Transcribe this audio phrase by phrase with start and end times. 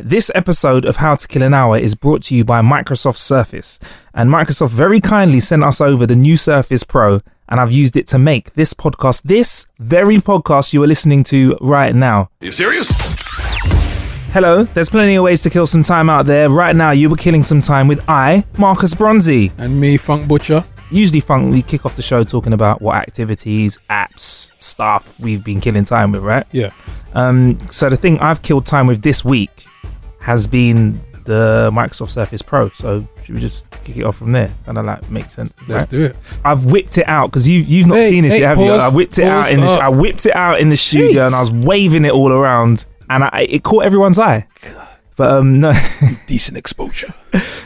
[0.00, 3.80] This episode of How to Kill an Hour is brought to you by Microsoft Surface.
[4.14, 8.06] And Microsoft very kindly sent us over the new Surface Pro, and I've used it
[8.08, 12.30] to make this podcast, this very podcast you are listening to right now.
[12.40, 12.86] You serious?
[14.32, 16.48] Hello, there's plenty of ways to kill some time out there.
[16.48, 19.50] Right now, you were killing some time with I, Marcus Bronzy.
[19.58, 20.64] And me, Funk Butcher.
[20.92, 25.60] Usually, Funk, we kick off the show talking about what activities, apps, stuff we've been
[25.60, 26.46] killing time with, right?
[26.52, 26.70] Yeah.
[27.14, 29.64] Um, so the thing I've killed time with this week
[30.20, 32.70] has been the Microsoft Surface Pro.
[32.70, 34.50] So should we just kick it off from there?
[34.64, 35.52] Kind of like makes sense.
[35.68, 35.90] Let's right?
[35.90, 36.16] do it.
[36.44, 38.72] I've whipped it out because you you've not Hey, seen this hey, yet, have you?
[38.72, 39.74] I whipped it out in the oh.
[39.74, 43.24] I whipped it out in the studio and I was waving it all around, and
[43.24, 44.46] I, it caught everyone's eye.
[45.16, 45.72] But um, no.
[46.26, 47.12] Decent exposure.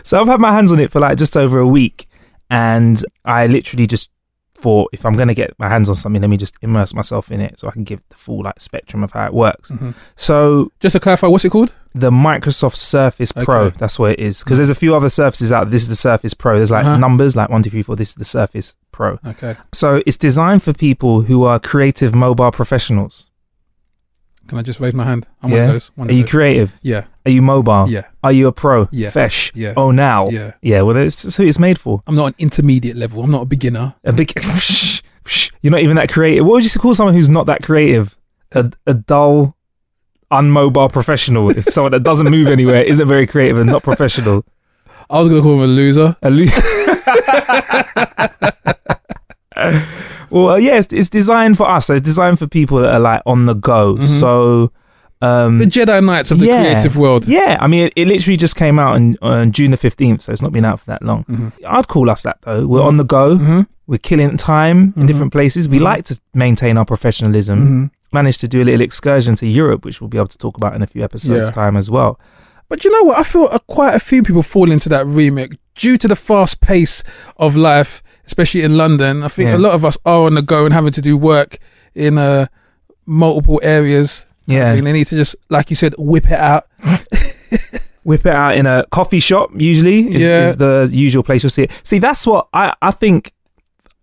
[0.03, 2.07] So I've had my hands on it for like just over a week,
[2.51, 4.11] and I literally just
[4.55, 7.31] thought if I'm going to get my hands on something, let me just immerse myself
[7.31, 9.71] in it so I can give the full like spectrum of how it works.
[9.71, 9.95] Mhm.
[10.17, 11.75] So Just to clarify, what's it called?
[11.95, 13.77] The Microsoft Surface Pro, Okay.
[13.79, 14.43] that's what it is.
[14.43, 15.71] Because there's a few other Surfaces out.
[15.71, 16.57] This is the Surface Pro.
[16.57, 16.97] There's like Uh-huh.
[16.99, 17.97] numbers like one, two, three, four.
[17.97, 19.19] This is the Surface Pro.
[19.27, 19.57] Okay.
[19.75, 23.27] So it's designed for people who are creative mobile professionals.
[24.49, 25.29] Can I just raise my hand?
[25.43, 25.57] I'm yeah.
[25.57, 25.91] one of those.
[25.95, 26.31] One are of you those.
[26.31, 26.79] creative?
[26.83, 27.05] Yeah.
[27.25, 27.89] Are you mobile?
[27.89, 28.05] Yeah.
[28.25, 28.89] Are you a pro?
[28.91, 29.11] Yeah.
[29.11, 29.53] Fesh.
[29.55, 29.75] Yeah.
[29.77, 30.29] Oh, now.
[30.31, 30.53] Yeah.
[30.63, 30.83] Yeah.
[30.83, 32.03] Well, that's, that's who it's made for.
[32.09, 33.23] I'm not an intermediate level.
[33.23, 33.95] I'm not a beginner.
[34.05, 34.33] A big.
[35.63, 36.45] You're not even that creative.
[36.45, 38.19] What would you call someone who's not that creative?
[38.55, 39.57] A, a dull,
[40.33, 41.51] unmobile professional.
[41.51, 44.45] It's someone that doesn't move anywhere, isn't very creative, and not professional.
[45.11, 46.17] I was going to call him a loser.
[46.23, 46.47] A lo-
[50.31, 51.87] well, uh, yeah, it's, it's designed for us.
[51.87, 53.97] So it's designed for people that are like on the go.
[53.97, 54.03] Mhm.
[54.21, 54.73] So.
[55.21, 56.63] Um, The Jedi Knights of the yeah.
[56.63, 57.29] creative world.
[57.29, 60.33] Yeah, I mean, it, it literally just came out on, on June the 15th, so
[60.33, 61.23] it's not been out for that long.
[61.31, 61.53] Mhm.
[61.65, 62.67] I'd call us that, though.
[62.67, 63.39] We're on the go.
[63.39, 63.69] Mhm.
[63.87, 65.07] We're killing time in Mhm.
[65.07, 65.69] different places.
[65.69, 65.83] We Mhm.
[65.83, 67.93] like to maintain our professionalism.
[68.13, 70.75] Managed to do a little excursion to Europe, which we'll be able to talk about
[70.75, 71.55] in a few episodes' Yeah.
[71.55, 72.19] time as well.
[72.69, 73.19] But you know what?
[73.19, 76.61] I feel uh, quite a few people fall into that remake due to the fast
[76.61, 77.03] pace
[77.37, 79.23] of life, especially in London.
[79.23, 79.57] I think Yeah.
[79.57, 81.59] a lot of us are on the go and having to do work
[81.95, 82.47] in uh,
[83.07, 84.27] multiple areas.
[84.47, 84.71] Yeah.
[84.73, 86.67] I mean, they need to just, like you said, whip it out.
[88.05, 90.43] Whip it out in a coffee shop, usually, is, Yeah.
[90.49, 91.71] is the usual place you'll see it.
[91.85, 93.33] See, that's what I, I think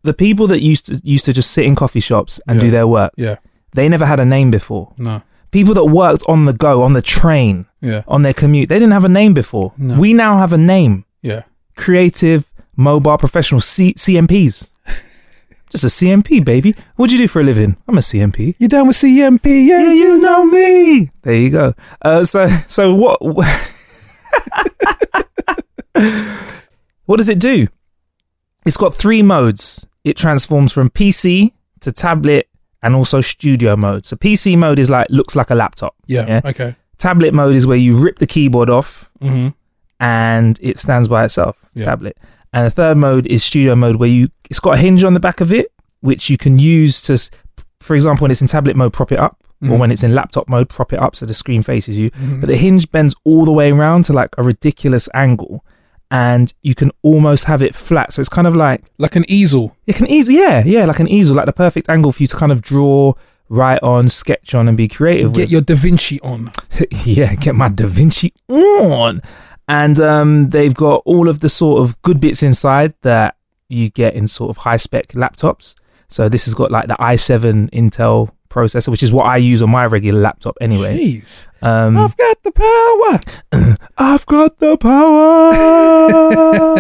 [0.04, 2.64] the people that used to used to just sit in coffee shops and Yeah.
[2.66, 3.36] do their work, Yeah.
[3.74, 4.94] They never had a name before.
[4.98, 5.22] No.
[5.52, 8.04] People that worked on the go, on the train, Yeah.
[8.08, 8.70] on their commute.
[8.70, 9.74] They didn't have a name before.
[9.78, 9.96] No.
[10.00, 11.06] We now have a name.
[11.22, 11.44] Yeah.
[11.76, 14.70] Creative Mobile Professional C- CMPs.
[15.72, 16.76] Just a CMP, baby.
[16.96, 17.78] What'd you do for a living?
[17.88, 18.56] I'm a CMP.
[18.60, 19.68] You down with CMP?
[19.68, 21.12] Yeah, you know me.
[21.24, 21.74] There you go.
[22.02, 23.20] Uh, so, so what?
[27.06, 27.68] what does it do?
[28.66, 29.88] It's got three modes.
[30.04, 31.52] It transforms from PC
[31.82, 32.48] to tablet
[32.82, 34.06] and also studio mode.
[34.06, 35.96] So PC mode is like looks like a laptop.
[36.08, 36.42] Yeah.
[36.46, 36.76] Okay.
[36.98, 39.50] Tablet mode is where you rip the keyboard off Mm-hmm.
[40.00, 41.64] and it stands by itself.
[41.74, 41.86] Yeah.
[41.86, 42.18] Tablet.
[42.54, 45.20] And the third mode is studio mode where you it's got a hinge on the
[45.20, 47.18] back of it which you can use to,
[47.82, 49.78] for example, when it's in tablet mode, prop it up, or Mhm.
[49.80, 52.10] when it's in laptop mode, prop it up so the screen faces you.
[52.12, 52.40] Mhm.
[52.40, 55.66] But the hinge bends all the way around to like a ridiculous angle,
[56.12, 58.14] and you can almost have it flat.
[58.14, 59.76] So it's kind of like Like an easel.
[59.86, 62.36] it can easy, yeah, yeah, like an easel, like the perfect angle for you to
[62.36, 63.14] kind of draw,
[63.50, 65.34] write on, sketch on, and be creative.
[65.34, 65.52] Get with.
[65.52, 66.52] your Da Vinci on.
[67.04, 69.22] yeah, get my Da Vinci on.
[69.68, 73.36] And um, they've got all of the sort of good bits inside that
[73.68, 75.76] you get in sort of high spec laptops.
[76.08, 79.70] So this has got like the i7 Intel processor, which is what I use on
[79.70, 80.98] my regular laptop anyway.
[80.98, 81.48] Jeez.
[81.62, 83.78] Um, I've got the power.
[83.98, 84.78] I've got the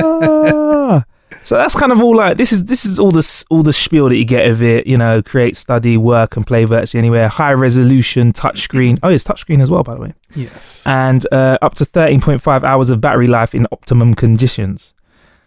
[0.10, 1.06] power.
[1.42, 4.10] So that's kind of all like this is this is all this all the spiel
[4.10, 4.86] that you get of it.
[4.86, 7.28] You know, create, study, work, and play virtually anywhere.
[7.30, 9.00] High resolution touchscreen.
[9.02, 10.14] Oh, it's touchscreen as well, by the way.
[10.36, 10.86] Yes.
[10.86, 14.94] And uh, up to thirteen point five hours of battery life in optimum conditions.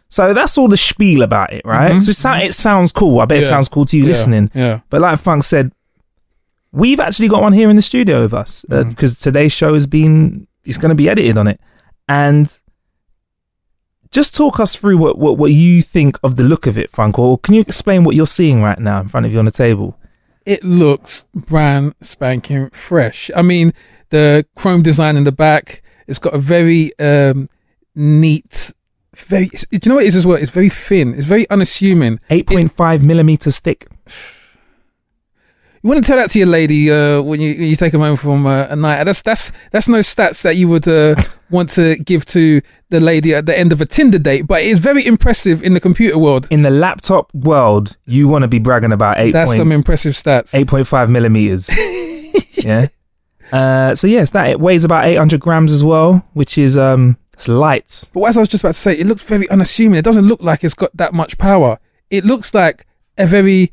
[0.08, 1.92] So that's all the spiel about it, right?
[1.92, 2.02] Mhm.
[2.02, 3.20] So it, sou- it sounds cool.
[3.20, 4.50] I bet it sounds cool to you Yeah, listening.
[4.54, 4.80] Yeah.
[4.90, 5.72] But like Funk said,
[6.72, 8.88] we've actually got one here in the studio with us Mm.
[8.90, 11.60] because today's show has been it's going to be edited on it,
[12.08, 12.52] and
[14.10, 17.18] just talk us through what, what what you think of the look of it, Funk,
[17.18, 19.50] or can you explain what you're seeing right now in front of you on the
[19.50, 19.98] table?
[20.44, 23.30] It looks brand spanking fresh.
[23.36, 23.72] I mean,
[24.10, 27.48] the chrome design in the back, it's got a very um,
[27.94, 28.72] neat,
[29.14, 30.36] very, do you know what it is as well?
[30.36, 31.14] It's very thin.
[31.14, 32.18] It's very unassuming.
[32.28, 33.86] Eight point five millimeters thick.
[35.82, 37.98] You want to tell that to your lady uh, when you when you take her
[37.98, 39.02] home from uh, a night.
[39.02, 41.16] That's that's that's no stats that you would uh,
[41.50, 44.46] want to give to the lady at the end of a Tinder date.
[44.46, 46.46] But it's very impressive in the computer world.
[46.52, 50.54] In the laptop world, you want to be bragging about eight That's some impressive stats.
[50.54, 51.68] eight point five millimeters.
[52.64, 52.86] yeah.
[53.50, 57.16] Uh, so yes, that it weighs about eight hundred grams as well, which is um,
[57.32, 58.08] it's light.
[58.14, 59.98] But as I was just about to say, it looks very unassuming.
[59.98, 61.80] It doesn't look like it's got that much power.
[62.08, 62.86] It looks like
[63.18, 63.72] a very,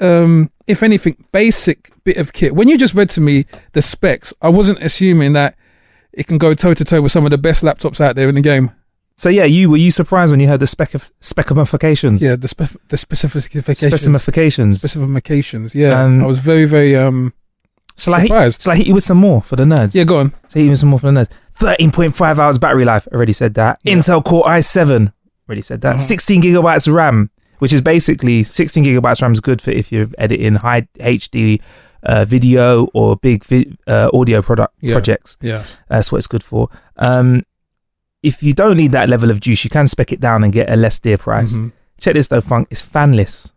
[0.00, 2.54] um, if anything, basic bit of kit.
[2.54, 5.56] When you just read to me the specs, I wasn't assuming that
[6.12, 8.34] it can go toe to toe with some of the best laptops out there in
[8.34, 8.70] the game.
[9.16, 12.22] So yeah, you were you surprised when you heard the spec of specifications?
[12.22, 13.66] Yeah, the spef- the specifications.
[13.76, 14.78] specifications.
[14.78, 15.74] specifications.
[15.74, 17.34] Yeah, Um, I was very, very um
[17.96, 18.62] Shall I, hit, surprised.
[18.62, 19.94] shall I hit you with some more for the nerds?
[19.94, 20.30] yeah, go on.
[20.30, 21.28] Shall I hit you with some more for the nerds?
[21.58, 23.06] 13.5 hours battery life.
[23.12, 23.78] Already said that.
[23.82, 23.94] Yeah.
[23.94, 25.12] Intel Core i7.
[25.46, 25.88] Already said that.
[25.96, 25.98] Uh-huh.
[25.98, 27.28] 16 gigabytes RAM,
[27.60, 31.60] which is basically 16 gigabytes RAM is good for if you're editing high HD
[32.02, 34.94] uh, video or big vi- uh, audio product Yeah.
[34.94, 35.36] projects.
[35.40, 36.68] Yeah, That's what it's good for.
[36.96, 37.42] Um,
[38.22, 40.68] if you don't need that level of juice, you can spec it down and get
[40.70, 41.52] a less dear price.
[41.54, 41.72] Mhm.
[41.98, 42.68] Check this though, Funk.
[42.70, 43.52] It's fanless.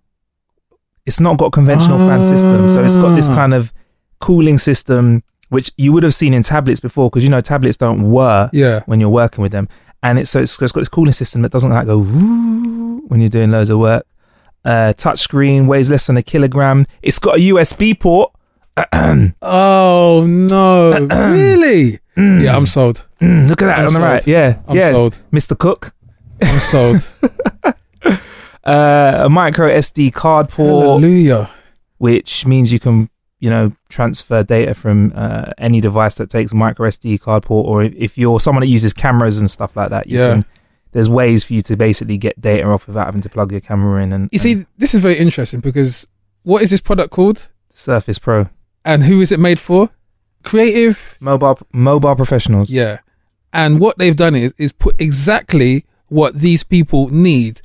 [1.05, 3.35] It's not got a conventional fan system, so it's got this Ah.
[3.35, 3.73] kind of
[4.21, 8.09] cooling system, which you would have seen in tablets before, because you know tablets don't
[8.09, 8.81] whir yeah.
[8.85, 9.67] when you're working with them,
[10.01, 13.19] and it's so it's, it's got this cooling system that doesn't like go "Woo" when
[13.19, 14.05] you're doing loads of work.
[14.65, 16.85] Uh, touch screen weighs less than a kilogram.
[17.01, 18.31] It's got a USB port.
[19.41, 21.99] Oh no, really?
[22.15, 23.05] Yeah, I'm sold.
[23.21, 24.25] Mm, look at that I'm on the right.
[24.27, 24.91] Yeah, I'm yeah.
[24.91, 25.19] sold.
[25.31, 25.57] Mr.
[25.57, 25.93] Cook.
[26.41, 27.07] I'm sold.
[28.65, 31.01] Uh, a micro SD card port.
[31.01, 31.49] Hallelujah.
[31.97, 36.55] which means you can you know transfer data from uh, any device that takes a
[36.55, 39.89] micro SD card port, or if- if you're someone that uses cameras and stuff like
[39.89, 40.31] that, you Yeah.
[40.35, 40.45] can,
[40.93, 44.01] there's ways for you to basically get data off without having to plug your camera
[44.03, 44.13] in.
[44.13, 46.07] And You see, this is very interesting because
[46.43, 48.47] what is this product called, Surface Pro
[48.85, 49.89] and who is it made for?
[50.43, 51.17] Creative.
[51.19, 52.69] mobile mobile professionals.
[52.71, 52.99] Yeah.
[53.51, 57.61] And what they've done is is put exactly what these people need.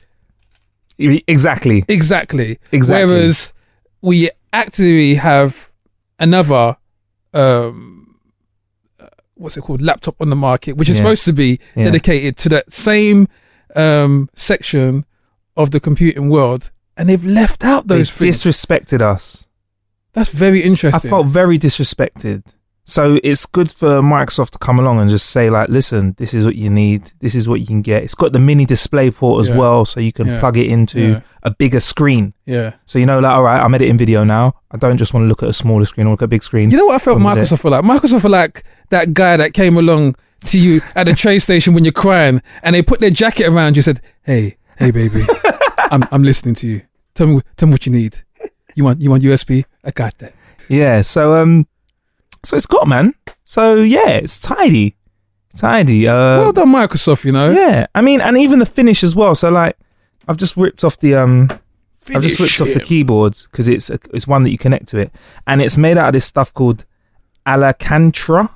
[0.99, 2.59] Exactly, Exactly.
[2.73, 3.15] exactly.
[3.15, 3.53] Whereas
[4.01, 5.71] we actually have
[6.19, 6.77] another
[7.35, 7.98] um
[9.39, 11.05] what's it called laptop on the market which is Yeah.
[11.05, 11.85] supposed to be Yeah.
[11.85, 13.27] dedicated to that same
[13.77, 15.05] um section
[15.57, 18.43] of the computing world and they've left out they those things.
[18.43, 19.45] disrespected us.
[20.15, 21.09] That's very interesting.
[21.09, 22.43] I felt very disrespected.
[22.89, 26.47] So it's good for Microsoft to come along and just say like, listen, this is
[26.47, 27.13] what you need.
[27.21, 28.03] This is what you can get.
[28.03, 29.57] It's got the mini display port as Yeah.
[29.59, 30.41] well, so you can Yeah.
[30.41, 31.21] plug it into Yeah.
[31.43, 32.33] a bigger screen.
[32.47, 32.73] yeah.
[32.87, 34.55] So you know, like, all right, I'm editing video now.
[34.71, 36.43] I don't just want to look at a smaller screen or look at a big
[36.43, 36.71] screen.
[36.71, 37.85] You know what I felt Microsoft were like?
[37.85, 40.17] Microsoft were like that guy that came along
[40.47, 43.77] to you at the train station when you're crying and they put their jacket around
[43.77, 45.27] you said, Hey, hey baby,
[45.91, 46.81] I'm I'm listening to you.
[47.15, 48.21] Tell me tell me what you need.
[48.75, 49.65] You want you want USB?
[49.85, 50.33] I got that.
[50.71, 51.03] Yeah.
[51.03, 51.67] So um,
[52.49, 53.15] so it's got man.
[53.45, 54.97] So yeah, it's tidy,
[55.57, 56.07] tidy.
[56.09, 57.51] Uh, well done, Microsoft, you know.
[57.51, 57.87] yeah.
[57.95, 59.35] I mean, and even the finish as well.
[59.35, 59.77] So like,
[60.27, 61.49] I've just ripped off the um.
[62.15, 64.99] I've just ripped off the keyboards because it's a, it's one that you connect to
[64.99, 65.13] it,
[65.47, 66.85] and it's made out of this stuff called
[67.47, 68.51] Alcantara.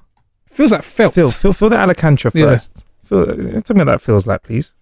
[0.47, 1.15] Feels like felt.
[1.15, 2.45] Feel feel feel the Alcantara Yeah.
[2.47, 2.85] first.
[3.05, 4.75] Feel, tell me what that feels like, please.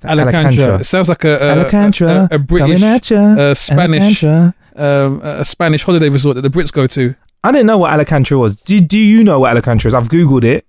[0.00, 0.78] The Alcantara.
[0.80, 2.28] It sounds like a a, Alcantara.
[2.30, 3.18] a, a British, ya.
[3.18, 7.14] uh, Spanish, um, a Spanish holiday resort that the Brits go to.
[7.42, 8.60] I didn't know what Alcantara was.
[8.60, 9.94] Do, do you know what Alcantara is?
[9.94, 10.66] I've googled it.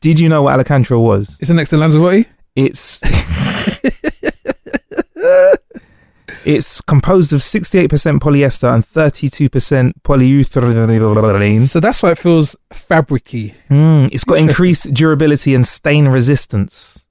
[0.00, 1.36] Did you know what Alcantara was?
[1.40, 2.26] Is it next to Lanzarote?
[2.56, 3.00] It's
[6.44, 11.62] it's composed of 68% polyester and 32% polyurethane.
[11.62, 13.54] So that's why it feels fabricy.
[13.70, 17.06] Mm, it's got increased durability and stain resistance.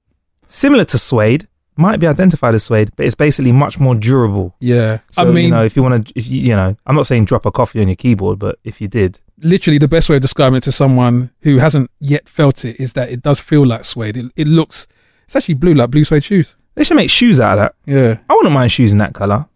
[0.46, 1.48] Similar to suede,
[1.82, 4.54] might be identified as suede, but it's basically much more durable.
[4.60, 5.00] Yeah.
[5.10, 7.06] So, I mean, you know, if you want to, if you, you know, I'm not
[7.06, 10.16] saying drop a coffee on your keyboard, but if you did, literally the best way
[10.16, 13.66] of describing it to someone who hasn't yet felt it is that it does feel
[13.66, 14.16] like suede.
[14.16, 14.86] It, it looks,
[15.24, 16.56] it's actually blue, like blue suede shoes.
[16.74, 17.74] They should make shoes out of that.
[17.84, 18.18] Yeah.
[18.30, 19.46] I wouldn't mind shoes in that color.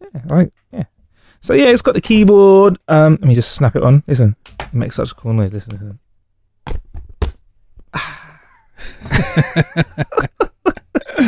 [0.00, 0.84] Yeah, like yeah.
[1.40, 2.78] So yeah, it's got the keyboard.
[2.88, 4.02] Um, let me just snap it on.
[4.06, 5.52] Listen, it makes such a cool noise.
[5.52, 5.98] Listen, listen.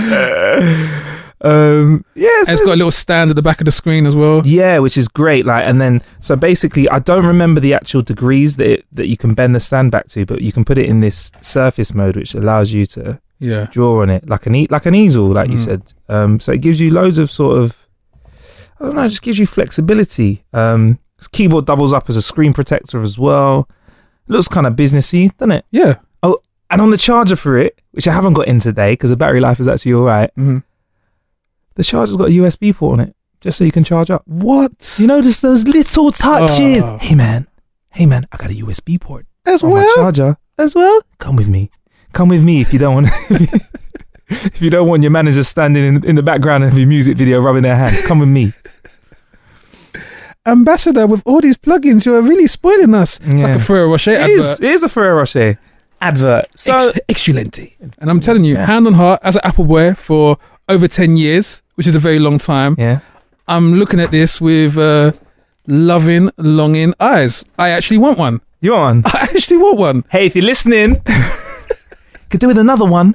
[1.43, 4.07] um, yeah, And so it's got a little stand at the back of the screen
[4.07, 4.43] as well.
[4.45, 5.45] yeah, which is great.
[5.47, 9.17] Like, and then so basically, I don't remember the actual degrees that it, that you
[9.17, 12.17] can bend the stand back to, but you can put it in this surface mode,
[12.17, 13.67] which allows you to Yeah.
[13.71, 15.65] draw on it like an e- like an easel, like you Mm.
[15.65, 15.83] said.
[16.09, 17.77] Um, so it gives you loads of sort of
[18.81, 20.45] I don't know, it just gives you flexibility.
[20.53, 23.69] Um, this keyboard doubles up as a screen protector as well.
[24.29, 25.65] looks kind of businessy, doesn't it?
[25.73, 25.97] Yeah.
[26.23, 26.39] Oh,
[26.71, 29.41] and on the charger for it, which I haven't got in today because the battery
[29.41, 30.31] life is actually all right.
[30.35, 30.59] hmm
[31.77, 34.23] The charger's got a USB port on it, just so you can charge up.
[34.27, 34.97] What?
[34.99, 36.83] You notice those little touches?
[36.83, 36.99] Oh.
[37.01, 37.47] Hey man,
[37.91, 39.95] hey man, I got a USB port As on my well.
[39.97, 41.01] charger as well.
[41.19, 41.71] Come with me.
[42.13, 43.09] Come with me if you don't want.
[44.29, 47.41] if you don't want your manager standing in, in the background of your music video
[47.41, 48.53] rubbing their hands, come with me.
[50.45, 53.21] Ambassador, with all these plugins, you are really spoiling us.
[53.21, 53.47] It's Yeah.
[53.49, 54.31] like a Ferrero Rocher It advert.
[54.39, 55.59] is, it is a Ferrero Rocher
[56.03, 56.47] advert.
[56.57, 57.75] So Ex- excellente.
[57.99, 58.67] And I'm telling you, Yeah.
[58.67, 60.37] hand on heart, as an Apple boy for
[60.69, 62.99] over 10 years, which is a very long time, yeah,
[63.49, 65.13] I'm looking at this with uh,
[65.67, 67.45] loving, longing eyes.
[67.59, 68.41] I actually want one.
[68.61, 69.03] you on?
[69.07, 70.05] I actually want one.
[70.11, 71.01] Hey, if you're listening,
[72.31, 73.15] could do with another one.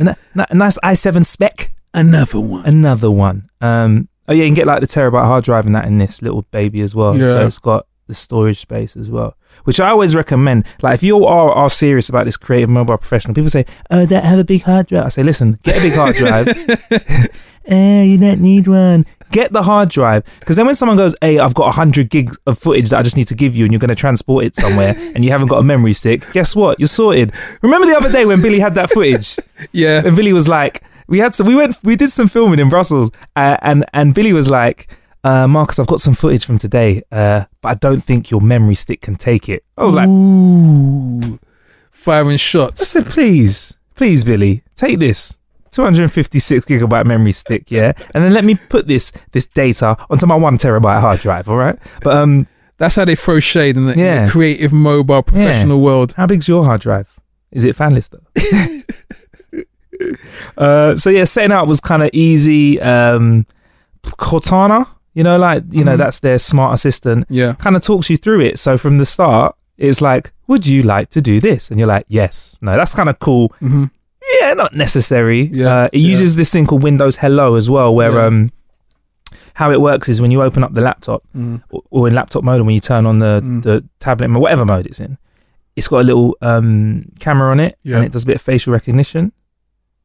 [0.00, 1.72] A, a nice i7 spec.
[1.94, 2.64] Another one.
[2.66, 3.48] Another one.
[3.60, 4.08] Um.
[4.28, 6.42] Oh yeah, you can get like the terabyte hard drive and that in this little
[6.50, 7.16] baby as well.
[7.16, 7.30] Yeah.
[7.32, 10.66] So it's got the storage space as well, which I always recommend.
[10.82, 14.24] Like if you are are serious about this creative mobile professional, people say, "Oh, that
[14.24, 16.48] have a big hard drive." I say, "Listen, get a big hard drive.
[17.66, 19.06] eh, you don't need one.
[19.30, 22.58] Get the hard drive because then when someone goes, "Hey, I've got hundred gigs of
[22.58, 24.94] footage that I just need to give you, and you're going to transport it somewhere,
[25.14, 26.78] and you haven't got a memory stick," guess what?
[26.78, 27.32] You're sorted.
[27.62, 29.36] Remember the other day when Billy had that footage?
[29.70, 30.02] Yeah.
[30.04, 33.10] And Billy was like, we had to, we went, we did some filming in Brussels,
[33.36, 34.88] uh, and and Billy was like,
[35.24, 38.74] uh, Marcus, I've got some footage from today, uh, but I don't think your memory
[38.74, 39.64] stick can take it.
[39.76, 41.38] I was like, Ooh.
[41.90, 42.80] Firing shots.
[42.80, 42.88] I shots.
[42.88, 45.38] said, please, please, Billy, take this.
[45.70, 50.34] 256 gigabyte memory stick, yeah, and then let me put this this data onto my
[50.34, 51.78] one terabyte hard drive, all right?
[52.02, 56.12] But um, That's how they throw shade in the, in the creative, mobile, professional world.
[56.12, 57.14] How big's your hard drive?
[57.52, 59.62] Is it fanless though?
[60.62, 62.80] uh, so yeah, setting up was kind of easy.
[62.80, 63.46] Um,
[64.02, 65.98] Cortana, you know, like you know, Mhm.
[65.98, 67.24] that's their smart assistant.
[67.28, 67.54] Yeah.
[67.54, 68.58] Kind of talks you through it.
[68.58, 71.70] So from the start, it's like, would you like to do this?
[71.70, 72.56] And you're like, yes.
[72.60, 73.52] No, that's kind of cool.
[73.60, 73.84] hmm
[74.40, 75.50] Yeah, not necessary.
[75.52, 76.08] Yeah, uh, it yeah.
[76.08, 78.26] uses this thing called Windows Hello as well, where Yeah.
[78.26, 78.50] um,
[79.54, 81.62] how it works is when you open up the laptop Mm.
[81.70, 83.62] or, or in laptop mode, and when you turn on the Mm.
[83.62, 85.18] the tablet, whatever mode it's in,
[85.76, 87.96] it's got a little um camera on it, Yeah.
[87.96, 89.32] and it does a bit of facial recognition.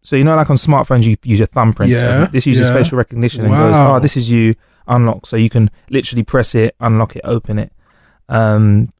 [0.02, 1.92] So you know, like on smartphones, you use your thumbprint.
[1.92, 2.76] Yeah, This uses yeah.
[2.76, 3.96] facial recognition and goes, Wow.
[3.96, 4.56] "Oh, this is you."
[4.88, 7.72] Unlock, so you can literally press it, unlock it, open it,
[8.29, 8.91] um,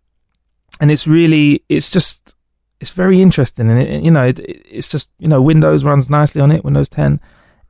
[0.80, 2.36] and it's really, it's just,
[2.80, 6.42] it's very interesting, and it, you know, it, it's just, you know, Windows runs nicely
[6.42, 7.20] on it, Windows 10,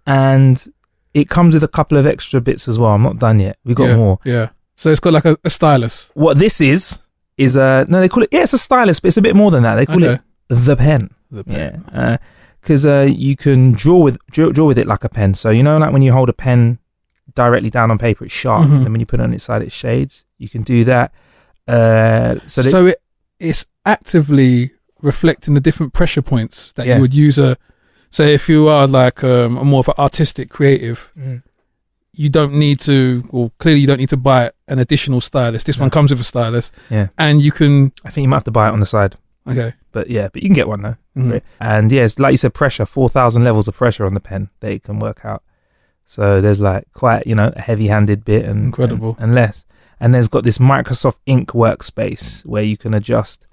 [0.06, 0.68] and
[1.14, 2.92] it comes with a couple of extra bits as well.
[2.92, 3.58] I'm not done yet.
[3.64, 3.96] We've got yeah.
[3.98, 4.50] more Yeah.
[4.76, 6.12] So it's got like a, a stylus.
[6.14, 7.00] what this is
[7.38, 9.50] is a no they call it yeah it's a stylus but it's a bit more
[9.52, 10.14] than that they call Okay.
[10.16, 10.22] it
[10.66, 11.84] the pen The pen.
[11.94, 12.18] yeah
[12.62, 15.64] because uh, you can draw with draw, draw with it like a pen so you
[15.64, 16.78] know like when you hold a pen
[17.44, 18.74] directly down on paper it's sharp Mhm.
[18.76, 20.14] and then when you put it on its side it shades
[20.44, 21.08] you can do that
[21.68, 22.98] uh, so, So, it
[23.40, 26.96] it's actively reflecting the different pressure points that Yeah.
[26.96, 27.56] you would use a.
[28.10, 31.44] So if you are like um, a more of an artistic creative, Mm.
[32.14, 35.64] you don't need to, or clearly you don't need to buy an additional stylus.
[35.66, 37.92] This one comes with a stylus, yeah and you can.
[38.06, 39.14] I think you might have to buy it on the side
[39.52, 39.74] Okay.
[39.92, 40.98] but yeah but you can get one though.
[41.30, 41.44] Great.
[41.60, 44.84] And yes, like you said, pressure, 4,000 levels of pressure on the pen that it
[44.84, 45.42] can work out.
[46.10, 49.18] So there's like quite, you know, a heavy handed bit and Incredible.
[49.20, 49.66] And, and less.
[50.00, 53.46] And there's got this Microsoft Ink workspace where you can adjust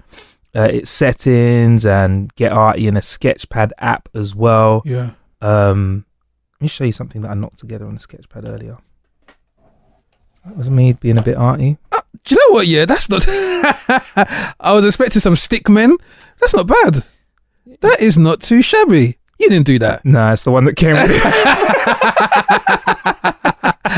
[0.55, 4.83] uh, its settings and get arty in a Sketchpad app as well.
[4.85, 5.11] Yeah.
[5.41, 6.07] Um,
[6.55, 8.79] let me show you something that I knocked together on the Sketchpad earlier.
[10.47, 11.77] That was me being a bit arty.
[12.25, 12.67] Do you know what?
[12.69, 13.25] Yeah, that's not.
[14.61, 15.97] I was expecting some stick men.
[16.39, 17.05] That's not bad.
[17.81, 19.19] That is not too shabby.
[19.45, 20.05] You didn't do that.
[20.05, 21.23] No, it's the one that came with it.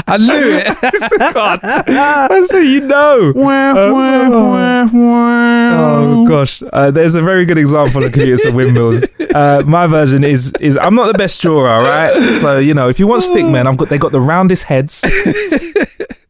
[0.08, 1.34] I knew it.
[1.34, 3.32] God, that's how you know.
[3.36, 5.56] Wah, wah, wah, wah.
[5.78, 9.04] Oh gosh, uh, there's a very good example of computers and windmills.
[9.36, 12.14] Uh, my version is is I'm not the best drawer, all right.
[12.40, 15.04] So you know, if you want stickmen, I've got they got the roundest heads.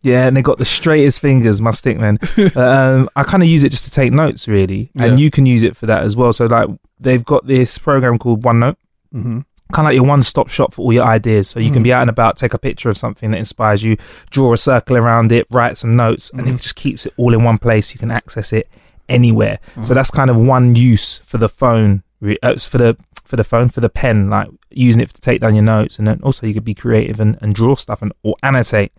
[0.03, 2.19] Yeah, and they got the straightest fingers, my stickmen.
[2.57, 5.25] um, I kind of use it just to take notes, really, and Yeah.
[5.25, 6.33] you can use it for that as well.
[6.33, 6.69] So like,
[6.99, 8.75] they've got this program called OneNote,
[9.17, 9.45] Mhm.
[9.73, 11.49] kind of like your one-stop shop for all your ideas.
[11.49, 13.97] So you can be out and about, take a picture of something that inspires you,
[14.31, 17.43] draw a circle around it, write some notes, and it just keeps it all in
[17.43, 17.93] one place.
[17.93, 18.69] You can access it
[19.09, 19.59] anywhere.
[19.83, 22.03] So that's kind of one use for the phone,
[22.43, 25.57] uh, for the for the phone, for the pen, like using it to take down
[25.57, 28.37] your notes, and then also you could be creative and, and draw stuff and or
[28.45, 28.93] annotate.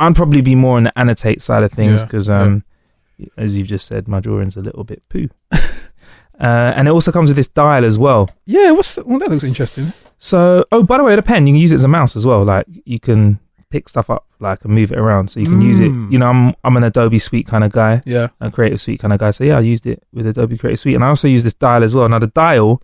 [0.00, 2.64] I'd probably be more on the annotate side of things Yeah, because, um,
[3.36, 5.28] as you've just said, my drawing's a little bit poo.
[6.40, 8.28] uh, and it also comes with this dial as well.
[8.44, 9.92] Yeah, what's well, that looks interesting.
[10.18, 12.24] So, oh, by the way, the pen you can use it as a mouse as
[12.26, 12.44] well.
[12.44, 13.38] Like you can
[13.70, 15.90] pick stuff up, like and move it around, so you can use it.
[15.90, 16.12] Mm.
[16.12, 18.28] You know, I'm I'm an Adobe Suite kind of guy, Yeah.
[18.40, 19.30] a Creative Suite kind of guy.
[19.30, 21.82] So yeah, I used it with Adobe Creative Suite, and I also use this dial
[21.82, 22.08] as well.
[22.08, 22.82] Now the dial,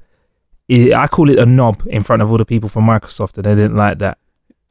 [0.70, 3.44] i I call it a knob in front of all the people from Microsoft, and
[3.44, 4.18] they didn't like that.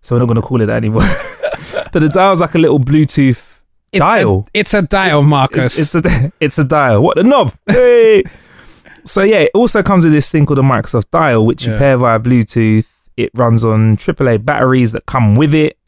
[0.00, 1.02] so we're not going to call it that anymore.
[1.92, 3.53] but the dial's like a little Bluetooth
[3.94, 4.44] It's dial.
[4.54, 5.78] A, it's a dial, Marcus.
[5.78, 7.02] It's, it's a it's a dial.
[7.02, 7.54] What the knob?
[7.66, 8.22] Hey.
[9.04, 11.96] so yeah, it also comes with this thing called a Microsoft Dial, which you pair
[11.96, 12.88] via Bluetooth.
[13.16, 15.78] It runs on AAA batteries that come with it,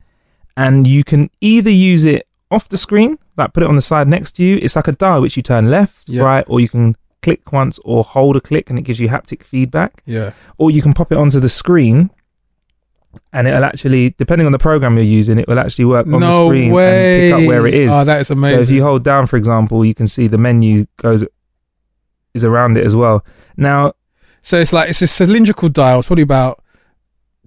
[0.56, 4.06] and you can either use it off the screen, like put it on the side
[4.08, 4.58] next to you.
[4.62, 6.22] It's like a dial which you turn left, Yeah.
[6.22, 9.42] right, or you can click once or hold a click, and it gives you haptic
[9.42, 10.02] feedback.
[10.06, 10.30] yeah.
[10.58, 12.10] Or you can pop it onto the screen.
[13.32, 16.46] And it'll actually, depending on the program you're using, it will actually work on the
[16.46, 17.30] screen way.
[17.30, 17.92] and pick up where it is.
[17.92, 18.56] Oh, that is amazing.
[18.58, 21.24] So if you hold down, for example, you can see the menu goes
[22.34, 23.24] is around it as well.
[23.56, 23.94] Now,
[24.42, 25.98] So it's like it's a cylindrical dial.
[26.00, 26.62] It's probably about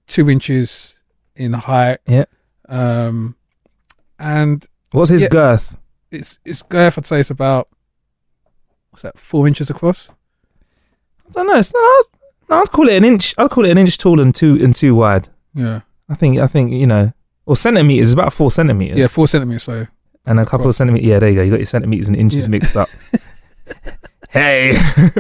[0.07, 0.99] two inches
[1.35, 1.99] in height.
[2.07, 2.25] Yeah.
[2.67, 3.35] Um,
[4.17, 5.29] and what's his Yeah.
[5.29, 5.77] girth?
[6.11, 7.69] its its girth, I'd say, it's about
[8.89, 9.17] what's that?
[9.19, 10.09] Four inches across.
[11.27, 11.57] I don't know.
[11.59, 12.05] It's not,
[12.49, 13.35] no, I'd call it an inch.
[13.37, 15.29] I'd call it an inch tall and two and two wide.
[15.53, 15.81] Yeah.
[16.09, 16.39] I think.
[16.39, 17.13] I think you know.
[17.45, 18.97] Or centimeters is about four centimeters.
[18.99, 19.63] Yeah, four centimeters.
[19.63, 19.87] So
[20.25, 21.07] and a couple of centimeters.
[21.07, 21.41] Yeah, there you go.
[21.43, 22.49] You got your centimeters and inches Yeah.
[22.51, 22.89] mixed up.
[24.29, 24.75] hey.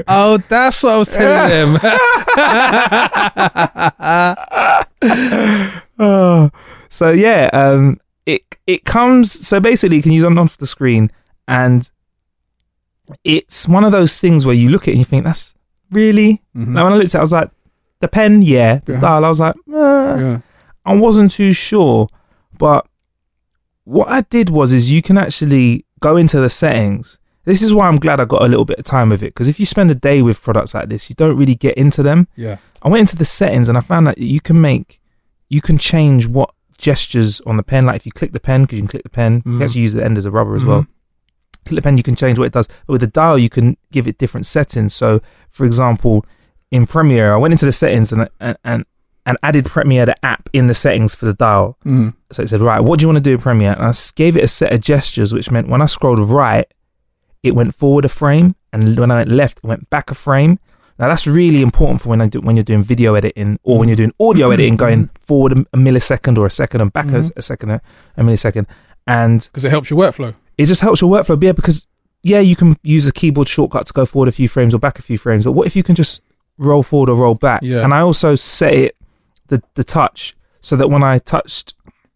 [0.07, 1.79] oh, that's what I was telling them.
[5.99, 6.49] oh.
[6.89, 9.47] So yeah, um, it it comes.
[9.47, 11.11] So basically, you can use it on off the screen,
[11.47, 11.89] and
[13.23, 15.53] it's one of those things where you look at it and you think, "That's
[15.91, 16.75] really." Mhm.
[16.75, 17.49] Like when I looked at, it, I was like,
[18.01, 18.99] "The pen, yeah." The Yeah.
[18.99, 19.71] dial, I was like, eh.
[20.17, 20.39] Yeah.
[20.85, 22.07] I wasn't too sure,
[22.57, 22.87] but
[23.83, 27.19] what I did was is you can actually go into the settings.
[27.45, 29.47] This is why I'm glad I got a little bit of time with it because
[29.47, 32.27] if you spend a day with products like this, you don't really get into them.
[32.35, 32.57] Yeah.
[32.83, 34.99] I went into the settings and I found that you can make,
[35.49, 37.85] you can change what gestures on the pen.
[37.85, 39.57] Like if you click the pen, because you can click the pen, you Mhm.
[39.57, 40.85] can actually use the end as a rubber as well.
[41.65, 42.67] Click the pen, you can change what it does.
[42.85, 44.93] But with the dial, you can give it different settings.
[44.93, 46.25] So, for example,
[46.71, 48.85] in Premiere, I went into the settings and and and,
[49.29, 51.77] and added Premiere the app in the settings for the dial.
[51.85, 52.15] Mm.
[52.31, 53.73] So it said, right, what do you want to do in Premiere?
[53.73, 56.65] And I gave it a set of gestures, which meant when I scrolled right,
[57.43, 60.57] it went forward a frame, and when I went left, it went back a frame.
[60.97, 63.87] Now that's really important for when I do when you're doing video editing or when
[63.87, 64.53] you're doing audio mm.
[64.53, 65.17] editing, going mm.
[65.17, 67.39] forward a, millisecond or a second and back a, mm-hmm.
[67.39, 67.81] a second, a,
[68.17, 68.65] a millisecond,
[69.07, 70.33] and Because it helps your workflow.
[70.57, 71.41] it just helps your workflow.
[71.41, 71.87] Yeah, because
[72.23, 74.97] yeah, you can use a keyboard shortcut to go forward a few frames or back
[74.97, 76.21] a few frames, but what if you can just
[76.57, 77.61] roll forward or roll back?
[77.63, 77.83] Yeah.
[77.83, 78.95] And I also set it
[79.49, 81.73] the the touch so that when I touched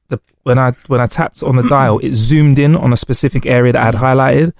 [0.09, 3.45] the when I when I tapped on the dial, it zoomed in on a specific
[3.45, 4.53] area that I had highlighted,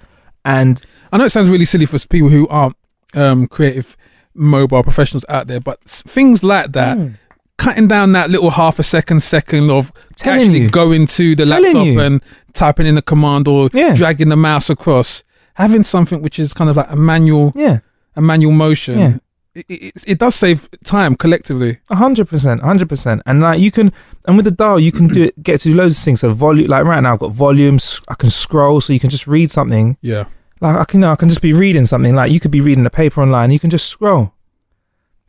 [0.44, 0.80] and
[1.12, 2.76] I know it sounds really silly for people who aren't
[3.16, 3.96] um, creative
[4.34, 7.08] mobile professionals out there, but things like that, Hmm.
[7.56, 10.70] cutting down that little half a second, second of Telling actually you.
[10.70, 12.00] going to the Telling laptop you.
[12.00, 13.94] and typing in the command or Yeah.
[13.94, 15.22] dragging the mouse across,
[15.54, 17.78] having something which is kind of like a manual, yeah,
[18.16, 18.98] a manual motion.
[18.98, 19.16] Yeah.
[19.54, 21.78] It, it, it does save time collectively.
[21.90, 23.92] A hundred percent, a hundred percent, and like you can,
[24.26, 26.20] and with the dial, you can do it, get to do loads of things.
[26.20, 28.00] So volume, like right now, I've got volumes.
[28.08, 29.96] I can scroll, so you can just read something.
[30.00, 30.24] Yeah.
[30.60, 32.14] Like I can, know I can just be reading something.
[32.14, 34.32] Like you could be reading a paper online, you can just scroll.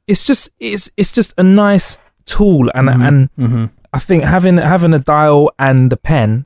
[0.08, 3.66] It's just, it's, it's just a nice tool, and and Mm-hmm.
[3.94, 6.46] I think having having a dial and the pen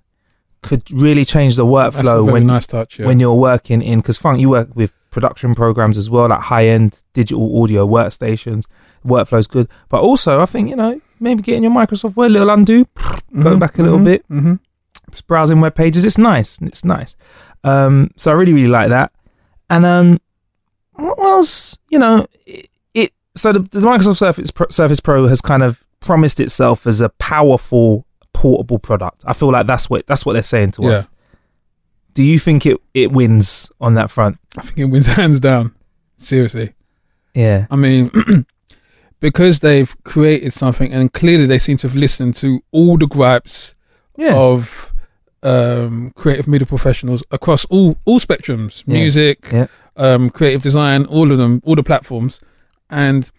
[0.61, 2.99] could really change the workflow when nice touch.
[2.99, 3.07] Yeah.
[3.07, 7.01] when you're working in because funk you work with production programs as well like high-end
[7.13, 8.65] digital audio workstations.
[9.05, 9.67] Workflow's good.
[9.89, 12.85] But also i think you know maybe getting your microsoft word a little undo
[13.41, 14.23] going back a little bit.
[14.27, 14.55] Hmm
[15.11, 16.59] just browsing web pages it's nice.
[16.61, 17.15] It's nice.
[17.63, 19.11] Um so i really really like that.
[19.69, 20.19] And um
[20.93, 21.77] what else?
[21.89, 25.85] You know it, it so the, the microsoft surface pro, surface pro has kind of
[25.99, 29.23] promised itself as a powerful portable product.
[29.25, 30.89] I feel like that's what that's what they're saying to Yeah.
[30.89, 31.09] us
[32.13, 35.73] do you think it it wins on that front I think it wins hands down.
[36.17, 36.73] Seriously.
[37.33, 38.11] yeah I mean,
[39.19, 43.75] because they've created something and clearly they seem to have listened to all the gripes
[44.17, 44.93] yeah of
[45.43, 48.93] um, creative media professionals across all all spectrums, Yeah.
[48.99, 49.67] music, Yeah.
[49.95, 52.41] um, creative design, all of them, all the platforms,
[52.89, 53.31] and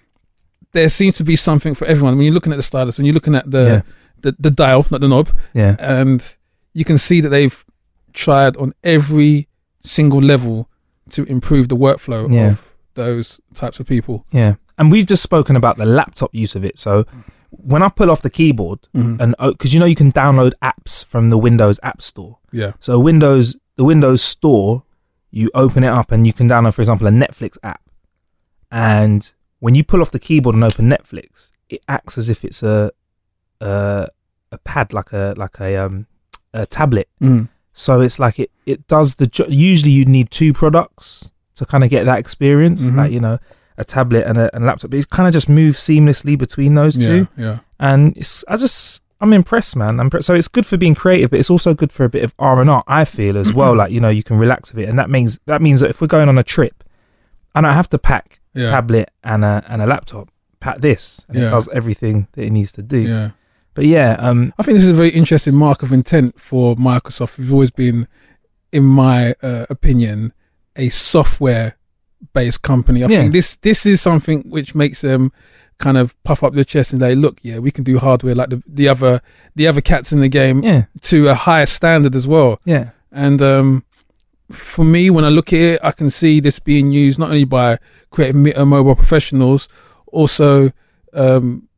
[0.72, 2.16] there seems to be something for everyone.
[2.16, 3.84] When you're looking at the stylus, when you're looking at the
[4.22, 5.76] the, the dial, not the knob, Yeah.
[5.78, 6.36] and
[6.72, 7.64] you can see that they've
[8.12, 9.48] tried on every
[9.82, 10.68] single level
[11.10, 12.48] to improve the workflow Yeah.
[12.50, 14.24] of those types of people.
[14.30, 14.54] Yeah.
[14.78, 16.78] And we've just spoken about the laptop use of it.
[16.78, 17.04] So
[17.50, 19.20] when I pull off the keyboard Mhm.
[19.20, 22.38] and because you know you can download apps from the Windows App Store.
[22.52, 22.72] Yeah.
[22.80, 24.82] So Windows the Windows Store,
[25.30, 27.80] you open it up and you can download, for example, a Netflix app.
[28.70, 32.62] And when you pull off the keyboard and open Netflix, it acts as if it's
[32.62, 32.92] a
[33.60, 34.08] a,
[34.52, 36.06] a pad, like a like a um
[36.54, 37.08] a tablet.
[37.22, 37.48] Mm.
[37.80, 41.82] So it's like it it does the jo- usually you need two products to kind
[41.84, 42.96] of get that experience, Mhm.
[42.96, 43.38] like you know
[43.78, 44.90] a tablet and a, and a laptop.
[44.90, 47.58] But it kind of just moves seamlessly between those two, yeah.
[47.78, 49.98] and it's I just I'm impressed, man.
[50.00, 52.22] I'm impre- so it's good for being creative, but it's also good for a bit
[52.24, 52.82] of R and R.
[52.86, 55.38] I feel as well, like you know you can relax with it, and that means
[55.46, 56.84] that means that if we're going on a trip,
[57.54, 58.66] I don't have to pack Yeah.
[58.66, 60.28] tablet and a and a laptop.
[60.60, 61.46] Pack this, and Yeah.
[61.46, 62.98] it does everything that it needs to do.
[62.98, 63.30] Yeah.
[63.74, 67.38] But yeah, um, I think this is a very interesting mark of intent for Microsoft.
[67.38, 68.08] We've always been,
[68.72, 70.32] in my uh, opinion,
[70.76, 71.76] a software
[72.34, 73.02] based company.
[73.04, 73.20] I Yeah.
[73.20, 75.32] think this this is something which makes them
[75.78, 78.50] kind of puff up their chest and say, look, yeah, we can do hardware like
[78.50, 79.20] the, the other
[79.56, 82.60] the other cats in the game yeah, to a higher standard as well.
[82.66, 83.84] yeah, And um,
[84.50, 87.44] for me, when I look at it, I can see this being used not only
[87.46, 87.78] by
[88.10, 89.68] creative uh, mobile professionals,
[90.08, 90.70] also
[91.14, 91.68] um,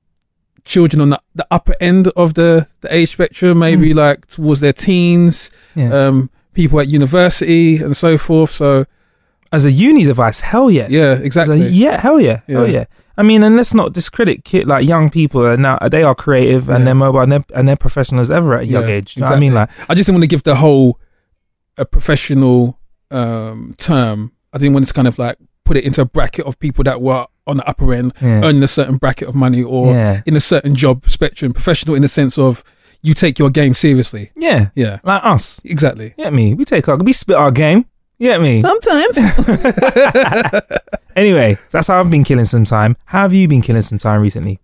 [0.64, 4.72] children on the, the upper end of the, the age spectrum, maybe like towards their
[4.72, 5.92] teens, yeah.
[5.92, 8.51] um, people at university and so forth.
[8.53, 8.85] So
[9.53, 10.90] As a uni device, hell yes.
[10.90, 11.66] yeah, As a- exactly.
[11.68, 12.72] yeah, hell yeah, hell Yeah.
[12.72, 12.85] yeah.
[13.18, 15.44] I mean, and let's not discredit kid like young people.
[15.44, 16.85] And now they are creative and Yeah.
[16.87, 19.16] they're mobile and they're, and they're professional as ever at a young Yeah, age.
[19.16, 19.53] You know what I mean?
[19.53, 20.98] Like, I just didn't want to give the whole
[21.77, 22.79] a professional
[23.11, 24.33] um, term.
[24.53, 27.03] I didn't want to kind of like put it into a bracket of people that
[27.03, 28.44] were on the upper end, Yeah.
[28.44, 30.20] earning a certain bracket of money, or Yeah.
[30.26, 31.52] in a certain job spectrum.
[31.52, 32.62] Professional in the sense of
[33.02, 34.31] you take your game seriously.
[34.37, 35.61] yeah, Yeah, like us.
[35.64, 36.14] exactly.
[36.16, 36.55] Yeah, me?
[36.55, 37.87] We take our, we spit our game.
[38.18, 38.62] Yeah, me?
[38.62, 39.18] Sometimes.
[41.14, 42.96] Anyway, that's how I've been killing some time.
[43.05, 44.59] How have you been killing some time recently?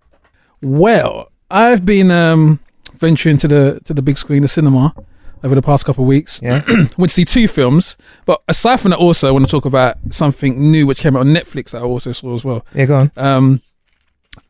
[0.62, 2.58] well, I've been um,
[2.94, 4.94] venturing to the to the big screen, the cinema,
[5.42, 6.40] over the past couple of weeks.
[6.42, 6.62] Yeah.
[6.68, 9.96] went to see two films, but aside from that, also I want to talk about
[10.10, 12.64] something new which came out on Netflix that I also saw as well.
[12.74, 13.12] Yeah, go on.
[13.16, 13.62] Um,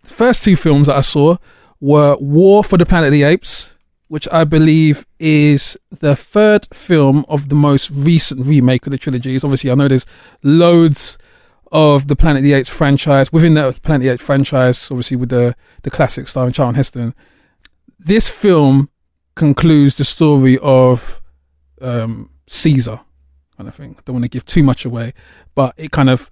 [0.02, 1.36] the first two films that I saw
[1.80, 3.76] were War for the Planet of the Apes,
[4.08, 9.44] which I believe is the third film of the most recent remake of the trilogies.
[9.44, 10.06] Obviously, I know there's
[10.42, 11.18] loads
[11.70, 15.16] of the Planet of the Apes franchise within the Planet of the Apes franchise, obviously
[15.16, 17.14] with the the classic starring Charlton Heston.
[17.98, 18.88] This film
[19.38, 21.20] concludes the story of
[21.80, 23.00] um, Caesar,
[23.56, 23.94] kind of thing.
[23.98, 25.14] I don't want to give too much away,
[25.54, 26.28] but it kind of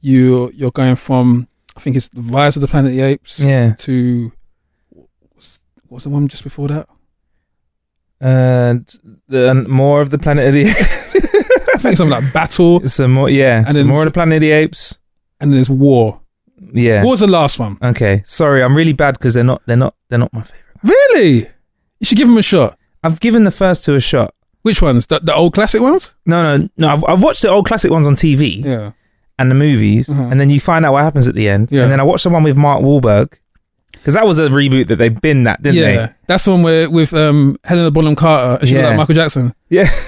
[0.00, 3.40] you you're going from I think it's the Rise of the Planet of the Apes
[3.40, 3.74] Yeah.
[3.80, 4.32] to
[5.34, 6.86] what's, what was the one just before that?
[8.20, 8.86] And
[9.28, 11.14] the, and more of the Planet of the Apes.
[11.74, 13.64] I think something like Battle, some more, yeah.
[13.66, 14.98] And then- more of the Planet of the Apes.
[15.40, 16.20] and then there's War.
[16.74, 17.02] Yeah.
[17.02, 17.78] War was the last one.
[17.82, 18.22] Okay.
[18.26, 19.62] Sorry, I'm really bad because they're not.
[19.66, 19.94] They're not.
[20.08, 20.66] They're not my favorite.
[20.82, 21.48] Really?
[22.00, 22.78] You should give them a shot.
[23.02, 24.34] I've given the first two a shot.
[24.62, 25.06] Which ones?
[25.06, 26.14] The, the old classic ones?
[26.26, 26.88] No, no, no.
[26.88, 28.92] I've, I've watched the old classic ones on TV Yeah.
[29.38, 30.24] and the movies, Uh-huh.
[30.30, 31.68] and then you find out what happens at the end.
[31.70, 31.82] Yeah.
[31.84, 33.38] And then I watched the one with Mark Wahlberg
[33.92, 35.94] because that was a reboot that they binned that, didn't they?
[35.94, 36.12] yeah.
[36.26, 38.88] That's the one where with um, Helena Bonham Carter and she Yeah.
[38.88, 39.54] like Michael Jackson.
[39.68, 39.76] they?
[39.76, 39.90] Yeah.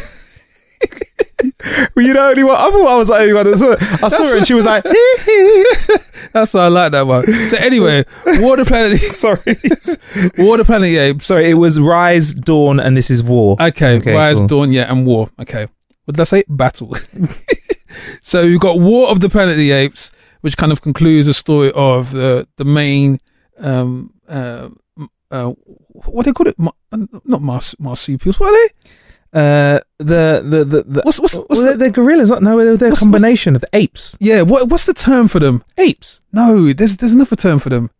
[1.95, 2.57] Were you the only one?
[2.57, 3.83] I thought I was the only one that saw it.
[4.03, 4.85] I saw her and she was like,
[6.33, 7.27] That's why I like that one.
[7.49, 8.05] So anyway,
[8.41, 9.39] War the Planet sorry.
[10.45, 11.27] War the Planet of the Apes.
[11.27, 13.57] sorry, it was Rise, Dawn, and This Is War.
[13.61, 14.47] Okay, Okay, Rise, cool.
[14.49, 15.29] Dawn, yeah, and War.
[15.41, 15.67] Okay.
[16.05, 16.45] What did I say?
[16.49, 16.95] Battle.
[18.21, 21.35] so you've got War of the Planet of the Apes, which kind of concludes the
[21.35, 23.19] story of the the main
[23.59, 24.69] um uh,
[25.31, 25.53] uh
[25.91, 26.59] what do they call it?
[26.59, 28.41] Ma- uh, not mars- marsupials.
[28.41, 28.91] What are they?
[29.33, 32.31] Uh, the, the, the, the What's what's, what's well, they're, the, gorillas.
[32.31, 34.17] No, they're, they're a combination of the apes.
[34.21, 34.43] yeah?
[34.43, 35.65] What what's the term for them?
[35.79, 36.23] Apes.
[36.33, 37.91] No, there's there's another term for them.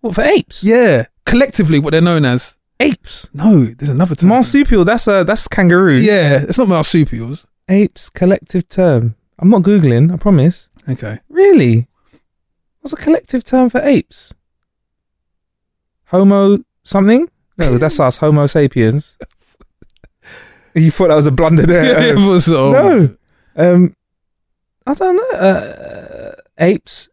[0.00, 0.64] What for apes?
[0.64, 2.56] Yeah, collectively, what they're known as.
[2.80, 3.30] Apes.
[3.34, 4.30] No, there's another term.
[4.30, 4.84] Marsupial.
[4.84, 5.98] That's a that's kangaroo.
[5.98, 7.46] Yeah, it's not marsupials.
[7.68, 9.14] Apes collective term.
[9.38, 10.12] I'm not googling.
[10.12, 10.68] I promise.
[10.88, 11.18] Okay.
[11.28, 11.86] Really?
[12.80, 14.34] What's a collective term for apes?
[16.06, 17.28] Homo something?
[17.58, 18.16] No, that's us.
[18.18, 19.18] Homo sapiens.
[20.74, 22.08] You thought that was a blunder there?
[22.08, 23.16] Yeah, Um, but so- no.
[23.56, 23.96] Um,
[24.86, 25.38] I don't know.
[25.38, 27.08] Uh, apes.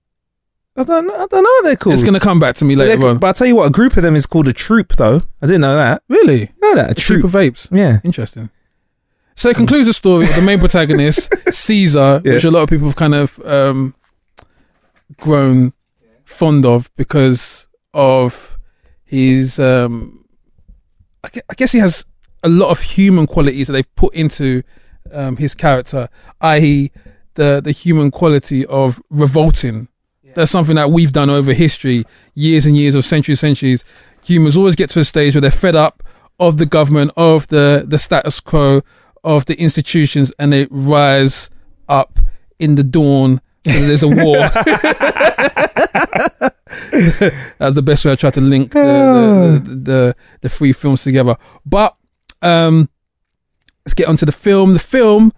[0.77, 1.13] I don't know.
[1.15, 1.93] I don't know what they're called.
[1.93, 3.17] It's gonna come back to me later they're- on.
[3.17, 5.21] But I'll tell you what, a group of them is called a troop, though.
[5.41, 6.03] I didn't know that.
[6.09, 6.41] Really?
[6.41, 6.87] You know that?
[6.89, 7.69] A, A troop of apes.
[7.71, 7.99] Yeah.
[8.03, 8.49] Interesting.
[9.35, 12.33] So it concludes the story of the main protagonist, Caesar, Yeah.
[12.33, 13.95] which a lot of people have kind of um,
[15.17, 15.73] grown
[16.23, 18.57] fond of because of
[19.03, 19.59] his.
[19.59, 20.25] Um,
[21.23, 22.05] I guess he has
[22.45, 24.61] a lot of human qualities that they've put into
[25.11, 26.07] um, his character,
[26.41, 26.91] i.e.,
[27.33, 29.89] the the human quality of revolting.
[30.35, 33.85] That's something that we've done over history, years and years of centuries, centuries.
[34.25, 36.03] Humans always get to a stage where they're fed up
[36.39, 38.81] of the government, of the the status quo,
[39.23, 41.49] of the institutions, and they rise
[41.89, 42.19] up
[42.59, 43.41] in the dawn.
[43.65, 44.37] So there's a war.
[47.57, 51.03] That's the best way I try to link the the, the, the, the three films
[51.03, 51.35] together.
[51.65, 51.95] But
[52.45, 52.89] um,
[53.85, 54.73] let's get onto the film.
[54.73, 55.31] The film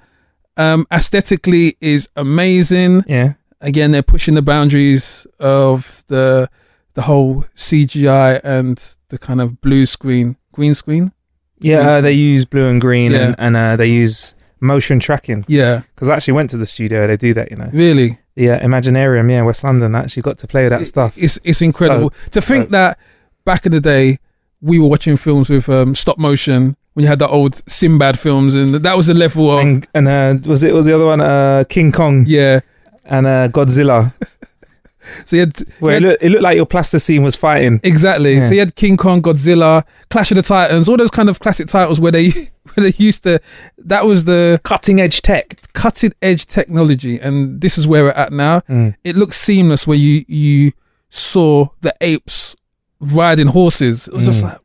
[0.58, 3.04] um, aesthetically is amazing.
[3.08, 3.34] Yeah.
[3.62, 6.50] Again, they're pushing the boundaries of the
[6.94, 8.78] the whole CGI and
[9.10, 11.12] the kind of blue screen, green screen.
[11.60, 13.20] Yeah, uh, they use blue and green Yeah.
[13.28, 15.46] and, and uh, they use motion tracking.
[15.48, 17.70] Yeah, Because I actually went to the studio, they do that, you know.
[17.74, 18.20] really.
[18.36, 19.96] Yeah, Imaginarium, yeah, West London.
[19.96, 21.16] I actually got to play with that stuff.
[21.18, 22.72] It's it's incredible to think dope.
[22.72, 23.00] that
[23.46, 24.20] back in the day
[24.62, 28.56] we were watching films with um, stop motion when you had the old Sinbad films,
[28.56, 31.22] and that was the level of And, and uh, was it was the other one
[31.22, 32.62] uh, King Kong yeah.
[33.06, 34.14] and uh, Godzilla,
[35.26, 37.80] So you had, where you it, looked, it looked like your plasticine was fighting.
[37.84, 38.36] exactly.
[38.38, 38.48] Yeah.
[38.48, 41.68] So you had King Kong, Godzilla, Clash of the Titans, all those kind of classic
[41.68, 42.30] titles where they
[42.74, 43.40] where they used to.
[43.78, 45.54] That was the Cutting edge tech.
[45.74, 48.62] cutting edge technology, and this is where we're at now.
[48.62, 48.96] Mm.
[49.04, 50.72] It looks seamless where you you
[51.10, 52.56] saw the apes
[53.00, 54.08] riding horses.
[54.08, 54.50] It was just Mm.
[54.50, 54.58] like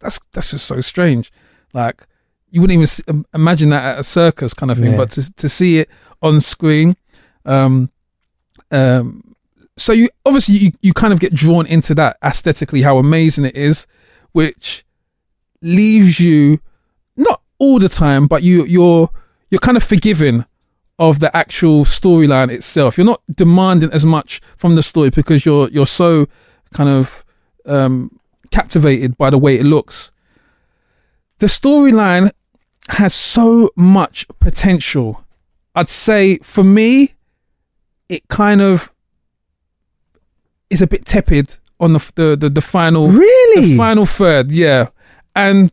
[0.00, 1.30] that's that's just so strange.
[1.74, 2.06] Like
[2.50, 4.96] you wouldn't even imagine that at a circus kind of thing, Yeah.
[4.96, 5.88] but to to see it
[6.22, 6.94] on screen,
[7.44, 7.90] um,
[8.70, 9.34] um,
[9.76, 13.54] so you obviously you, you kind of get drawn into that aesthetically how amazing it
[13.56, 13.86] is,
[14.32, 14.84] which
[15.60, 16.60] leaves you
[17.16, 19.08] not all the time, but you you're
[19.50, 20.44] you're kind of forgiving
[20.98, 22.98] of the actual storyline itself.
[22.98, 26.26] You're not demanding as much from the story because you're you're so
[26.72, 27.24] kind of
[27.66, 28.18] um,
[28.50, 30.10] captivated by the way it looks.
[31.38, 32.30] The storyline
[32.90, 35.24] has so much potential.
[35.74, 37.14] I'd say for me,
[38.08, 38.92] it kind of
[40.70, 43.70] is a bit tepid on the the the, the final Really?
[43.72, 44.88] the final third, yeah.
[45.36, 45.70] And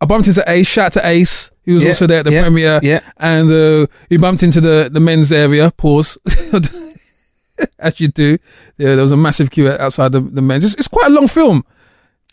[0.00, 0.68] I bumped into Ace.
[0.68, 2.80] Shout out to Ace, He was Yeah, also there at the yeah, premiere.
[2.82, 3.00] yeah.
[3.18, 5.70] And uh, we bumped into the the men's area.
[5.76, 6.18] Pause.
[7.78, 8.38] As you do.
[8.78, 10.64] Yeah, there was a massive queue outside the, the men's.
[10.64, 11.64] It's, it's quite a long film.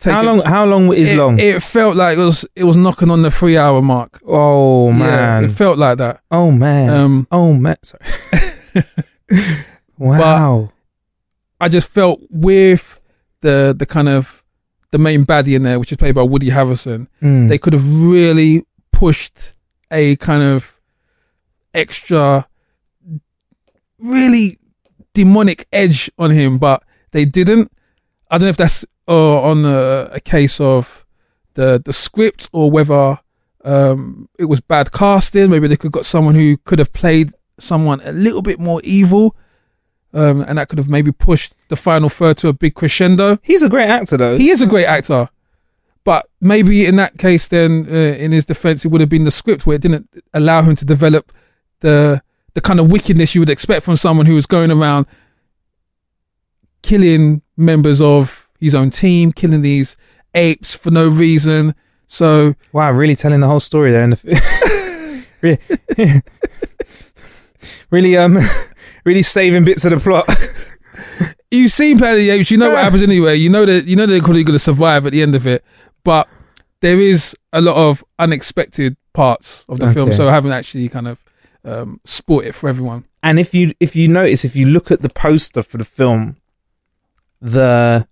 [0.03, 0.45] How Taken- long?
[0.45, 1.39] How long is it, long?
[1.39, 4.19] It felt like it was it was knocking on the three hour mark.
[4.25, 5.43] oh Yeah, man!
[5.45, 6.21] it felt like that.
[6.31, 6.89] oh man!
[6.89, 7.75] Um, oh man!
[7.83, 8.01] Sorry.
[9.97, 10.71] wow!
[11.59, 12.99] I just felt with
[13.41, 14.43] the the kind of
[14.91, 17.07] the main baddie in there, which is played by Woody Harrelson.
[17.21, 17.49] Mm.
[17.49, 19.53] they could have really pushed
[19.91, 20.79] a kind of
[21.73, 22.47] extra
[23.97, 24.57] really
[25.13, 26.81] demonic edge on him but
[27.11, 27.71] they didn't
[28.31, 31.05] i don't know if that's uh, on a, a case of
[31.55, 33.19] the the script or whether
[33.65, 35.49] um it was bad casting.
[35.49, 38.79] Maybe they could have got someone who could have played someone a little bit more
[38.85, 39.35] evil
[40.13, 43.37] um and that could have maybe pushed the final third to a big crescendo.
[43.43, 44.37] He's a great actor, though.
[44.37, 45.29] he is a great actor,
[46.03, 49.31] but maybe in that case, then uh, in his defense, it would have been the
[49.31, 51.31] script where it didn't allow him to develop
[51.81, 52.21] the
[52.53, 55.05] the kind of wickedness you would expect from someone who was going around
[56.81, 59.97] killing members of his own team, killing these
[60.33, 61.75] apes for no reason.
[62.07, 64.07] So Wow, really telling the whole story there.
[64.07, 66.21] The really,
[67.91, 68.37] really, um,
[69.05, 70.27] really saving bits of the plot.
[71.51, 73.35] you've seen Planet of the Apes, you know what happens anyway.
[73.35, 75.45] You know that you know that they're probably going to survive at the end of
[75.45, 75.63] it,
[76.03, 76.27] but
[76.81, 80.13] there is a lot of unexpected parts of the film.
[80.13, 81.23] So I haven't actually kind of
[81.65, 83.05] um, sport it for everyone.
[83.21, 86.37] And if you if you notice, if you look at the poster for the film,
[87.41, 88.07] the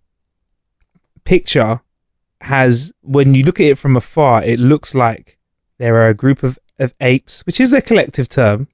[1.28, 1.82] picture
[2.42, 5.38] has when you look at it from afar, it looks like
[5.80, 8.68] there are a group of, of apes, which is their collective term.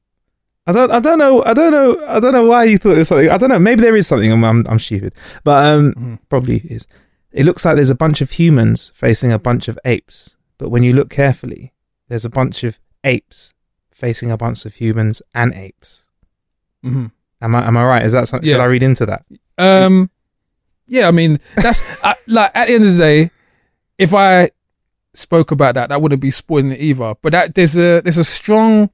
[0.68, 3.00] I don't I don't know I don't know I don't know why you thought it
[3.00, 3.30] was something.
[3.30, 3.60] I don't know.
[3.60, 4.32] Maybe there is something.
[4.32, 5.14] I'm I'm, I'm stupid,
[5.44, 6.20] but um, Mhm.
[6.30, 6.88] probably is.
[7.32, 10.84] It looks like there's a bunch of humans facing a bunch of apes, but when
[10.84, 11.74] you look carefully,
[12.08, 13.54] there's a bunch of apes
[13.92, 16.08] facing a bunch of humans and apes.
[16.86, 17.08] Mm-hmm.
[17.42, 18.06] Am I am I right?
[18.06, 18.50] Is that something?
[18.50, 19.22] Should I read into that?
[19.58, 20.10] Um,
[20.88, 23.32] yeah, I mean that's I, like at the end of the day,
[23.98, 24.52] if I
[25.14, 27.16] spoke about that, that wouldn't be spoiling it either.
[27.22, 28.90] But that there's a there's a strong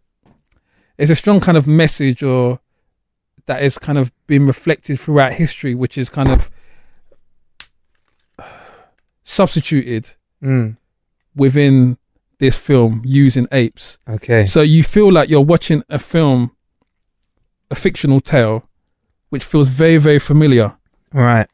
[0.98, 2.60] there's a strong kind of message or
[3.46, 6.50] that is kind of been reflected throughout history, which is kind of
[9.24, 10.78] substituted Mm.
[11.36, 11.98] within
[12.38, 13.98] this film using apes.
[14.08, 14.46] Okay.
[14.46, 16.56] So you feel like you're watching a film,
[17.70, 18.64] a fictional tale,
[19.30, 20.78] which feels very, very familiar,
[21.12, 21.48] Right.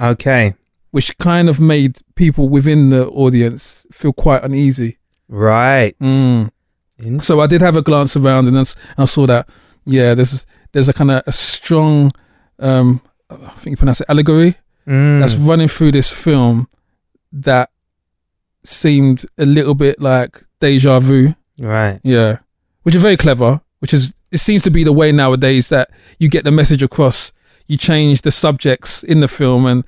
[0.00, 0.54] Okay.
[0.90, 4.96] which kind of made people within the audience feel quite uneasy.
[5.28, 5.94] Right.
[6.00, 6.50] Mm.
[7.22, 8.56] So I did have a glance around and,
[8.96, 9.48] I saw that,
[9.84, 12.10] yeah, there's there's a kind of a strong,
[12.58, 14.56] um, I think you pronounce it allegory,
[14.86, 15.20] Mm.
[15.20, 16.66] that's running through this film
[17.32, 17.70] that
[18.64, 21.34] seemed a little bit like deja vu.
[21.58, 22.00] right.
[22.02, 22.38] Yeah,
[22.82, 23.60] which is very clever.
[23.80, 27.32] Which is it seems to be the way nowadays that you get the message across.
[27.68, 29.84] You change the subjects in the film, and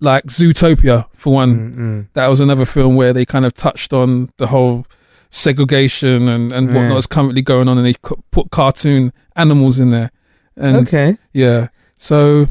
[0.00, 2.06] like Zootopia for one, Mm-mm.
[2.12, 4.84] that was another film where they kind of touched on the whole
[5.30, 6.74] segregation and and Yeah.
[6.80, 7.94] whatnot is currently going on, and they
[8.32, 10.10] put cartoon animals in there.
[10.56, 11.16] And Okay.
[11.32, 11.68] yeah.
[11.96, 12.48] So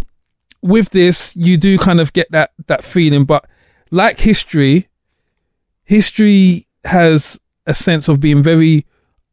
[0.62, 3.46] with this, you do kind of get that that feeling, but
[3.92, 4.88] like history,
[5.84, 8.86] history has a sense of being very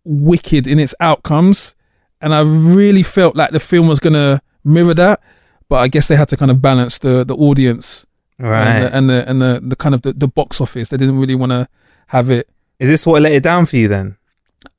[0.04, 1.74] wicked in its outcomes,
[2.20, 5.20] and I really felt like the film was gonna mirror that,
[5.68, 8.04] but I guess they had to kind of balance the the audience
[8.38, 8.66] Right.
[8.66, 10.88] and the and the, and the, the kind of the, the box office.
[10.90, 11.68] They didn't really want to
[12.08, 12.48] have it.
[12.78, 14.16] Is this what let it down for you then?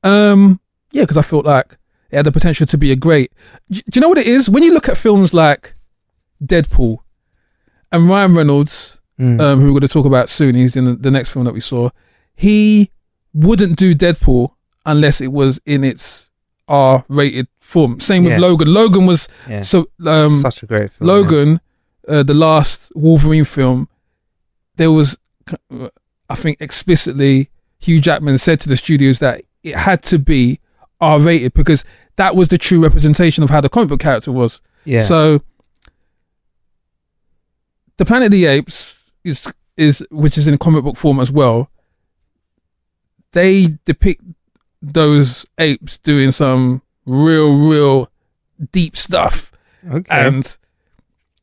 [0.02, 0.60] Um,
[0.92, 1.76] yeah, because I felt like
[2.10, 3.30] it had the potential to be a great.
[3.70, 4.48] Do you know what it is?
[4.48, 5.74] When you look at films like
[6.42, 6.98] Deadpool
[7.92, 9.38] and Ryan Reynolds, Mm.
[9.38, 11.52] um, who we're going to talk about soon, he's in the, the next film that
[11.52, 11.90] we saw.
[12.34, 12.90] He
[13.34, 14.54] wouldn't do Deadpool
[14.86, 16.29] unless it was in its
[16.70, 18.00] R-rated form.
[18.00, 18.38] Same with Yeah.
[18.38, 18.72] Logan.
[18.72, 19.62] Logan was Yeah.
[19.62, 21.08] so um, Such a great film.
[21.08, 21.60] Logan,
[22.08, 23.88] uh, the last Wolverine film,
[24.76, 25.18] there was,
[26.28, 30.60] I think, explicitly Hugh Jackman said to the studios that it had to be
[31.00, 31.84] R rated because
[32.16, 34.60] that was the true representation of how the comic book character was.
[34.84, 35.00] Yeah.
[35.00, 35.42] So,
[37.96, 41.70] the Planet of the Apes is is which is in comic book form as well.
[43.32, 44.22] They depict
[44.82, 48.10] those apes doing some real, real
[48.72, 49.52] deep stuff.
[49.90, 50.04] okay.
[50.26, 50.56] And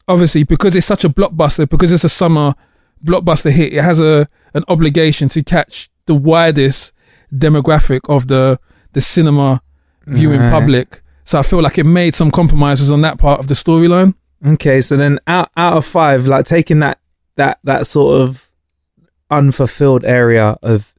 [0.07, 2.55] obviously, because it's such a blockbuster, because it's a summer
[3.03, 6.93] blockbuster hit, it has a an obligation to catch the widest
[7.33, 8.59] demographic of the
[8.93, 9.61] the cinema
[10.07, 10.51] viewing Right.
[10.51, 11.01] public.
[11.25, 14.15] So I feel like it made some compromises on that part of the storyline.
[14.45, 16.99] Okay, so then out out of five, like taking that
[17.35, 18.49] that that sort of
[19.29, 20.93] unfulfilled area of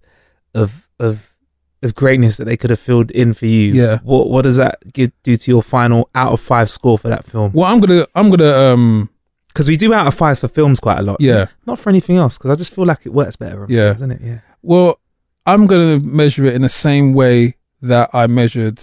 [0.55, 1.33] of of
[1.83, 3.73] of greatness that they could have filled in for you.
[3.73, 3.99] Yeah.
[4.03, 7.25] What what does that give, do to your final out of five score for that
[7.25, 7.53] film?
[7.53, 9.11] Well, I'm gonna I'm gonna um
[9.49, 11.21] Because we do out of fives for films quite a lot.
[11.21, 11.47] Yeah.
[11.67, 13.67] Not for anything else, because I just feel like it works better.
[13.69, 13.95] Yeah.
[13.95, 14.21] films, doesn't it?
[14.23, 14.41] Yeah.
[14.63, 15.01] well
[15.47, 18.81] I'm gonna measure it in the same way that I measured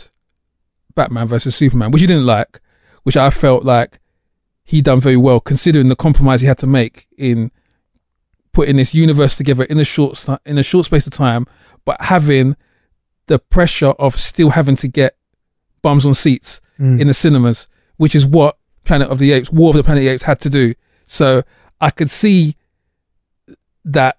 [0.96, 2.62] Batman versus Superman, which you didn't like,
[3.04, 4.00] which I felt like
[4.64, 7.52] he done very well considering the compromise he had to make in
[8.54, 11.46] putting this universe together in a short in a short space of time,
[11.84, 12.56] but having
[13.28, 15.16] the pressure of still having to get
[15.82, 17.00] bums on seats Mm.
[17.00, 20.06] in the cinemas, which is what Planet of the Apes, War of the Planet of
[20.06, 20.74] the Apes had to do.
[21.08, 21.44] So
[21.80, 22.56] I could see
[23.86, 24.18] that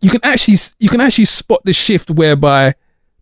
[0.00, 2.74] you can actually you can actually spot the shift whereby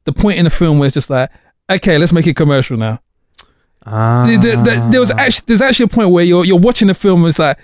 [0.05, 1.31] the point in the film where it's just like,
[1.71, 3.01] okay, let's make it commercial now.
[3.85, 4.25] Ah.
[4.27, 6.95] There- there- there- there was actually there's actually a point where you're you're watching the
[6.95, 7.59] film and it's like,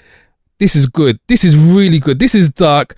[0.59, 2.95] this is good, this is really good, this is dark.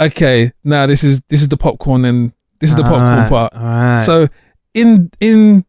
[0.00, 3.54] Okay, now this is this is the popcorn and this is the popcorn Alright, part.
[3.54, 4.02] alright.
[4.06, 4.28] So
[4.74, 5.64] in in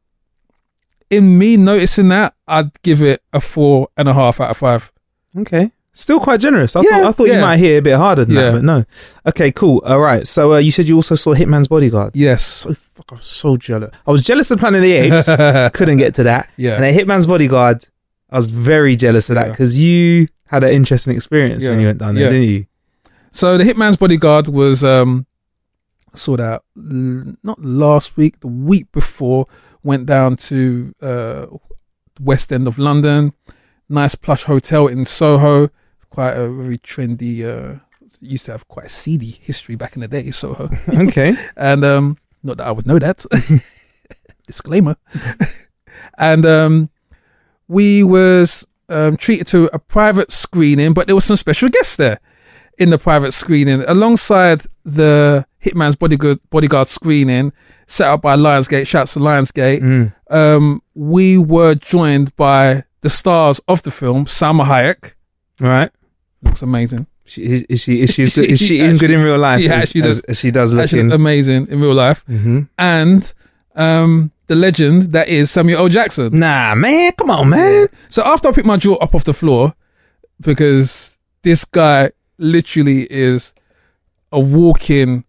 [1.10, 4.92] in me noticing that, I'd give it a four and a half out of five.
[5.38, 5.72] Okay.
[5.94, 6.76] Still quite generous.
[6.76, 7.36] I Yeah, thought I thought yeah.
[7.36, 8.42] you might hit it a bit harder than Yeah.
[8.44, 8.86] that, but no.
[9.28, 9.82] Okay, cool.
[9.86, 10.26] All right.
[10.26, 12.12] So uh, you said you also saw Hitman's Bodyguard.
[12.16, 12.44] Yes.
[12.46, 13.92] So fuck, I was so jealous.
[14.08, 15.74] I was jealous of Planet of the Apes.
[15.78, 16.50] Couldn't get to that.
[16.56, 16.76] Yeah.
[16.76, 17.86] And then Hitman's Bodyguard.
[18.30, 22.00] I was very jealous of that because you had an interesting experience when you went
[22.00, 22.66] down there, didn't you?
[23.32, 25.26] So the Hitman's Bodyguard was um
[26.14, 29.46] saw that l- not last week, the week before.
[29.84, 31.48] Went down to uh
[32.20, 33.34] West End of London,
[33.90, 35.64] nice plush hotel in Soho.
[35.96, 37.44] It's Quite a very trendy.
[37.46, 37.80] uh
[38.24, 40.70] Used to have quite a seedy history back in the day, Soho.
[41.08, 41.34] Okay.
[41.58, 43.26] and um not that I would know that.
[44.48, 44.96] Disclaimer.
[46.18, 46.90] and um
[47.68, 52.20] we was um treated to a private screening, but there was some special guests there
[52.78, 57.54] in the private screening alongside the Hitman's Bodyguard bodyguard screening
[57.88, 58.88] set up by Lionsgate.
[58.88, 59.82] Shouts to Lionsgate.
[59.82, 60.14] Mm.
[60.30, 65.14] Um, we were joined by the stars of the film, Salma Hayek.
[65.62, 65.92] All right.
[66.42, 67.08] Looks amazing.
[67.26, 69.62] She, is, is she is she is, She is she in good in real life?
[69.62, 71.14] she as, actually does- as she does Actually, looking.
[71.22, 72.26] amazing in real life.
[72.28, 72.68] Mhm.
[72.78, 73.34] And
[73.76, 75.88] um, the legend that is Samuel L.
[75.90, 76.38] Jackson.
[76.38, 77.88] Nah, man, come on, man.
[78.10, 79.74] So after I picked my jaw up off the floor,
[80.40, 83.54] because this guy literally is
[84.32, 85.24] a walking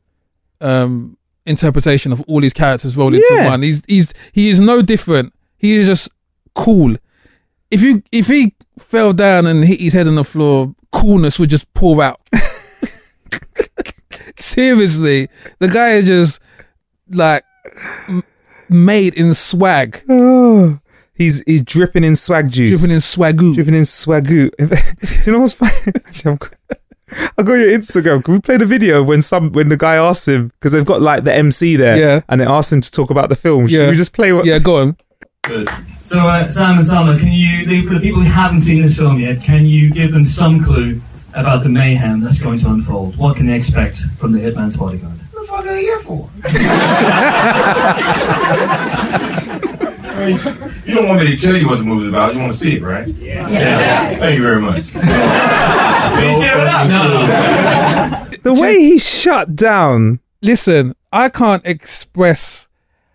[0.63, 3.47] um, interpretation of all his characters rolled into Yeah.
[3.51, 3.63] one.
[3.63, 5.33] He's he's he is no different.
[5.59, 6.11] He is just
[6.55, 6.97] cool.
[7.71, 11.51] if you if he fell down and hit his head on the floor, coolness would
[11.51, 12.21] just pour out.
[14.37, 16.41] Seriously, the guy is just
[17.11, 17.45] like
[18.09, 18.23] m-
[18.69, 20.79] made in swag, Oh,
[21.15, 22.71] he's he's dripping in swag juice.
[22.81, 23.55] dripping in swagoo.
[23.55, 24.51] dripping in swagoo.
[24.59, 24.67] Do
[25.27, 25.73] you know what's funny?
[26.07, 26.39] Actually,
[27.39, 28.25] I got your Instagram.
[28.25, 31.01] Can we play the video when some when the guy asks him because they've got
[31.03, 32.21] like the MC there, Yeah.
[32.29, 33.67] and they asked him to talk about the film.
[33.69, 33.89] Should Yeah.
[33.89, 34.45] we just play what?
[34.47, 34.97] Yeah, go on.
[35.45, 35.69] Good.
[36.03, 39.19] So, uh, Sam and Salma, can you, for the people who haven't seen this film
[39.19, 41.01] yet, can you give them some clue
[41.35, 43.17] about the mayhem that's going to unfold?
[43.17, 45.19] What can they expect from the Hitman's bodyguard?
[45.33, 46.31] What the fuck are they here for?
[50.23, 50.39] I mean,
[50.87, 52.35] you don't want me to tell you what the movie's about.
[52.35, 53.09] You want to see it, right?
[53.09, 54.15] Yeah.
[54.17, 54.93] Thank you very much.
[58.43, 60.21] The way he shut down.
[60.41, 62.69] Listen, I can't express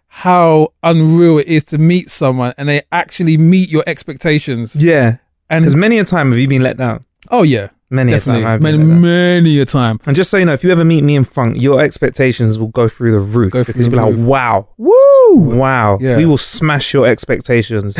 [0.07, 4.75] how unreal it is to meet someone and they actually meet your expectations.
[4.75, 5.17] Yeah,
[5.49, 7.05] And as many a time have you been let down.
[7.29, 8.63] oh yeah, Many definitely, a time.
[8.63, 9.99] Many, many a time.
[10.05, 12.67] And just so you know, if you ever meet me in front, your expectations will
[12.67, 13.53] go through the roof.
[13.53, 15.97] Go because you'll be like, wow, woo, wow.
[16.01, 16.17] Yeah.
[16.17, 17.97] We will smash your expectations.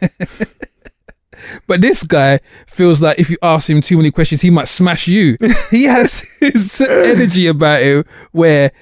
[1.66, 5.08] But this guy feels like if you ask him too many questions, he might smash
[5.08, 5.36] you.
[5.70, 8.72] he has his energy about him where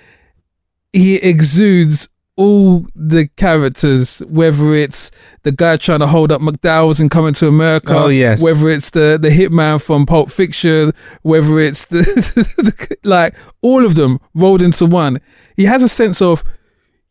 [0.92, 2.08] he exudes
[2.42, 5.10] all the characters, whether it's
[5.42, 8.42] the guy trying to hold up McDowell's and coming to America, Oh, yes.
[8.42, 11.98] whether it's the the hitman from Pulp Fiction, whether it's the,
[12.58, 15.20] the like all of them rolled into one.
[15.56, 16.42] He has a sense of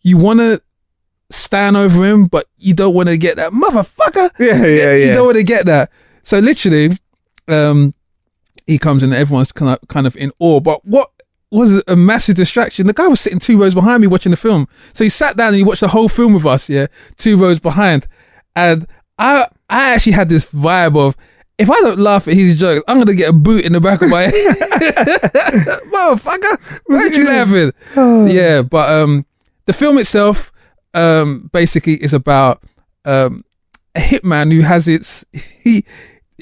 [0.02, 0.62] you want to
[1.30, 4.32] stand over him, but you don't want to get that motherfucker.
[4.40, 5.06] Yeah, yeah, yeah.
[5.06, 5.92] You don't want to get that.
[6.24, 6.90] So literally,
[7.48, 7.94] um,
[8.68, 10.60] he comes in and everyone's kind of kind of in awe.
[10.60, 11.10] But what
[11.52, 12.88] was a massive distraction?
[12.88, 14.68] The guy was sitting two rows behind me watching the film.
[14.94, 16.70] So he sat down and he watched the whole film with us.
[16.70, 16.88] Yeah,
[17.18, 18.08] two rows behind,
[18.56, 18.88] and
[19.20, 21.16] I I actually had this vibe of.
[21.58, 24.02] If I don't laugh at his jokes, I'm gonna get a boot in the back
[24.02, 24.32] of my head.
[25.94, 28.36] Motherfucker, why aren't you laughing?
[28.36, 29.28] Yeah, but um,
[29.68, 30.52] the film itself
[30.96, 32.64] um, basically is about
[33.06, 33.46] um,
[33.96, 35.24] a hitman who has its
[35.64, 35.86] he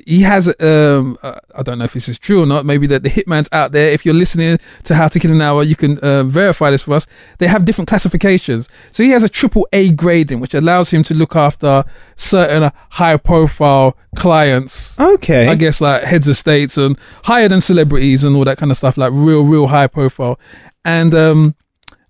[0.05, 2.65] he has um uh, I don't know if this is true or not.
[2.65, 3.91] Maybe that the hitman's out there.
[3.91, 6.93] If you're listening to How to Kill an Hour, you can uh, verify this for
[6.95, 7.07] us.
[7.37, 8.69] They have different classifications.
[8.91, 11.83] So he has a triple A grading, which allows him to look after
[12.15, 14.99] certain high profile clients.
[14.99, 15.47] okay.
[15.47, 18.77] I guess like heads of states and higher than celebrities and all that kind of
[18.77, 20.39] stuff, like real, real high profile.
[20.85, 21.55] And um,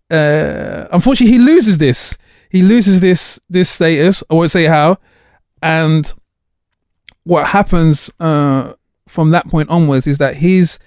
[0.09, 2.17] uh, unfortunately, he loses this.
[2.49, 4.23] He loses this this status.
[4.29, 4.97] I won't say how.
[5.61, 6.11] And
[7.29, 8.73] what happens uh,
[9.07, 10.79] from that point onwards is that his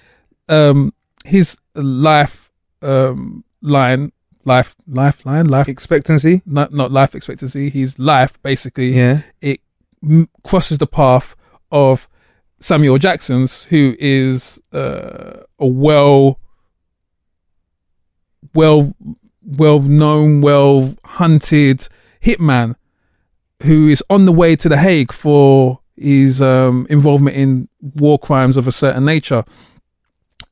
[0.48, 0.92] um,
[1.24, 2.50] his life
[2.82, 4.12] um, line,
[4.44, 6.42] life lifeline, life Expectancy.
[6.44, 7.70] not not life expectancy.
[7.70, 9.22] His life basically Yeah.
[9.40, 9.60] it
[10.02, 11.36] m- crosses the path
[11.70, 12.08] of
[12.60, 16.38] Samuel Jackson's, who is uh, a well,
[18.54, 18.92] well,
[19.44, 21.88] well known, well hunted
[22.22, 22.74] hitman
[23.64, 28.56] who is on the way to The Hague for his um, involvement in war crimes
[28.56, 29.44] of a certain nature.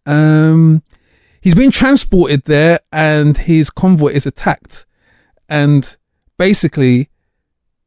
[0.06, 0.82] Um,
[1.40, 4.86] he's been transported there, and his convoy is attacked,
[5.48, 5.96] and
[6.36, 7.08] basically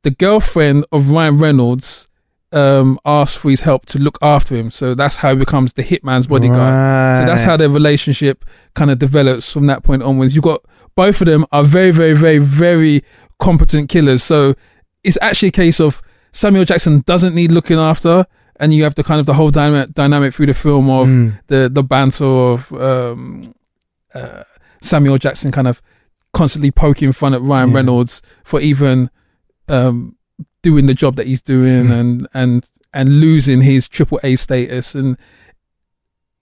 [0.04, 2.08] the girlfriend of Ryan Reynolds
[2.52, 4.70] um, asks for his help to look after him.
[4.70, 7.18] So that's how he becomes the hitman's bodyguard.
[7.18, 8.46] So that's how their relationship
[8.76, 10.36] kind of develops from that point onwards.
[10.36, 10.64] You've got
[10.96, 13.04] both of them are very, very, very, very
[13.40, 14.22] competent killers.
[14.24, 14.54] So
[15.04, 16.02] it's actually a case of
[16.34, 18.26] Samuel Jackson doesn't need looking after.
[18.60, 21.40] And you have the kind of the whole dynamic, dynamic through the film of Mm.
[21.48, 23.42] the, the banter of um,
[24.14, 24.44] uh,
[24.82, 25.82] Samuel Jackson kind of
[26.34, 27.76] constantly poking fun at Ryan Yeah.
[27.78, 29.10] Reynolds for even
[29.70, 30.16] um,
[30.62, 34.94] doing the job that he's doing and and and losing his triple A status.
[34.94, 35.18] And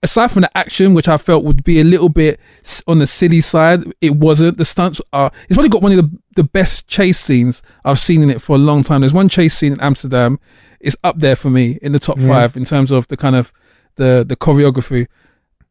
[0.02, 2.40] aside from the action, which I felt would be a little bit
[2.86, 4.58] on the silly side, it wasn't.
[4.58, 5.30] The stunts are.
[5.44, 8.56] It's probably got one of the the best chase scenes I've seen in it for
[8.56, 9.00] a long time.
[9.02, 10.38] There's one chase scene in Amsterdam.
[10.80, 12.26] It's up there for me in the top Yeah.
[12.28, 13.52] five in terms of the kind of
[13.96, 15.06] the the choreography.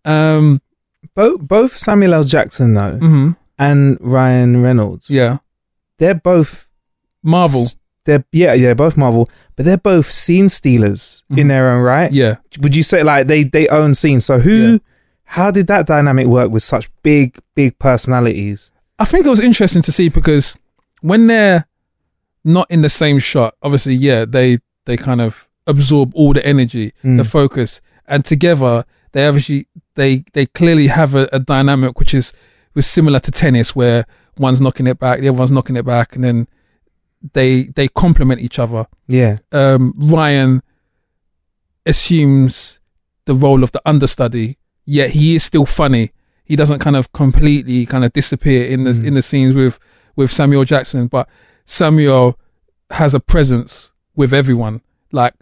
[0.05, 0.61] Um.
[1.15, 2.23] Both both Samuel L.
[2.23, 5.09] Jackson though mhm, and Ryan Reynolds.
[5.09, 5.39] Yeah.
[5.97, 6.67] They're both
[7.23, 7.61] Marvel.
[7.61, 7.75] s-
[8.05, 11.49] They're yeah yeah both Marvel, but they're both scene stealers in Mhm.
[11.49, 12.11] their own right.
[12.11, 12.37] Yeah.
[12.61, 14.25] Would you say like they they own scenes?
[14.25, 14.51] So who?
[14.73, 14.77] Yeah.
[15.25, 18.71] How did that dynamic work with such big big personalities?
[18.99, 20.55] I think it was interesting to see because
[21.01, 21.65] when they're
[22.43, 26.91] not in the same shot, obviously, yeah, they they kind of absorb all the energy,
[27.03, 27.17] Mm.
[27.17, 32.33] the focus, and together they obviously they they clearly have a, a dynamic which is
[32.73, 34.05] was similar to tennis, where
[34.37, 36.47] one's knocking it back, the other one's knocking it back, and then
[37.33, 38.85] they they complement each other.
[39.07, 39.37] Yeah.
[39.51, 40.61] Um, Ryan
[41.85, 42.79] assumes
[43.25, 46.11] the role of the understudy, yet he is still funny.
[46.43, 49.79] He doesn't kind of completely kind of disappear in the in the scenes with
[50.15, 51.29] with Samuel Jackson, but
[51.65, 52.37] Samuel
[52.91, 54.81] has a presence with everyone.
[55.11, 55.33] Like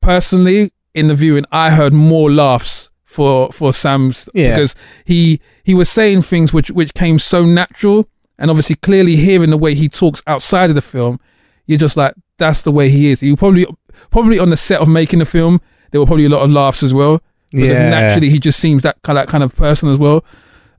[0.00, 4.50] personally, in the viewing, I heard more laughs for for Sam's Yeah.
[4.50, 8.08] because he he was saying things which which came so natural,
[8.38, 11.18] and obviously clearly hearing the way he talks outside of the film,
[11.66, 13.20] you're just like that's the way he is.
[13.20, 13.66] He probably
[14.10, 15.60] probably on the set of making the film,
[15.90, 17.20] there were probably a lot of laughs as well
[17.50, 17.88] because Yeah.
[17.88, 20.24] naturally he just seems that kind of kind of person as well.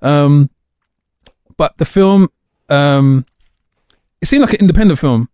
[0.01, 0.49] Um,
[1.57, 2.29] but the film,
[2.69, 3.25] um,
[4.21, 5.27] it seemed like an independent film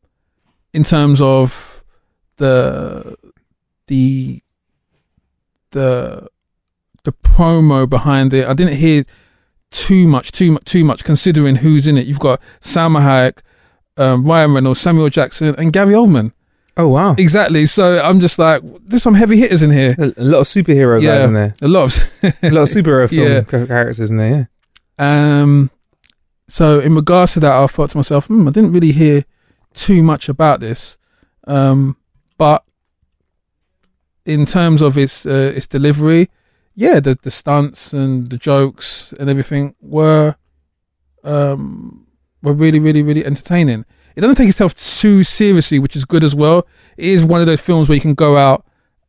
[0.74, 1.84] in terms of
[2.38, 3.16] the
[3.88, 4.42] the
[5.72, 6.28] the
[7.04, 8.48] the promo behind it.
[8.48, 9.04] I didn't hear
[9.72, 11.04] too much, too much, too much.
[11.04, 13.40] Considering who's in it, you've got Salma Hayek,
[13.98, 16.32] um, Ryan Reynolds, Samuel Jackson, and Gary Oldman.
[16.78, 17.16] Oh wow.
[17.18, 17.66] Exactly.
[17.66, 19.96] So I'm just like, there's some heavy hitters in here.
[19.98, 21.56] A, lot of superhero guys in there.
[21.62, 23.42] a lot of A lot of superhero film Yeah.
[23.66, 24.50] characters in there.
[25.00, 25.42] Yeah.
[25.42, 25.72] Um,
[26.48, 29.24] so in regards to that, I thought to myself, hmm, I didn't really hear
[29.74, 30.98] too much about this.
[31.48, 31.96] Um,
[32.38, 32.64] but
[34.26, 36.30] in terms of its uh, its delivery,
[36.76, 40.36] yeah, the the stunts and the jokes and everything were
[41.24, 42.06] um
[42.42, 43.86] were really really really entertaining.
[44.16, 46.68] It doesn't take itself too seriously, which is good as well.
[46.98, 48.66] It is one of those films where you can go out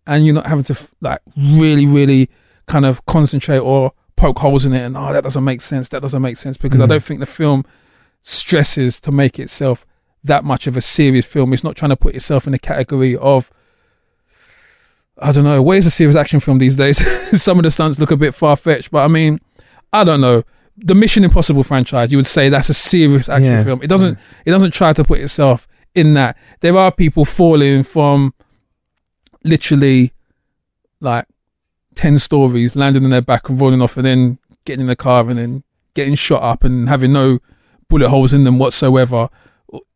[0.07, 2.29] and you're not having to like really really
[2.67, 6.01] kind of concentrate or poke holes in it and oh that doesn't make sense that
[6.01, 6.89] doesn't make sense because I Mhm.
[6.89, 7.65] don't think the film
[8.23, 9.85] stresses to make itself
[10.25, 11.53] that much of a serious film.
[11.53, 13.51] It's not trying to put itself in the category of
[15.19, 16.99] I don't know, where's a serious action film these days?
[17.43, 19.41] Some of the stunts look a bit far fetched, but I mean,
[19.93, 20.43] I don't know.
[20.77, 23.65] The Mission Impossible franchise, you would say that's a serious action Yeah.
[23.65, 23.83] film.
[23.83, 26.37] It doesn't it doesn't try to put itself in that.
[26.61, 28.35] There are people falling from
[29.43, 30.13] literally
[31.01, 31.25] like
[31.95, 35.29] 10 stories, landing on their back and rolling off and then getting in the car
[35.29, 35.63] and then
[35.95, 37.39] getting shot up and having no
[37.89, 39.29] bullet holes in them whatsoever.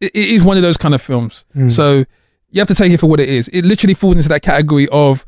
[0.01, 1.45] It, it is one of those kind of films.
[1.55, 1.71] Mm.
[1.71, 2.05] So
[2.51, 3.49] you have to take it for what it is.
[3.49, 5.25] It literally falls into that category of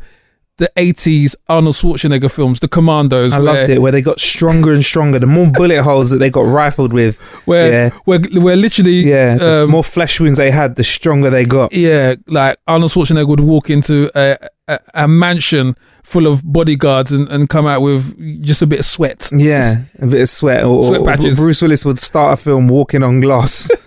[0.59, 3.33] the 80s Arnold Schwarzenegger films, the Commandos.
[3.33, 5.19] I where, loved it where they got stronger and stronger.
[5.19, 9.37] The more bullet holes that they got rifled with, Where, yeah, where, where literally, yeah,
[9.39, 11.73] the um, more flesh wounds they had, the stronger they got.
[11.73, 14.37] yeah, like Arnold Schwarzenegger would walk into a,
[14.69, 18.85] a, a mansion full of bodyguards and, and come out with just a bit of
[18.85, 19.31] sweat.
[19.35, 20.65] Yeah, a bit of sweat.
[20.65, 21.37] Or, Sweat or patches.
[21.37, 23.71] Bruce Willis would start a film walking on glass.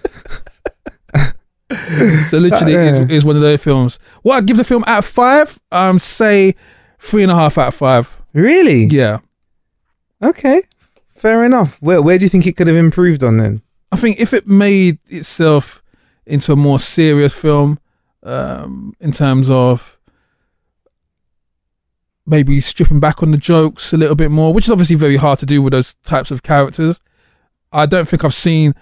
[2.27, 2.89] So literally, Yeah.
[2.91, 3.99] is, is one of those films.
[4.23, 6.55] What I'd give the film out of five, um, say
[6.99, 8.17] three and a half out of five.
[8.33, 8.85] really?
[8.85, 9.19] Yeah,
[10.23, 10.63] Okay,
[11.15, 11.79] fair enough.
[11.81, 13.61] Where where do you think it could have improved on then?
[13.91, 15.81] I think if it made itself
[16.25, 17.79] into a more serious film,
[18.23, 19.97] um, in terms of
[22.25, 25.37] maybe stripping back on the jokes a little bit more, which is obviously very hard
[25.39, 26.99] to do with those types of characters.
[27.71, 28.73] I don't think I've seen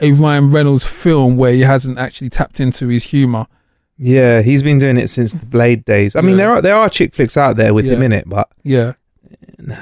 [0.00, 3.46] a Ryan Reynolds film where he hasn't actually tapped into his humor.
[3.98, 6.16] Yeah, he's been doing it since the Blade days.
[6.16, 6.36] I mean, Yeah.
[6.36, 8.06] there are there are chick flicks out there with him Yeah.
[8.06, 8.92] in it, but Yeah,
[9.58, 9.74] and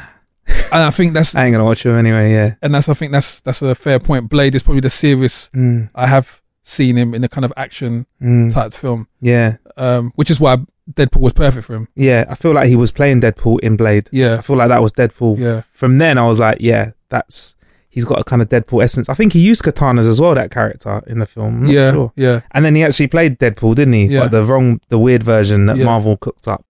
[0.73, 2.33] I think that's I ain't gonna watch him anyway.
[2.33, 2.55] Yeah.
[2.63, 4.29] and that's I think that's that's a fair point.
[4.29, 8.07] Blade is probably the serious Mm, I have seen him in the kind of action
[8.23, 10.59] mm, type film, yeah, um, which is why
[10.93, 11.89] Deadpool was perfect for him.
[11.95, 12.25] yeah.
[12.29, 14.09] I feel like he was playing Deadpool in Blade.
[14.13, 15.39] Yeah, I feel like that was Deadpool.
[15.39, 17.57] yeah, From then, I was like, yeah, that's
[17.95, 19.09] he's got a kind of Deadpool essence.
[19.09, 20.35] I think he used katanas as well.
[20.35, 21.55] That character in the film.
[21.59, 22.13] I'm not yeah, sure.
[22.17, 22.41] yeah.
[22.51, 24.07] And then he actually played Deadpool, didn't he?
[24.07, 24.25] Yeah.
[24.25, 25.85] But the wrong, the weird version that Yeah.
[25.85, 26.65] Marvel cooked up.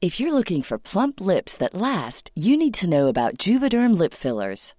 [0.00, 4.12] If you're looking for plump lips that last, you need to know about Juvederm lip
[4.12, 4.74] fillers.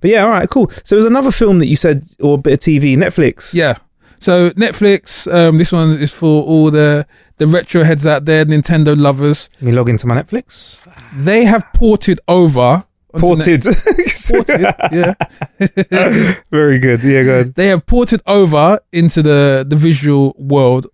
[0.00, 0.70] But yeah, all right, cool.
[0.84, 3.54] So there was another film that you said, or a bit of TV, Netflix.
[3.54, 3.76] Yeah.
[4.18, 7.06] So Netflix, um, this one is for all the
[7.38, 9.50] the retro heads out there, Nintendo lovers.
[9.56, 10.82] Let me log into my Netflix.
[11.24, 12.82] They have ported over.
[13.12, 13.64] Ported.
[13.64, 13.82] Net-
[14.30, 14.74] ported.
[14.92, 15.14] Yeah.
[16.50, 17.02] Very good.
[17.02, 17.54] Yeah, go ahead.
[17.54, 20.86] they have ported over into the the visual world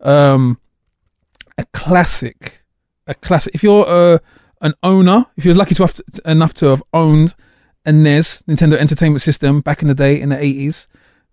[0.00, 0.58] um
[1.58, 2.62] a classic
[3.06, 4.18] a classic if you're uh,
[4.60, 7.34] an owner if you're lucky to have enough to have owned
[7.86, 10.86] a NES Nintendo Entertainment System back in the day in the 80s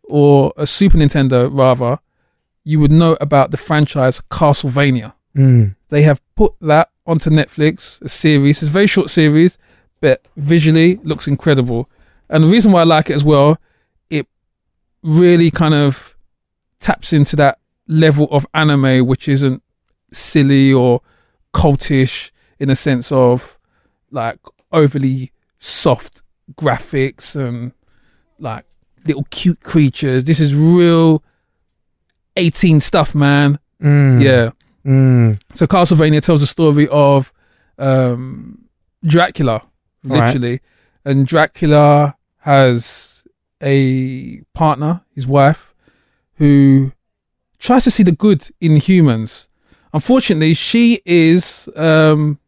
[0.03, 1.99] or a Super Nintendo rather
[2.63, 5.75] you would know about the franchise Castlevania Mm.
[5.87, 8.61] they have put that onto Netflix, a series.
[8.61, 9.57] It's a very short series,
[10.01, 11.89] but visually looks incredible.
[12.29, 13.57] And the reason why I like it as well,
[14.09, 14.27] it
[15.01, 16.17] really kind of
[16.79, 19.63] taps into that level of anime which isn't
[20.11, 20.99] silly or
[21.53, 23.57] cultish in a sense of
[24.11, 24.37] like
[24.73, 26.23] overly soft
[26.55, 27.71] graphics and
[28.39, 28.65] like
[29.05, 30.23] little cute creatures.
[30.25, 31.23] This is real
[32.37, 33.59] 18 stuff, man.
[33.81, 34.21] Mm.
[34.21, 34.51] Yeah.
[34.85, 35.39] Mm.
[35.53, 37.33] So Castlevania tells the story of
[37.77, 38.65] um,
[39.03, 39.63] Dracula,
[40.03, 40.25] Right.
[40.25, 40.61] literally,
[41.05, 43.23] and Dracula has
[43.61, 45.73] a partner, his wife,
[46.35, 46.91] who
[47.59, 49.47] tries to see the good in humans.
[49.93, 51.69] Unfortunately, she is.
[51.75, 52.39] Um,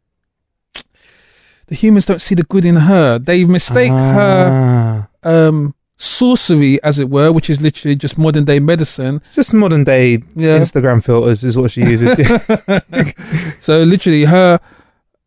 [1.73, 3.17] the humans don't see the good in her.
[3.17, 5.27] They mistake her Ah.
[5.47, 9.15] um, sorcery, as it were, which is literally just modern day medicine.
[9.15, 10.59] It's just modern day Yeah.
[10.59, 12.13] Instagram filters, is what she uses.
[13.59, 14.59] so literally her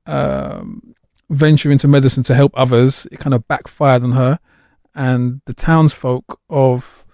[0.07, 0.94] um,
[1.30, 4.38] venture into medicine to help others it kind of backfired on her
[4.94, 7.05] and the townsfolk of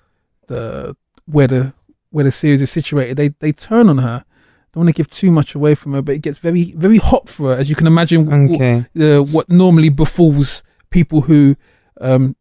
[0.48, 1.72] the where the
[2.10, 4.24] where the series is situated they they turn on her
[4.72, 7.28] don't want to give too much away from her but it gets very very hot
[7.28, 8.84] for her as you can imagine Okay.
[8.98, 11.56] uh, what normally befalls people who
[12.00, 12.36] um,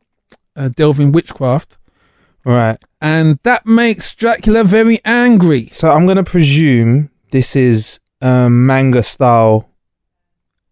[0.55, 1.77] uh, delve in witchcraft
[2.45, 2.77] right.
[3.01, 9.03] and that makes dracula very angry So I'm going to presume this is um, manga
[9.03, 9.69] style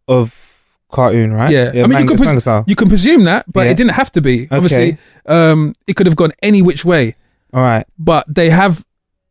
[0.07, 0.45] of
[0.91, 1.51] cartoon, right?
[1.51, 2.63] Yeah, I mean, you manga, can, manga style.
[2.67, 3.71] you can presume that, but Yeah.
[3.71, 4.45] it didn't have to be.
[4.45, 4.55] Okay.
[4.55, 7.15] Obviously, um, it could have gone any which way.
[7.53, 7.85] All right.
[7.97, 8.83] But they have,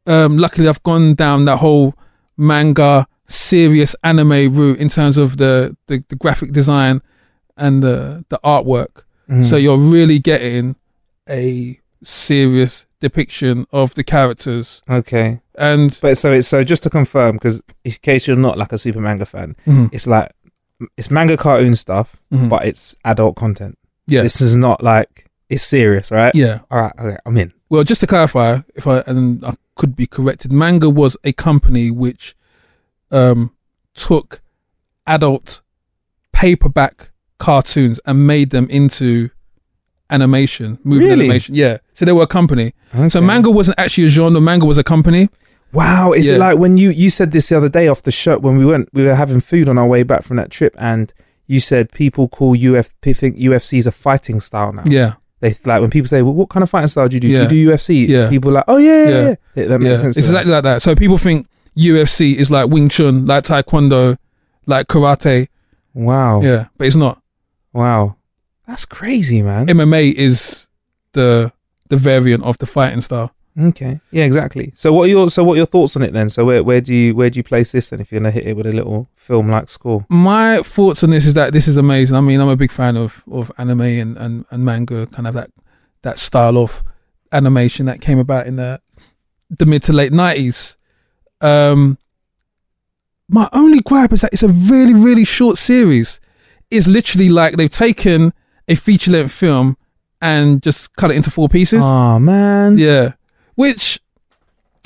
[0.07, 1.95] um, luckily, I've gone down that whole
[2.39, 7.03] manga serious anime route in terms of the the, the graphic design
[7.57, 9.03] and the the artwork.
[9.29, 9.45] Mhm.
[9.45, 10.77] So you're really getting
[11.29, 14.83] a serious depiction of the characters.
[14.89, 15.41] Okay.
[15.59, 18.79] And But so it's so just to confirm, because in case you're not like a
[18.79, 19.91] super manga fan, Mhm.
[19.93, 20.31] it's like
[20.97, 22.49] it's manga cartoon stuff, Mhm.
[22.49, 23.77] but it's adult content.
[24.07, 26.35] yeah, This is not like it's serious, right?
[26.35, 26.61] yeah.
[26.71, 26.93] All right.
[26.99, 27.17] Okay.
[27.27, 27.53] I'm in.
[27.71, 31.91] Well, just to clarify, if I and I could be corrected, Manga was a company
[31.91, 32.35] which
[33.11, 33.53] um,
[33.95, 34.41] took
[35.07, 35.61] adult
[36.33, 39.31] paperback cartoons and made them into
[40.11, 41.25] animation, movie Really?
[41.27, 41.55] animation.
[41.55, 42.73] Yeah, so they were a company.
[43.09, 44.41] So manga wasn't actually a genre.
[44.41, 45.29] Manga was a company.
[45.73, 46.37] Wow, is Yeah.
[46.37, 48.65] it like when you you said this the other day off the show when we
[48.65, 51.13] went we were having food on our way back from that trip and
[51.47, 54.85] you said people call UF think UFC is a fighting style now.
[54.87, 57.29] Yeah, They like when people say, "Well, what kind of fighting style do you do?
[57.29, 57.43] Yeah.
[57.43, 58.29] You do UFC?" Yeah.
[58.29, 59.21] People are like, "Oh yeah, yeah, Yeah.
[59.29, 60.17] yeah." That- That makes sense.
[60.17, 60.83] It's exactly like that.
[60.83, 64.17] So people think UFC is like Wing Chun, like Taekwondo,
[64.67, 65.47] like karate.
[65.95, 67.21] wow, Yeah, but it's not.
[67.73, 68.17] wow,
[68.67, 69.67] that's crazy, man.
[69.69, 70.67] MMA is
[71.13, 71.53] the
[71.89, 73.31] the variant of the fighting style.
[73.59, 74.71] Okay, yeah, exactly.
[74.75, 76.29] So what are your so what are your thoughts on it then?
[76.29, 78.01] So where where do you where do you place this then?
[78.01, 81.27] If you're gonna hit it with a little film like score, my thoughts on this
[81.27, 82.17] is that this is amazing.
[82.17, 85.35] I mean, I'm a big fan of, of anime and, and, and manga, kind of
[85.35, 85.51] that
[86.03, 86.83] that style of
[87.33, 88.81] animation that came about in the
[89.51, 90.77] the mid to late nineties.
[91.41, 91.99] Um,
[93.29, 96.21] my only gripe is that it's a really, really short series.
[96.71, 98.33] It's literally like they've taken
[98.69, 99.77] a feature length film
[100.21, 101.83] and just cut it into four pieces.
[101.85, 102.79] Oh man.
[102.79, 103.13] Yeah.
[103.59, 103.99] Which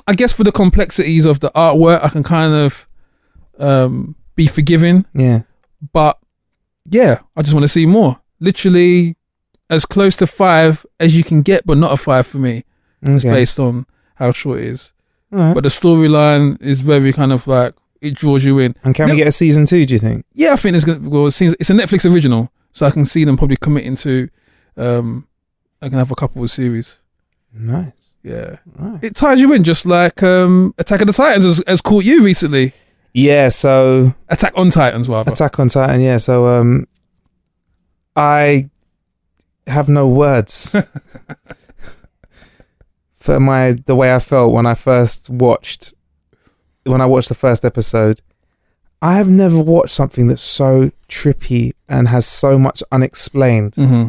[0.07, 2.89] I guess for the complexities of the artwork, I can kind of
[3.59, 5.05] um, be forgiving.
[5.13, 5.43] Yeah.
[5.93, 6.19] But
[6.89, 8.21] yeah, I just want to see more.
[8.41, 9.17] Literally
[9.69, 12.65] as close to five as you can get, but not a five for me.
[13.03, 14.95] It's based on how short it is.
[15.31, 15.55] Alright.
[15.55, 18.75] But the storyline is very kind of like it draws you in.
[18.85, 19.85] And can we get a season two?
[19.85, 20.25] Do you think?
[20.33, 21.07] Yeah, I think it's gonna.
[21.07, 24.31] Well, it seems it's a Netflix original, so I can see them probably committing to.
[24.79, 25.29] Um,
[25.83, 27.03] I can have a couple of series.
[27.53, 27.93] Nice.
[28.23, 28.59] Yeah,
[29.03, 32.23] it ties you in just like um, Attack of the Titans has, has caught you
[32.23, 32.73] recently.
[33.13, 33.49] Yeah.
[33.49, 35.33] So Attack on Titans, rather.
[35.33, 36.01] Attack on Titan.
[36.01, 36.19] Yeah.
[36.19, 36.87] So um,
[38.15, 38.71] I
[39.67, 40.77] have no words
[43.15, 45.95] for my the way I felt when I first watched
[46.85, 48.21] when I watched the first episode.
[49.01, 53.75] I have never watched something that's so trippy and has so much unexplained.
[53.75, 54.09] hmm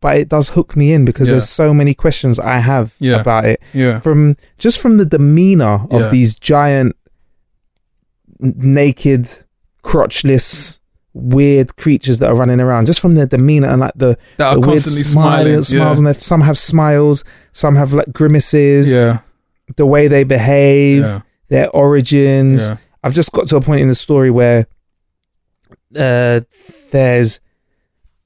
[0.00, 1.32] but it does hook me in because Yeah.
[1.34, 3.20] there's so many questions I have Yeah.
[3.20, 3.60] about it.
[3.74, 4.00] Yeah.
[4.00, 6.10] From just from the demeanor of Yeah.
[6.10, 6.96] these giant,
[8.38, 9.26] naked,
[9.82, 10.78] crotchless,
[11.12, 12.86] weird creatures that are running around.
[12.86, 16.06] Just from their demeanor and like the, That are the weird constantly smiling, smiles, and
[16.08, 18.90] they- some have smiles, some have like grimaces.
[18.90, 19.18] Yeah.
[19.76, 21.20] The way they behave, Yeah.
[21.48, 22.68] their origins.
[22.70, 22.76] Yeah.
[23.02, 24.66] I've just got to a point in the story where
[25.96, 26.40] uh,
[26.92, 27.40] there's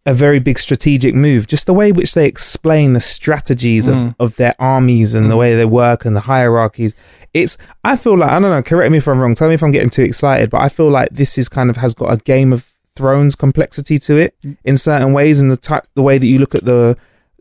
[0.07, 1.47] a very big strategic move.
[1.47, 4.09] Just the way which they explain the strategies Mm.
[4.09, 5.39] of, of their armies and the Mm.
[5.39, 6.95] way they work and the hierarchies.
[7.33, 8.63] It's I feel like I don't know.
[8.63, 9.35] Correct me if I'm wrong.
[9.35, 11.77] Tell me if I'm getting too excited, but I feel like this is kind of
[11.79, 14.35] has got a Game of Thrones complexity to it
[14.65, 16.97] in certain ways, and the type, the way that you look at the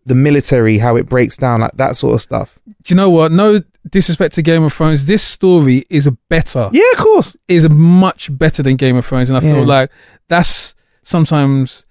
[0.06, 2.60] the military, how it breaks down, like that sort of stuff.
[2.68, 3.32] Do you know what?
[3.32, 5.06] No disrespect to Game of Thrones.
[5.06, 6.70] This story is a better.
[6.74, 7.38] Yeah, of course.
[7.48, 9.66] Is much better than Game of Thrones, and I feel Yeah.
[9.66, 9.90] like
[10.28, 11.86] that's sometimes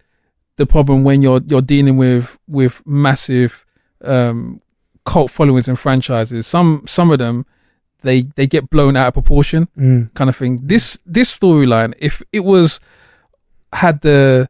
[0.57, 3.65] the problem when you're you're dealing with with massive
[4.05, 4.61] um,
[5.05, 6.47] cult followings and franchises.
[6.47, 7.47] Some some of them
[8.03, 10.13] they they get blown out of proportion, Mm.
[10.15, 10.59] kind of thing.
[10.63, 12.81] This this storyline, if it was
[13.73, 14.49] had the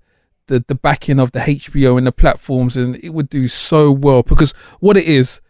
[0.48, 4.22] the the backing of the HBO and the platforms, and it would do so well
[4.22, 5.40] because what it is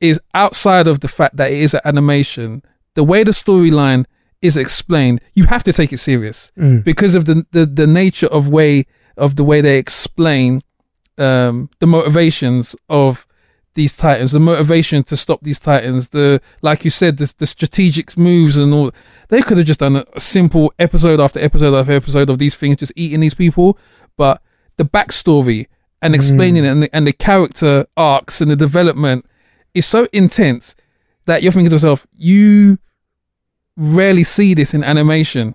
[0.00, 2.62] is outside of the fact that it is an animation,
[2.94, 4.04] the way the storyline
[4.42, 6.84] is explained, you have to take it serious Mm.
[6.84, 8.84] because of the, the the nature of way
[9.16, 10.60] of the way they explain
[11.18, 13.26] um the motivations of
[13.74, 18.16] these titans the motivation to stop these titans the like you said the, the strategic
[18.16, 18.90] moves and all.
[19.28, 22.76] They could have just done a, simple episode after episode after episode of these things
[22.76, 23.78] just eating these people
[24.16, 24.42] but
[24.76, 25.66] the backstory
[26.02, 29.26] and explaining it and the, and the character arcs and the development
[29.74, 30.74] is so intense
[31.26, 32.78] that you're thinking to yourself you
[33.76, 35.54] rarely see this in animation.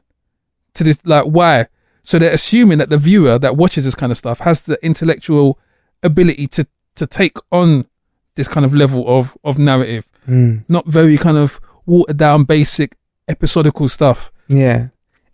[0.76, 1.68] To this like why
[2.04, 5.58] so they're assuming that the viewer that watches this kind of stuff has the intellectual
[6.04, 7.86] ability to to take on
[8.36, 10.64] this kind of level of of narrative Mm.
[10.70, 12.96] not very kind of watered down basic
[13.28, 14.90] episodical stuff Yeah,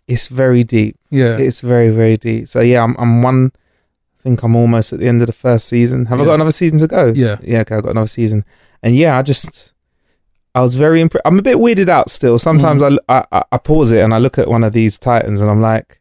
[0.06, 0.96] it's very deep.
[1.10, 2.48] yeah It's very very deep.
[2.48, 3.52] So yeah, I'm I'm one.
[4.18, 6.06] I think I'm almost at the end of the first season.
[6.06, 7.12] Have I got another season to go?
[7.14, 7.36] Yeah.
[7.42, 7.60] yeah.
[7.60, 8.44] Okay, I've got another season,
[8.82, 9.74] and yeah, I just
[10.54, 11.26] I was very impressed.
[11.26, 12.38] I'm a bit weirded out still.
[12.38, 12.98] Sometimes Mm.
[13.08, 15.60] I, I I pause it and I look at one of these titans and I'm
[15.60, 16.00] like,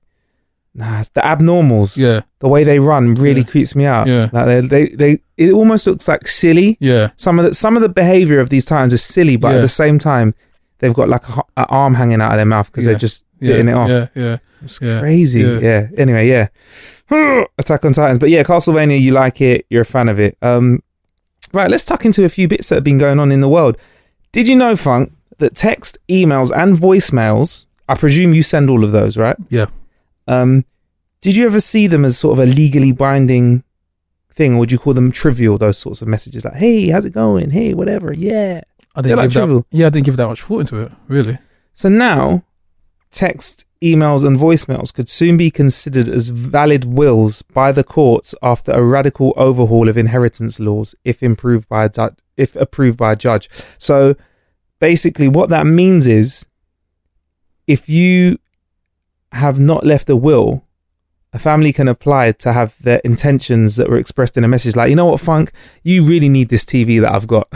[0.78, 1.98] nah, it's the abnormals.
[1.98, 3.48] yeah the way they run really Yeah.
[3.52, 4.08] creeps me out.
[4.08, 4.30] Yeah.
[4.32, 6.78] like they, they they it almost looks like silly.
[6.80, 9.62] yeah Some of the some of the behavior of these titans is silly, but at
[9.62, 10.34] the same time,
[10.80, 11.24] they've got like
[11.58, 12.92] a, arm hanging out of their mouth because Yeah.
[12.94, 13.90] they're just yeah it off.
[13.90, 15.42] yeah yeah It's yeah, crazy.
[15.42, 15.60] yeah.
[15.60, 15.88] Yeah.
[15.98, 16.48] Anyway, yeah.
[17.58, 18.20] Attack on Titans.
[18.20, 20.38] But yeah, Castlevania, you like it, you're a fan of it.
[20.42, 20.82] Um,
[21.54, 23.78] right, let's tuck into a few bits that have been going on in the world.
[24.32, 28.92] Did you know, Funk, that text, emails, and voicemails, I presume you send all of
[28.92, 29.38] those, right?
[29.50, 29.68] Yeah.
[30.28, 30.66] Um,
[31.22, 33.64] did you ever see them as sort of a legally binding
[34.32, 37.14] thing, or would you call them trivial, those sorts of messages like, hey, how's it
[37.14, 37.52] going?
[37.52, 38.14] Hey, whatever.
[38.14, 38.62] Yeah.
[38.96, 39.66] I They're didn't like give that, trivial.
[39.72, 41.38] yeah I didn't give that much thought into it really
[41.74, 42.44] So now,
[43.12, 48.72] text, emails, and voicemails could soon be considered as valid wills by the courts after
[48.72, 53.16] a radical overhaul of inheritance laws, if improved by a du- if approved by a
[53.16, 53.50] judge.
[53.80, 54.16] So,
[54.80, 56.46] basically, what that means is,
[57.68, 58.38] if you
[59.38, 60.64] have not left a will,
[61.34, 64.90] a family can apply to have their intentions that were expressed in a message, like,
[64.90, 65.52] you know what, Funk,
[65.84, 67.48] you really need this TV that I've got.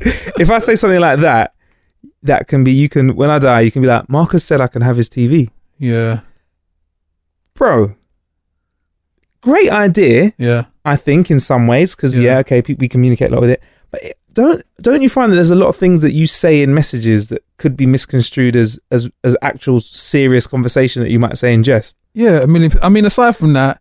[0.00, 1.54] if I say something like that,
[2.22, 4.68] that can be you can when I die, you can be like, Marcus said I
[4.68, 5.50] can have his TV.
[5.78, 6.20] yeah
[7.54, 7.94] Bro.
[9.40, 12.32] Great idea, yeah I think, in some ways, because Yeah.
[12.34, 12.38] yeah.
[12.38, 13.62] okay, we communicate a lot with it.
[13.90, 16.62] But it, don't don't you find that there's a lot of things that you say
[16.62, 21.38] in messages that could be misconstrued as as as actual serious conversation that you might
[21.38, 21.96] say in jest?
[22.14, 22.72] Yeah, a million.
[22.82, 23.80] I mean, aside from that,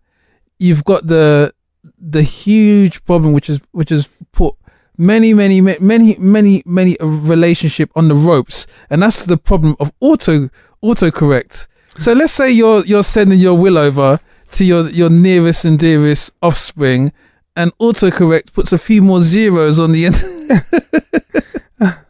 [0.60, 1.54] you've got the
[2.00, 4.56] the huge problem, which is which has put
[4.98, 9.92] many, many, many, many, many a relationship on the ropes, and that's the problem of
[10.00, 10.50] auto
[10.84, 11.68] autocorrect.
[11.98, 14.20] So let's say you're you're sending your will over
[14.52, 17.12] to your your nearest and dearest offspring,
[17.56, 20.16] and autocorrect puts a few more zeros on the end.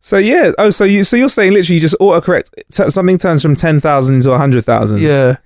[0.00, 0.52] So yeah.
[0.56, 3.78] Oh, so you so you're saying literally you just autocorrect t- something turns from ten
[3.78, 5.00] thousand to hundred thousand.
[5.00, 5.36] yeah.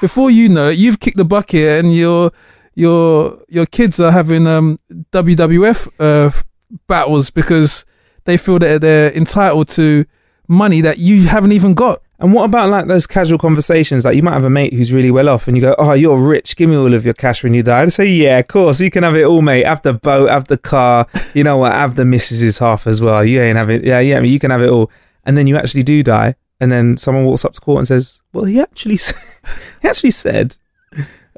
[0.00, 2.32] Before you know it, you've kicked the bucket, and your
[2.74, 4.78] your your kids are having um
[5.12, 6.32] WWF uh,
[6.88, 7.84] battles because
[8.24, 10.06] they feel that they're entitled to
[10.48, 12.02] money that you haven't even got.
[12.20, 14.04] And what about like those casual conversations?
[14.04, 16.18] Like you might have a mate who's really well off, and you go, "Oh, you're
[16.18, 16.56] rich.
[16.56, 18.90] Give me all of your cash when you die." I'd say, "Yeah, of course, you
[18.90, 19.64] can have it all, mate.
[19.64, 21.06] Have the boat, have the car.
[21.32, 21.72] You know what?
[21.72, 23.24] Have the missus's half as well.
[23.24, 23.84] You ain't have it.
[23.84, 24.16] Yeah, yeah.
[24.16, 24.90] I mean, you can have it all."
[25.24, 28.22] And then you actually do die, and then someone walks up to court and says,
[28.32, 28.96] "Well, he actually,
[29.82, 30.56] he actually said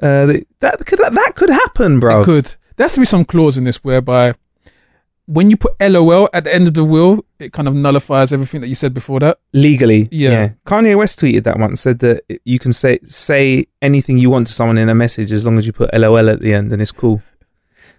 [0.01, 2.55] uh, that that could that could happen, bro." It could.
[2.77, 4.33] There has to be some clause in this whereby
[5.31, 8.59] when you put LOL at the end of the will, it kind of nullifies everything
[8.61, 9.39] that you said before that.
[9.53, 10.09] legally.
[10.11, 10.49] Yeah.
[10.65, 14.53] Kanye West tweeted that once, said that you can say say anything you want to
[14.53, 16.91] someone in a message as long as you put LOL at the end and it's
[16.91, 17.21] cool.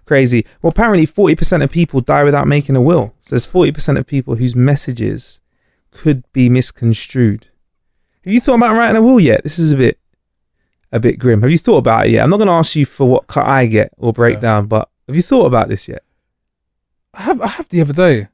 [0.05, 0.45] Crazy.
[0.61, 3.15] Well, apparently 40% of people die without making a will.
[3.21, 5.41] So there's 40% of people whose messages
[5.91, 7.47] could be misconstrued.
[8.25, 9.43] Have you thought about writing a will yet?
[9.43, 9.97] This is a bit
[10.91, 11.41] a bit grim.
[11.41, 12.23] Have you thought about it yet?
[12.23, 15.15] I'm not going to ask you for what cut I get or breakdown, but have
[15.15, 16.03] you thought about this yet?
[17.13, 18.27] I have I have the other day.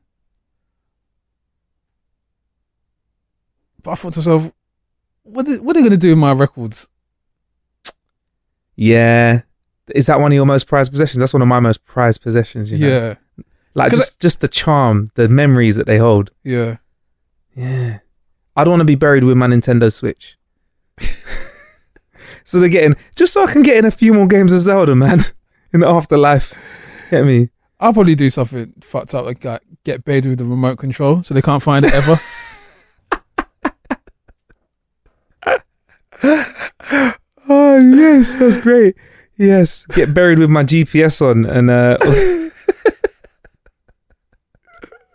[3.81, 4.51] But I thought to myself,
[5.23, 6.89] what are, what are they going to do with my records?
[8.75, 9.41] Yeah.
[9.95, 11.19] Is that one of your most prized possessions?
[11.19, 12.87] That's one of my most prized possessions, you know?
[12.87, 16.31] Yeah, like just, just the charm, the memories that they hold.
[16.43, 16.77] yeah.
[17.55, 17.99] Yeah.
[18.55, 20.37] I don't want to be buried with my Nintendo Switch.
[22.43, 24.95] so they're getting just so I can get in a few more games of Zelda,
[24.95, 25.21] man.
[25.73, 26.53] In the afterlife.
[27.09, 27.49] Get me?
[27.79, 31.33] I'll probably do something fucked up like that, get buried with the remote control so
[31.33, 32.19] they can't find it ever.
[37.51, 38.95] Oh yes, that's great.
[39.37, 39.85] Yes.
[39.87, 41.97] Get buried with my GPS on and uh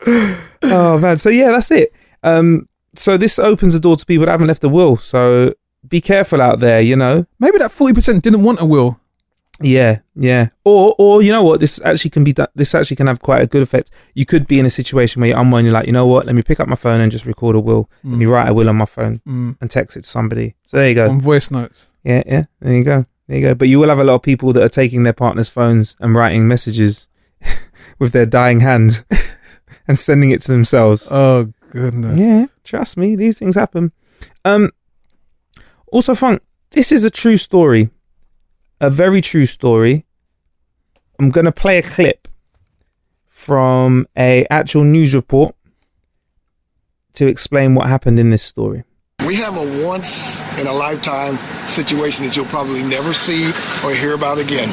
[0.62, 1.16] Oh man.
[1.16, 1.92] So yeah, that's it.
[2.22, 4.96] Um so this opens the door to people that haven't left a will.
[4.96, 5.54] So
[5.86, 7.26] be careful out there, you know.
[7.38, 8.98] Maybe that forty percent didn't want a will.
[9.60, 10.48] Yeah, yeah.
[10.64, 11.60] Or, or you know what?
[11.60, 12.32] This actually can be.
[12.32, 13.90] done This actually can have quite a good effect.
[14.14, 16.26] You could be in a situation where you're unwell and you're like, you know what?
[16.26, 17.88] Let me pick up my phone and just record a will.
[18.02, 19.56] Let me write a will on my phone Mm.
[19.60, 20.54] and text it to somebody.
[20.66, 21.08] So there you go.
[21.08, 21.88] On voice notes.
[22.02, 22.44] Yeah, yeah.
[22.60, 23.04] There you go.
[23.28, 23.54] There you go.
[23.54, 26.16] But you will have a lot of people that are taking their partner's phones and
[26.16, 27.08] writing messages
[28.00, 29.04] with their dying hand
[29.88, 31.10] and sending it to themselves.
[31.12, 32.18] Oh goodness.
[32.18, 33.92] Yeah, trust me, these things happen.
[34.44, 34.70] Um,
[35.92, 37.90] also, Funk, this is a true story,
[38.84, 40.04] a very true story.
[41.18, 42.28] I'm gonna play a clip
[43.26, 45.54] from a actual news report
[47.14, 48.84] to explain what happened in this story.
[49.24, 53.46] We have a once in a lifetime situation that you'll probably never see
[53.84, 54.68] or hear about again.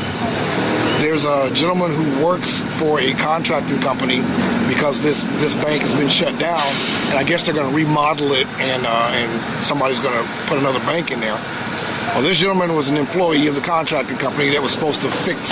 [0.99, 4.21] There's a gentleman who works for a contracting company
[4.67, 6.61] because this, this bank has been shut down,
[7.09, 10.57] and I guess they're going to remodel it, and uh, and somebody's going to put
[10.59, 11.39] another bank in there.
[12.13, 15.49] Well, this gentleman was an employee of the contracting company that was supposed to fix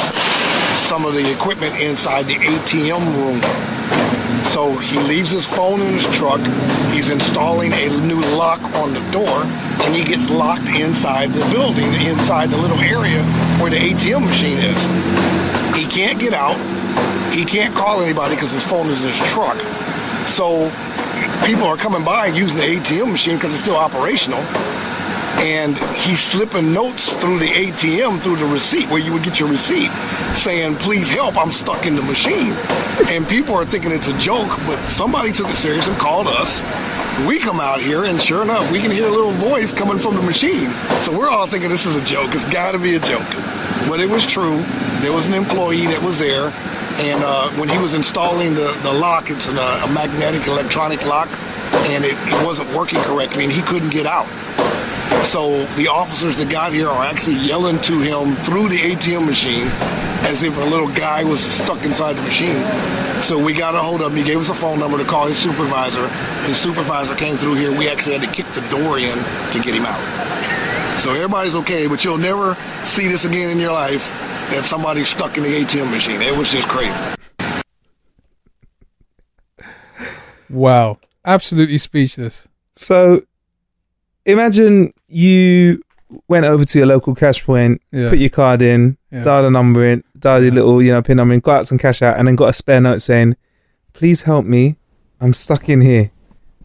[0.75, 3.39] some of the equipment inside the ATM room.
[4.43, 6.41] So he leaves his phone in his truck.
[6.91, 9.47] He's installing a new lock on the door,
[9.87, 13.23] and he gets locked inside the building, inside the little area
[13.63, 14.83] where the ATM machine is.
[15.79, 16.59] He can't get out.
[17.31, 19.55] He can't call anybody because his phone is in his truck.
[20.27, 20.67] So
[21.47, 24.43] people are coming by using the ATM machine because it's still operational.
[25.39, 29.47] And he's slipping notes through the ATM, through the receipt, where you would get your
[29.47, 29.89] receipt,
[30.35, 32.51] saying, please help, I'm stuck in the machine.
[33.07, 36.61] And people are thinking it's a joke, but somebody took it serious and called us.
[37.25, 40.15] We come out here, and sure enough, we can hear a little voice coming from
[40.15, 40.71] the machine.
[40.99, 42.35] So we're all thinking this is a joke.
[42.35, 43.27] It's got to be a joke.
[43.87, 44.61] But it was true.
[44.99, 46.51] There was an employee that was there,
[46.99, 51.05] and uh, when he was installing the, the lock, it's an, uh, a magnetic electronic
[51.05, 51.29] lock,
[51.87, 54.27] and it, it wasn't working correctly, and he couldn't get out.
[55.23, 59.67] So the officers that got here are actually yelling to him through the ATM machine
[60.25, 62.63] as if a little guy was stuck inside the machine.
[63.21, 64.17] So we got a hold of him.
[64.17, 66.07] He gave us a phone number to call his supervisor.
[66.45, 67.71] His supervisor came through here.
[67.71, 69.17] We actually had to kick the door in
[69.51, 70.99] to get him out.
[70.99, 72.55] So everybody's okay, but you'll never
[72.85, 74.09] see this again in your life
[74.51, 76.21] that somebody's stuck in the ATM machine.
[76.21, 76.93] It was just crazy.
[80.49, 80.99] Wow.
[81.23, 82.47] Absolutely speechless.
[82.73, 83.23] So
[84.25, 85.81] imagine you
[86.27, 88.09] went over to your local cash point, Yeah.
[88.09, 89.23] put your card in, Yeah.
[89.23, 91.77] dialed a number in, dialed your little, you know, pin number in, got out some
[91.77, 93.35] cash out, and then got a spare note saying,
[93.93, 94.77] Please help me.
[95.19, 96.11] I'm stuck in here.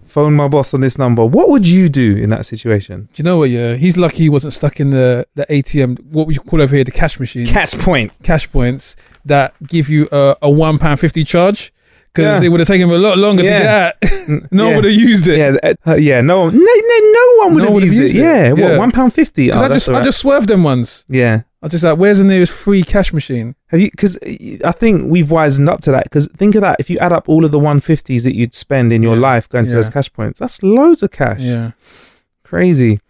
[0.04, 1.24] Phone my boss on this number.
[1.24, 3.08] What would you do in that situation?
[3.12, 3.50] Do you know what?
[3.50, 5.98] Yeah, he's lucky he wasn't stuck in the the ATM.
[6.12, 7.46] What we call over here the cash machine.
[7.46, 8.12] Cash point.
[8.22, 8.94] Cash points
[9.24, 11.72] that give you a, a one pound fifty charge
[12.14, 12.46] because Yeah.
[12.46, 13.58] it would have taken him a lot longer Yeah.
[13.58, 14.52] to get out.
[14.52, 14.76] no one Yeah.
[14.76, 15.38] would have used it.
[15.38, 18.18] Yeah, uh, yeah, no, one- no, no, no one would No have used, used it.
[18.20, 18.22] it.
[18.22, 19.46] Yeah, what one pound fifty?
[19.46, 21.04] Because Oh, I just all I just swerved them once.
[21.08, 21.42] yeah.
[21.62, 23.54] I was just like, where's the nearest free cash machine?
[23.68, 23.90] Have you?
[23.90, 26.04] Because I think we've wisened up to that.
[26.04, 28.52] Because think of that: if you add up all of the one fifties that you'd
[28.54, 31.40] spend in your life going to those cash points, that's loads of cash.
[31.40, 31.70] Yeah.
[32.42, 33.00] Crazy.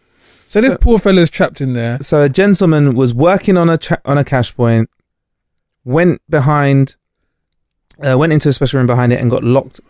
[0.47, 1.99] So this So- poor fella's trapped in there.
[2.01, 4.89] So a gentleman was working on a tra- on a cash point,
[5.85, 6.95] went behind,
[8.03, 9.81] uh, went into a special room behind it, and got locked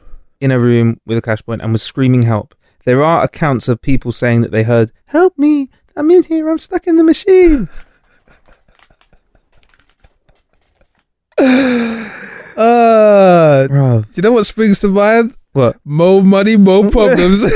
[0.41, 2.55] in a room with a cash point and was screaming help.
[2.85, 5.71] There are accounts of people saying that they heard, "Help me!
[5.97, 6.49] I'm in here.
[6.49, 7.69] I'm stuck in the machine."
[12.57, 15.37] Uh, Bro, do you know what springs to mind?
[15.55, 15.77] what?
[15.85, 17.45] More money, more problems.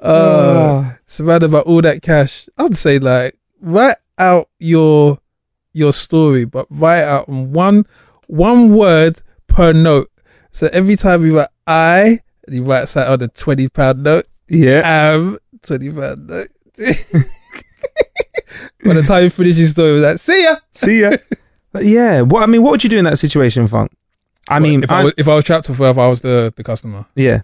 [0.00, 2.48] uh, surrounded by all that cash.
[2.56, 5.18] I'd say like write out your
[5.78, 7.86] your story, but write out one
[8.26, 10.10] one word per note.
[10.50, 14.26] So every time you write I, and he writes out on a twenty pound note.
[14.48, 14.82] Yeah.
[14.84, 16.48] Am twenty pound note.
[18.84, 20.56] By the time you finish your story, it was like, see ya.
[20.70, 21.12] See ya.
[21.72, 22.22] But yeah.
[22.22, 23.92] What I mean, what would you do in that situation, Funk?
[24.48, 26.64] I mean, if I, was, if I was trapped or if I was the, the
[26.64, 27.04] customer.
[27.14, 27.42] yeah.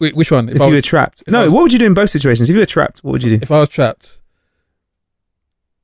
[0.00, 0.48] Wait, which one?
[0.48, 1.44] If, I you was, were trapped, no.
[1.44, 2.50] was- what would you do in both situations?
[2.50, 3.38] If you were trapped, what would you do?
[3.40, 4.18] If I was trapped,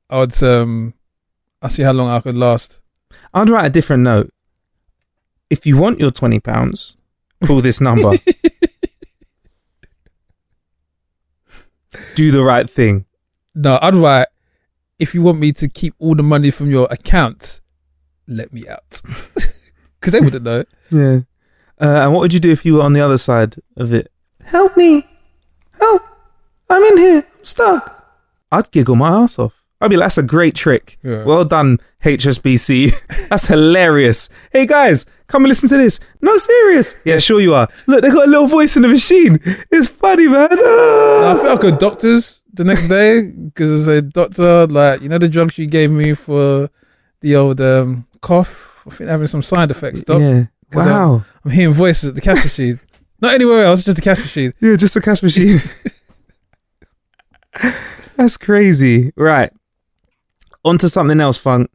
[0.09, 0.93] I would um,
[1.61, 2.79] I see how long I could last.
[3.33, 4.33] I'd write a different note.
[5.49, 6.97] If you want your twenty pounds,
[7.45, 8.11] call this number.
[12.15, 13.05] do the right thing.
[13.53, 14.27] No, I'd write.
[14.99, 17.59] If you want me to keep all the money from your account,
[18.27, 19.01] let me out.
[20.01, 20.63] Because they wouldn't know.
[20.89, 21.19] Yeah.
[21.79, 24.11] Uh, and what would you do if you were on the other side of it?
[24.43, 25.07] Help me!
[25.79, 26.01] Help!
[26.67, 27.27] I'm in here.
[27.37, 28.17] I'm stuck.
[28.51, 29.60] I'd giggle my ass off.
[29.81, 30.99] I'd be like, that's a great trick.
[31.03, 31.23] Yeah.
[31.23, 32.93] Well done, HSBC.
[33.29, 34.29] that's hilarious.
[34.51, 35.99] Hey guys, come and listen to this.
[36.21, 37.01] No, serious.
[37.03, 37.67] Yeah, sure you are.
[37.87, 39.39] Look, they got a little voice in the machine.
[39.71, 40.49] It's funny, man.
[40.51, 41.31] Ah.
[41.31, 45.17] I feel like a doctor's the next day because I said, Doctor, like, you know,
[45.17, 46.69] the drugs you gave me for
[47.21, 48.83] the old um, cough?
[48.85, 50.21] I think having some side effects, doc.
[50.21, 50.45] Yeah.
[50.73, 51.23] Wow.
[51.43, 52.79] I'm hearing voices at the cash machine.
[53.21, 54.53] Not anywhere else, just the cash machine.
[54.59, 55.59] Yeah, just the cash machine.
[58.15, 59.11] That's crazy.
[59.15, 59.51] Right.
[60.63, 61.69] On to something else, Funk.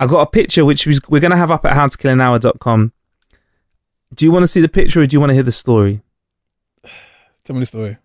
[0.00, 2.92] I got a picture which was, we're going to have up at howtokillanhour.com.
[4.14, 6.02] Do you want to see the picture or do you want to hear the story?
[7.44, 7.96] Tell me the story.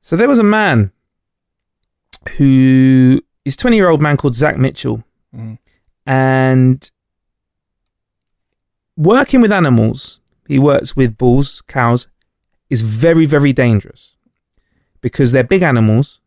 [0.00, 0.90] So there was a man
[2.36, 5.04] who is 20 year old man called Zach Mitchell.
[5.34, 5.58] Mhm.
[6.06, 6.90] And
[8.96, 12.08] working with animals, he works with bulls, cows,
[12.70, 14.16] is very, very dangerous
[15.02, 16.20] because they're big animals.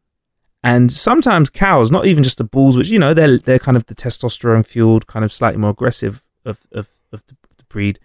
[0.64, 3.88] And sometimes cows, not even just the bulls, which, you know, they're, they're kind of
[3.88, 8.00] the testosterone fueled, kind of slightly more aggressive of, of, of the, the breed.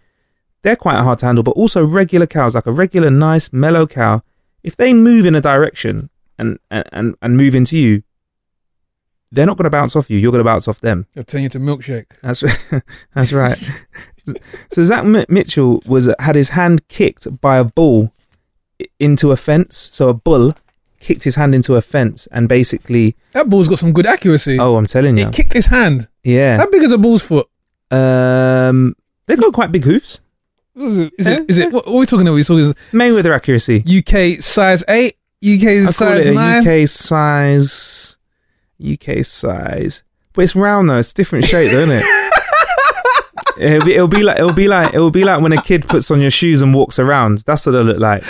[0.63, 4.23] They're quite hard to handle, but also regular cows, like a regular, nice, mellow cow,
[4.63, 8.03] if they move in a direction and, and, and move into you,
[9.31, 10.19] they're not going to bounce off you.
[10.19, 11.07] You're going to bounce off them.
[11.15, 12.13] They'll turn you to milkshake.
[12.23, 12.41] That's
[13.15, 13.59] that's right.
[14.73, 18.13] so Zach Mi- Mitchell was had his hand kicked by a bull
[18.99, 19.91] into a fence.
[19.93, 20.55] So a bull
[21.01, 24.59] kicked his hand into a fence and basically, That ball's got some good accuracy.
[24.59, 26.09] oh, I'm telling you, It kicked his hand.
[26.25, 26.57] yeah.
[26.59, 27.49] How big is a bull's foot?
[27.91, 28.95] Um,
[29.27, 30.21] they've got quite big hoofs.
[30.75, 31.13] Is it?
[31.19, 31.51] Is it?
[31.51, 32.35] Is it what, what are we talking about?
[32.35, 33.79] We're talking Mayweather accuracy.
[33.81, 36.67] UK size eight, UK size nine.
[36.69, 38.19] UK size.
[38.79, 40.03] UK size,
[40.35, 40.99] but it's round though.
[40.99, 42.05] It's different shape, though, isn't it?
[43.59, 46.11] It'll be, it'll be like it'll be like it'll be like when a kid puts
[46.11, 47.39] on your shoes and walks around.
[47.47, 48.23] That's what it'll look like.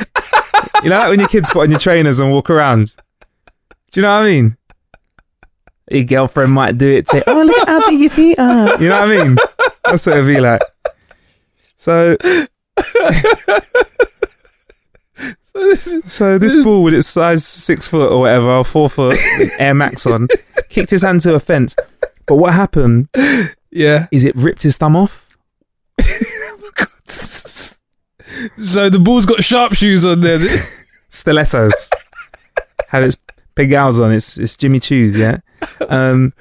[0.83, 2.95] You know, like when your kids put on your trainers and walk around.
[3.93, 4.57] Do you know what I mean?
[5.91, 7.07] Your girlfriend might do it.
[7.07, 7.23] too.
[7.27, 9.37] "Oh, look at how big your feet are." You know what I mean?
[9.85, 10.61] That's what it'll be like.
[11.77, 12.17] So,
[16.05, 19.17] so this ball with its size six foot or whatever, or four foot,
[19.59, 20.29] Air Max on,
[20.69, 21.75] kicked his hand to a fence.
[22.27, 23.09] But what happened
[23.71, 24.07] Yeah.
[24.11, 25.27] is it ripped his thumb off.
[28.59, 30.41] So the ball's got sharp shoes on there.
[31.09, 31.91] Stilettos.
[32.89, 33.19] Had its
[33.55, 34.13] big owls on.
[34.13, 35.39] It's it's Jimmy Choo's, yeah.
[35.89, 36.33] Um,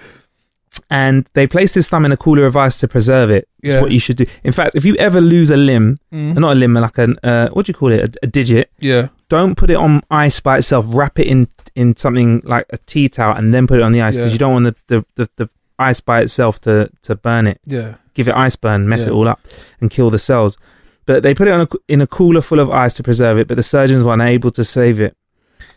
[0.90, 3.48] and they placed his thumb in a cooler of ice to preserve it.
[3.64, 3.82] It's Yeah.
[3.82, 4.26] what you should do.
[4.44, 6.38] In fact, if you ever lose a limb, Mm.
[6.38, 9.08] not a limb, like an uh, what do you call it, a, a digit, Yeah.
[9.30, 10.86] don't put it on ice by itself.
[10.90, 14.02] Wrap it in in something like a tea towel and then put it on the
[14.02, 14.36] ice because Yeah.
[14.36, 17.60] you don't want the, the, the, the ice by itself to, to burn it.
[17.66, 17.96] Yeah.
[18.14, 19.12] Give it ice burn, mess Yeah.
[19.12, 19.40] it all up,
[19.82, 20.58] and kill the cells.
[21.06, 23.48] But they put it on a, in a cooler full of ice to preserve it,
[23.48, 25.16] but the surgeons were unable to save it.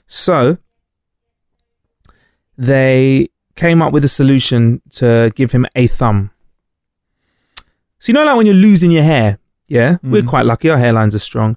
[0.07, 0.57] So
[2.57, 6.31] they came up with a solution to give him a thumb.
[7.99, 10.29] So you know, like when you're losing your hair, yeah, we're Mhm.
[10.29, 10.71] quite lucky.
[10.71, 11.57] Our hairlines are strong.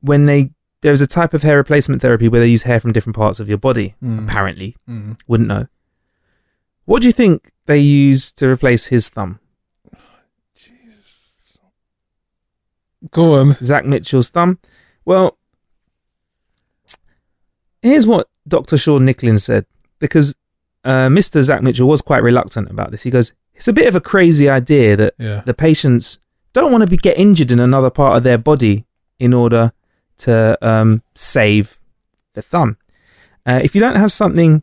[0.00, 0.50] When they
[0.82, 3.48] there's a type of hair replacement therapy where they use hair from different parts of
[3.48, 3.94] your body.
[4.02, 4.24] Mm.
[4.24, 5.16] Apparently, Mm.
[5.26, 5.66] wouldn't know.
[6.84, 9.38] What do you think they use to replace his thumb?
[13.10, 13.52] Go on.
[13.52, 14.58] Zach Mitchell's thumb.
[15.04, 15.36] Well,
[17.82, 18.76] here's what Dr.
[18.76, 19.66] Sean Nicklin said
[19.98, 20.34] because
[20.84, 21.42] uh, Mr.
[21.42, 23.02] Zach Mitchell was quite reluctant about this.
[23.02, 25.42] He goes, "It's a bit of a crazy idea that Yeah.
[25.44, 26.18] the patients
[26.52, 28.84] don't want to be get injured in another part of their body
[29.18, 29.72] in order
[30.18, 31.78] to um, save
[32.34, 32.76] the thumb.
[33.46, 34.62] Uh, if you don't have something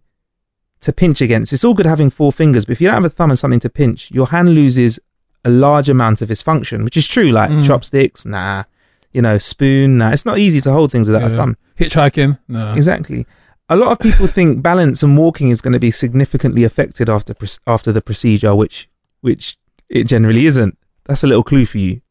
[0.82, 3.10] to pinch against, it's all good having four fingers, but if you don't have a
[3.10, 5.00] thumb and something to pinch, your hand loses
[5.44, 7.32] a large amount of his function, which is true.
[7.32, 7.66] Like Mm.
[7.66, 8.64] chopsticks, nah.
[9.12, 10.12] You know, spoon, nah.
[10.12, 11.58] It's not easy to hold things without a thumb.
[11.78, 12.38] Hitchhiking?
[12.48, 12.74] No.
[12.74, 13.26] Exactly.
[13.70, 17.34] A lot of people think balance and walking is going to be significantly affected after
[17.34, 18.90] proc- after the procedure, which
[19.22, 19.58] which
[19.90, 20.78] it generally isn't.
[21.06, 22.02] That's a little clue for you.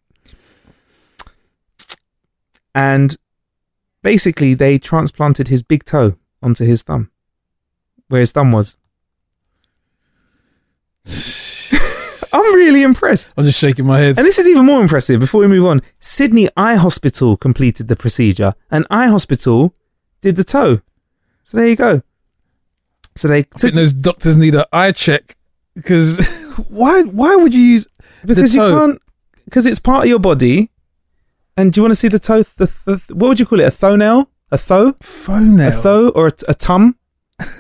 [2.75, 3.17] And
[4.03, 7.11] basically, they transplanted his big toe onto his thumb,
[8.09, 8.77] where his thumb was.
[12.33, 13.33] I'm really impressed.
[13.37, 14.19] I'm just shaking my head.
[14.19, 15.21] And this is even more impressive.
[15.21, 19.75] Before we move on, Sydney Eye Hospital completed the procedure, and Eye Hospital
[20.21, 20.81] did the toe.
[21.45, 22.03] So there you go.
[23.17, 25.37] So they I took think those doctors need an eye check
[25.75, 26.27] because
[26.69, 27.03] why?
[27.03, 27.87] Why would you use
[28.25, 29.03] because you can't
[29.45, 30.71] because it's part of your body.
[31.57, 32.45] And do you want to see the toe?
[32.45, 33.75] The, the, what would you call it?
[33.75, 34.31] A toenail?
[34.53, 34.93] A toe?
[35.27, 35.79] Toenail.
[35.79, 36.97] A toe or a, a tum?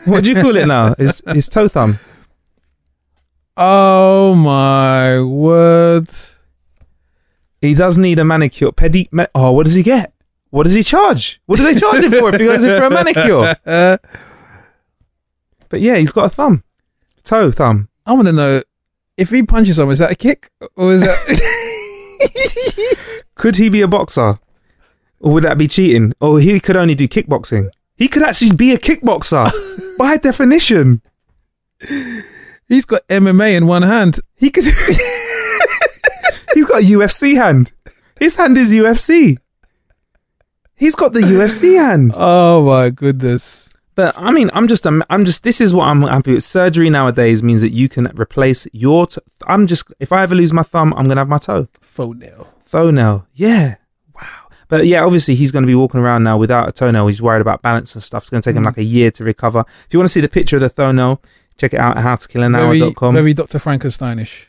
[0.04, 0.94] What do you call it now?
[0.98, 1.98] Is is toe thumb?
[3.62, 6.08] Oh my word!
[7.60, 8.72] He does need a manicure.
[8.72, 9.06] Pedi.
[9.12, 10.14] Ma- oh, what does he get?
[10.48, 11.42] What does he charge?
[11.44, 13.56] What do they charge him for if he goes in for a manicure?
[15.68, 16.64] But yeah, he's got a thumb,
[17.22, 17.88] toe thumb.
[18.04, 18.62] I want to know
[19.16, 19.92] if he punches someone.
[19.92, 21.16] Is that a kick or is that?
[23.36, 24.40] Could he be a boxer?
[25.20, 26.12] Or would that be cheating?
[26.20, 27.70] Or he could only do kickboxing.
[27.96, 29.48] He could actually be a kickboxer
[29.98, 31.02] by definition.
[32.70, 34.20] He's got MMA in one hand.
[34.36, 34.64] He could.
[36.54, 37.72] He's got a UFC hand.
[38.18, 39.36] His hand is UFC.
[40.76, 42.12] He's got the UFC hand.
[42.16, 43.68] Oh my goodness!
[43.96, 45.42] But I mean, I'm just, I'm, I'm just.
[45.42, 46.42] This is what I'm happy with.
[46.44, 49.06] Surgery nowadays means that you can replace your.
[49.06, 49.92] T- I'm just.
[49.98, 51.66] If I ever lose my thumb, I'm gonna have my toe.
[51.96, 52.48] Toenail.
[52.70, 53.26] Toenail.
[53.34, 53.76] Yeah.
[54.14, 54.48] Wow.
[54.68, 57.08] But yeah, obviously he's going to be walking around now without a toenail.
[57.08, 58.22] He's worried about balance and stuff.
[58.22, 58.66] It's going to take him Mm.
[58.66, 59.64] like a year to recover.
[59.86, 61.20] If you want to see the picture of the toenail,
[61.60, 63.14] check it out at Very, howtokillanhour.com.
[63.14, 63.58] very Dr.
[63.58, 64.46] Frankensteinish.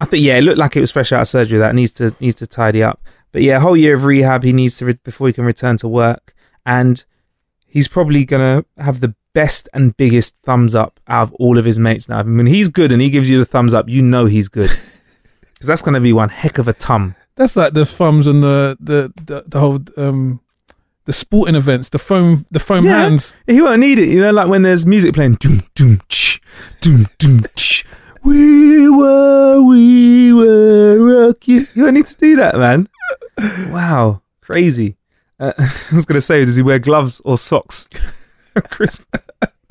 [0.00, 1.58] I think yeah, it looked like it was fresh out of surgery.
[1.58, 3.02] That needs to needs to tidy up.
[3.32, 5.76] But yeah, a whole year of rehab he needs to re- before he can return
[5.78, 6.34] to work,
[6.64, 7.04] and
[7.66, 11.78] he's probably gonna have the best and biggest thumbs up out of all of his
[11.78, 12.18] mates now.
[12.18, 13.88] I mean, he's good and he gives you the thumbs up.
[13.88, 14.70] You know he's good
[15.40, 17.14] because that's gonna be one heck of a tum.
[17.36, 20.40] That's like the thumbs and the the the, the whole um
[21.08, 21.88] the sporting events.
[21.88, 23.02] The foam the foam Yeah.
[23.04, 23.34] hands.
[23.46, 24.08] He won't need it.
[24.08, 25.36] You know, like when there's music playing.
[25.36, 26.38] Doom, doom, ch,
[26.82, 27.86] doom, doom, ch.
[28.22, 31.66] We were, we were rock you.
[31.74, 32.88] You don't need to do that, man.
[33.70, 34.96] Wow, crazy.
[35.40, 37.88] Uh, I was going to say, does he wear gloves or socks?
[38.68, 39.06] Christmas.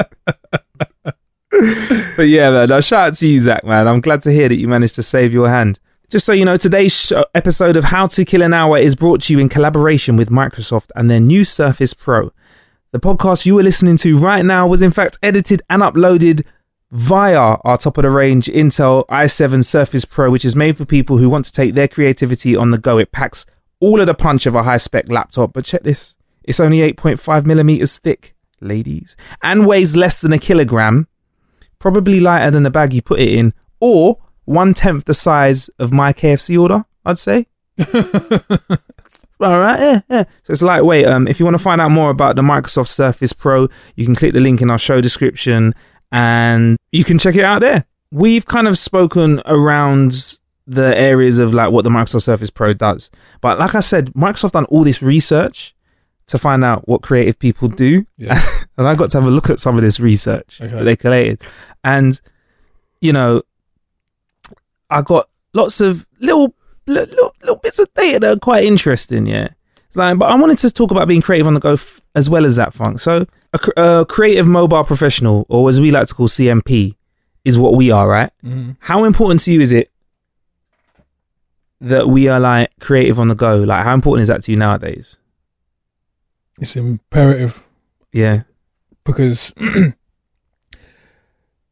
[2.16, 2.72] but yeah, man.
[2.72, 3.88] Uh, shout out to you, Zach, man.
[3.88, 5.80] I'm glad to hear that you managed to save your hand.
[6.10, 8.96] Just so you know, today's show, uh, episode of How to Kill an Hour is
[8.96, 12.32] brought to you in collaboration with Microsoft and their new Surface Pro.
[12.92, 16.46] The podcast you are listening to right now was in fact edited and uploaded
[16.92, 21.18] via our top of the range Intel i7 Surface Pro, which is made for people
[21.18, 22.98] who want to take their creativity on the go.
[22.98, 23.46] It packs
[23.82, 26.16] all of the punch of a high spec laptop, but check this
[26.46, 31.10] it's only 8.5 millimeters thick, ladies, and weighs less than a kilogram,
[31.80, 35.92] probably lighter than the bag you put it in, or one tenth the size of
[35.94, 37.46] my KFC order, I'd say.
[39.40, 40.24] All right, yeah, yeah.
[40.44, 41.06] So it's lightweight.
[41.06, 44.16] Um, if you want to find out more about the Microsoft Surface Pro, you can
[44.16, 45.76] click the link in our show description
[46.12, 47.86] and you can check it out there.
[48.10, 53.12] We've kind of spoken around the areas of like what the Microsoft Surface Pro does,
[53.42, 55.76] but like I said, Microsoft done all this research
[56.28, 58.42] to find out what creative people do, Yeah.
[58.78, 60.74] and I got to have a look at some of this research Okay.
[60.74, 61.42] that they collated,
[61.84, 62.20] and
[63.02, 63.44] you know
[64.90, 66.54] I got lots of little
[66.86, 69.28] little, little, bits of data that are quite interesting.
[69.28, 69.50] Yeah,
[69.96, 72.46] like, but I wanted to talk about being creative on the go f- as well
[72.46, 73.00] as that funk.
[73.00, 76.96] So, a, cr- a creative mobile professional, or as we like to call CMP,
[77.44, 78.32] is what we are, right?
[78.46, 78.78] Mhm.
[78.80, 79.92] How important to you is it
[81.82, 83.58] that we are like creative on the go?
[83.58, 85.20] Like, how important is that to you nowadays?
[86.60, 87.64] It's imperative
[88.12, 88.44] Yeah,
[89.04, 89.54] because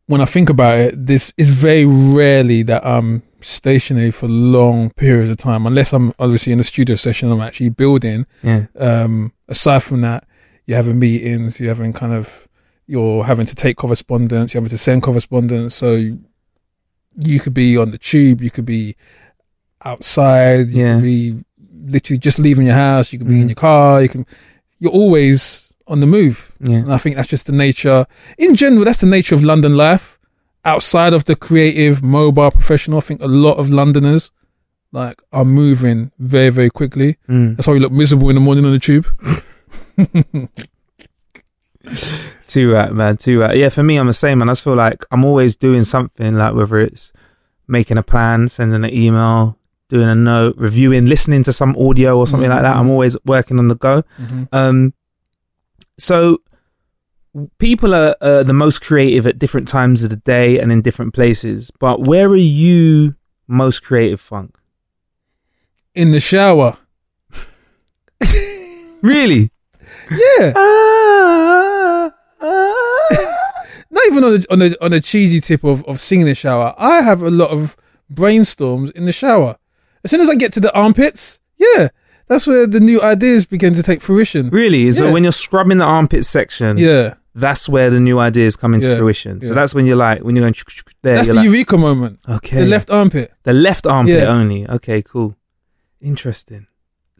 [0.07, 5.29] when I think about it, this is very rarely that I'm stationary for long periods
[5.29, 7.31] of time, unless I'm obviously in a studio session.
[7.31, 8.25] I'm actually building.
[8.43, 10.25] yeah, Um, aside from that,
[10.65, 12.47] you're having meetings, you're having kind of,
[12.87, 15.73] you're having to take correspondence, you're having to send correspondence.
[15.75, 15.95] So
[17.17, 18.95] you could be on the tube, you could be
[19.83, 20.95] outside, you Yeah.
[20.95, 21.35] could be
[21.87, 23.49] literally just leaving your house, you could be in Mhm.
[23.49, 24.25] your car, you can,
[24.79, 26.51] you're always on the move.
[26.59, 26.77] yeah.
[26.77, 28.05] And I think that's just the nature,
[28.37, 30.17] in general, that's the nature of London life.
[30.63, 34.31] Outside of the creative, mobile professional, I think a lot of Londoners
[34.91, 37.17] like are moving very, very quickly.
[37.29, 37.55] Mm.
[37.55, 39.05] That's why we look miserable in the morning on the tube.
[42.47, 43.17] Too right, man.
[43.17, 43.55] Too right.
[43.57, 44.49] Yeah, for me, I'm the same, man.
[44.49, 47.11] I just feel like I'm always doing something, like whether it's
[47.67, 49.57] making a plan, sending an email,
[49.89, 52.75] doing a note, reviewing, listening to some audio or something like that.
[52.75, 54.03] I'm always working on the go.
[54.19, 54.47] Mhm.
[54.51, 54.93] Um,
[55.97, 56.41] so
[57.57, 61.13] people are uh, the most creative at different times of the day and in different
[61.13, 61.71] places.
[61.79, 63.15] But where are you
[63.47, 64.57] most creative, Funk?
[65.93, 66.77] In the shower.
[69.01, 69.51] Really?
[70.09, 70.53] Yeah.
[70.55, 72.11] Ah.
[73.91, 76.35] Not even on the, on a on a cheesy tip of, of singing in the
[76.35, 76.73] shower.
[76.79, 77.77] I have a lot of
[78.11, 79.57] brainstorms in the shower.
[80.03, 81.89] As soon as I get to the armpits, yeah,
[82.27, 84.49] that's where the new ideas begin to take fruition.
[84.49, 84.83] Really?
[84.87, 85.11] is Yeah.
[85.11, 88.97] when you're scrubbing the armpit section, Yeah, that's where the new ideas come into Yeah,
[88.97, 89.41] fruition.
[89.41, 90.53] So that's when you're like, when you're going
[91.03, 92.19] there, that's you're the like, eureka moment.
[92.27, 93.31] okay, The left armpit.
[93.43, 94.67] the left armpit only.
[94.69, 95.35] Okay, cool,
[96.01, 96.67] interesting.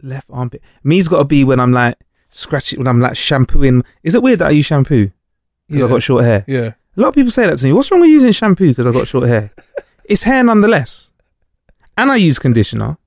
[0.02, 0.62] Left armpit.
[0.84, 1.98] Me's got to be when I'm like
[2.30, 3.84] scratching, when I'm like shampooing.
[4.04, 5.12] Is it weird that I use shampoo
[5.68, 5.84] because.
[5.84, 6.44] I've got short hair?
[6.48, 7.74] Yeah, A lot of people say that to me.
[7.74, 9.52] What's wrong with using shampoo because I've got short hair?
[10.06, 11.12] it's hair nonetheless,
[11.98, 12.98] and I use conditioner.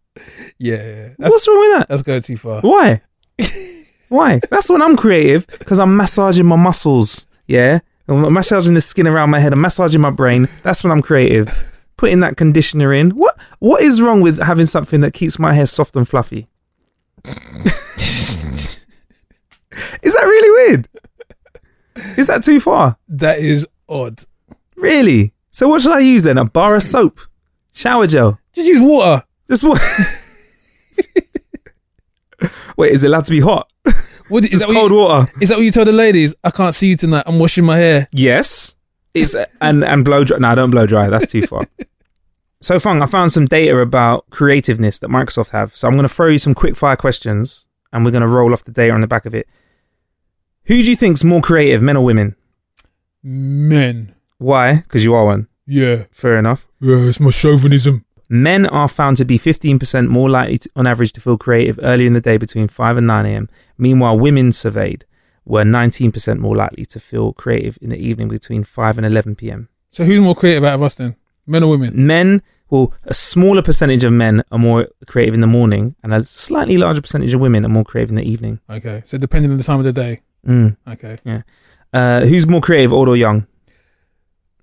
[0.59, 1.11] Yeah.
[1.17, 1.89] What's wrong with that?
[1.89, 2.61] that's going too far.
[2.63, 3.03] Why?
[4.09, 4.41] Why?
[4.51, 7.27] That's when I'm creative because I'm massaging my muscles.
[7.47, 9.53] Yeah, I'm massaging the skin around my head.
[9.53, 10.49] I'm massaging my brain.
[10.63, 11.51] That's when I'm creative.
[11.97, 13.11] Putting that conditioner in.
[13.11, 13.37] What?
[13.59, 16.49] What is wrong with having something that keeps my hair soft and fluffy?
[17.25, 18.55] is
[20.15, 20.89] that really weird?
[22.17, 22.97] Is that too far?
[23.09, 24.23] That is odd.
[24.77, 25.33] Really?
[25.51, 26.39] So what should I use then?
[26.39, 27.21] A bar of soap,
[27.73, 28.39] shower gel.
[28.53, 29.25] Just use water.
[29.51, 29.81] Just what?
[32.77, 33.71] Wait, is it allowed to be hot?
[34.29, 35.33] What, is, Just that what cold you, water.
[35.41, 36.35] is that what you tell the ladies?
[36.45, 37.25] I can't see you tonight.
[37.27, 38.07] I'm washing my hair.
[38.13, 38.77] Yes.
[39.15, 40.37] It's and and blow dry.
[40.39, 41.09] No, I don't blow dry.
[41.09, 41.63] That's too far.
[42.61, 45.75] so Funk, I found some data about creativeness that Microsoft have.
[45.77, 48.53] So I'm going to throw you some quick fire questions, and we're going to roll
[48.53, 49.49] off the data on the back of it.
[50.67, 52.37] Who do you think's more creative, men or women?
[53.23, 54.15] Men.
[54.37, 54.77] Why?
[54.77, 55.49] Because you are one.
[55.67, 56.05] Yeah.
[56.13, 56.69] Fair enough.
[56.81, 58.05] Yeah, it's my chauvinism.
[58.29, 62.07] Men are found to be 15% more likely, to, on average, to feel creative early
[62.07, 63.49] in the day between 5 and 9 a.m.
[63.79, 65.07] Meanwhile, women surveyed
[65.47, 69.69] were 19% more likely to feel creative in the evening between 5 and 11 p.m.
[69.91, 71.17] So who's more creative out of us then?
[71.47, 72.07] Men or women?
[72.07, 76.27] Men, well, a smaller percentage of men are more creative in the morning, and a
[76.27, 78.61] slightly larger percentage of women are more creative in the evening.
[78.69, 79.03] Okay.
[79.07, 80.21] So depending on the time of the day.
[80.47, 80.77] Mm.
[80.87, 81.19] Okay.
[81.93, 83.47] Uh, who's more creative, old or young?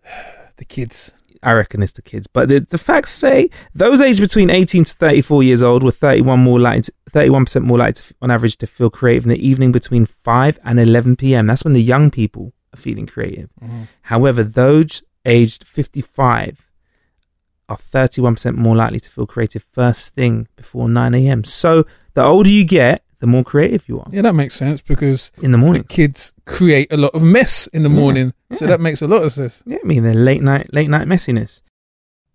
[0.58, 1.12] The kids.
[1.46, 2.28] I reckon it's the kids.
[2.28, 6.40] But the, the facts say those aged between 18 to 34 years old were 31
[6.40, 9.72] more likely, to, 31% more likely, to, on average, to feel creative in the evening
[9.72, 11.48] between 5 and 11 p.m.
[11.48, 13.52] That's when the young people are feeling creative.
[13.64, 13.84] Mm-hmm.
[14.04, 16.72] However, those aged 55
[17.70, 21.44] are 31% more likely to feel creative first thing before 9 a.m.
[21.44, 25.32] So the older you get, the more creative you are Yeah, that makes sense because
[25.42, 25.84] in the the morning.
[25.84, 28.34] kids create a lot of mess in the Yeah, morning.
[28.52, 29.64] So that makes a lot of sense.
[29.66, 31.62] Yeah, I mean the late night, late night messiness.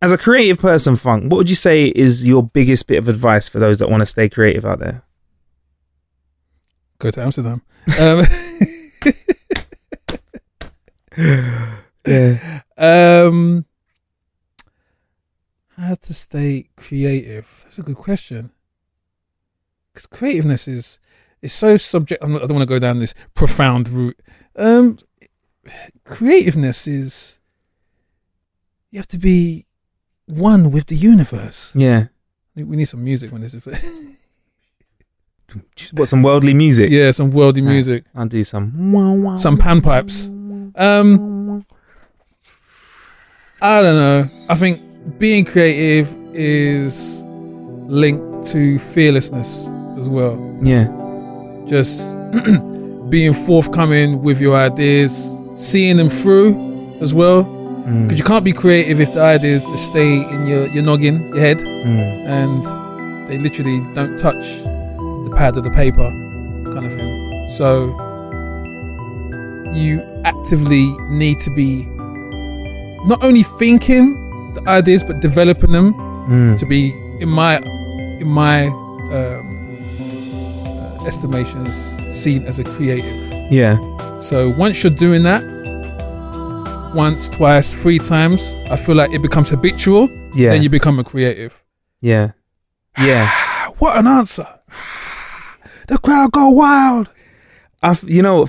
[0.02, 3.48] As a creative person, Funk, what would you say is your biggest bit of advice
[3.48, 5.02] for those that want to stay creative out there?
[6.98, 7.62] Go to Amsterdam.
[8.00, 8.22] Um,
[12.06, 12.62] Yeah.
[12.78, 13.64] um,
[15.76, 17.60] how to stay creative?
[17.64, 18.50] That's a good question.
[19.92, 20.98] Because creativeness is
[21.42, 22.22] is so subject.
[22.22, 24.20] I'm not, I don't want to go down this profound route.
[24.56, 24.98] Um,
[26.04, 27.38] creativeness is
[28.90, 29.66] you have to be
[30.26, 31.72] one with the universe.
[31.74, 32.06] Yeah.
[32.56, 34.16] We need some music when this is.
[35.92, 36.90] What some worldly music?
[36.92, 39.36] yeah, some worldly music, I'll do some.
[39.36, 40.28] some panpipes.
[40.78, 41.66] Um,
[43.60, 44.30] I don't know.
[44.48, 49.66] I think being creative is linked to fearlessness
[50.00, 50.34] as well.
[50.62, 50.86] Yeah.
[51.66, 52.16] Just
[53.10, 55.12] being forthcoming with your ideas,
[55.56, 57.44] seeing them through as well.
[57.44, 58.02] Mm.
[58.04, 61.40] Because you can't be creative if the ideas just stay in your, your noggin, your
[61.40, 62.26] head, Mm.
[62.28, 64.44] and they literally don't touch
[65.24, 66.10] the pad of the paper,
[66.72, 67.48] kind of thing.
[67.48, 67.86] So
[69.72, 71.86] you actively need to be
[73.06, 76.58] not only thinking the ideas but developing them Mm.
[76.58, 76.90] to be
[77.20, 77.56] in my
[78.20, 79.49] in my um,
[81.06, 81.74] estimations
[82.14, 83.52] seen as a creative.
[83.52, 83.76] Yeah.
[84.18, 85.42] So once you're doing that,
[86.94, 90.08] once, twice, three times, I feel like it becomes habitual.
[90.34, 90.50] Yeah.
[90.52, 91.62] Then you become a creative.
[92.00, 92.32] Yeah.
[92.98, 93.28] Yeah.
[93.78, 94.46] What an answer!
[95.88, 97.08] The crowd go wild.
[97.82, 98.46] I, you know,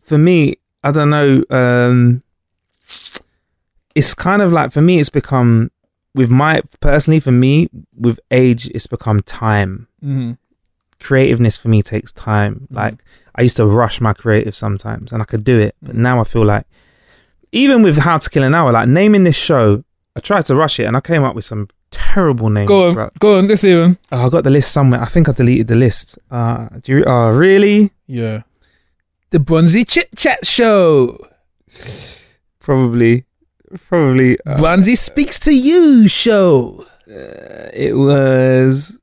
[0.00, 1.42] for me, I don't know.
[1.50, 2.22] Um,
[3.94, 5.70] it's kind of like for me, it's become
[6.14, 9.88] with my personally for me with age, it's become time.
[10.02, 10.38] Mhm.
[11.06, 12.66] Creativeness for me takes time.
[12.70, 12.96] Like
[13.36, 16.24] I used to rush my creative sometimes, and I could do it, but now I
[16.24, 16.66] feel like
[17.52, 19.84] even with How to Kill an Hour, like naming this show,
[20.16, 22.66] I tried to rush it, and I came up with some terrible names.
[22.68, 23.10] Go on, bro.
[23.20, 23.46] go on.
[23.46, 23.98] Let's hear them.
[24.10, 25.00] Oh, I got the list somewhere.
[25.00, 26.18] I think I deleted the list.
[26.30, 27.04] Uh, do you?
[27.06, 27.92] Oh, really?
[28.08, 28.42] Yeah.
[29.30, 31.18] The Bronzy Chit Chat Show.
[32.58, 33.24] Probably,
[33.88, 34.38] probably.
[34.44, 36.84] Uh, Bronzy speaks to you show.
[37.06, 38.98] it was.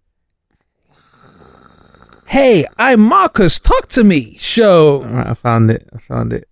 [2.33, 3.59] Hey, I'm Marcus.
[3.59, 4.35] Talk to me.
[4.39, 5.03] Show.
[5.03, 5.87] All right, I found it.
[5.93, 6.47] I found it.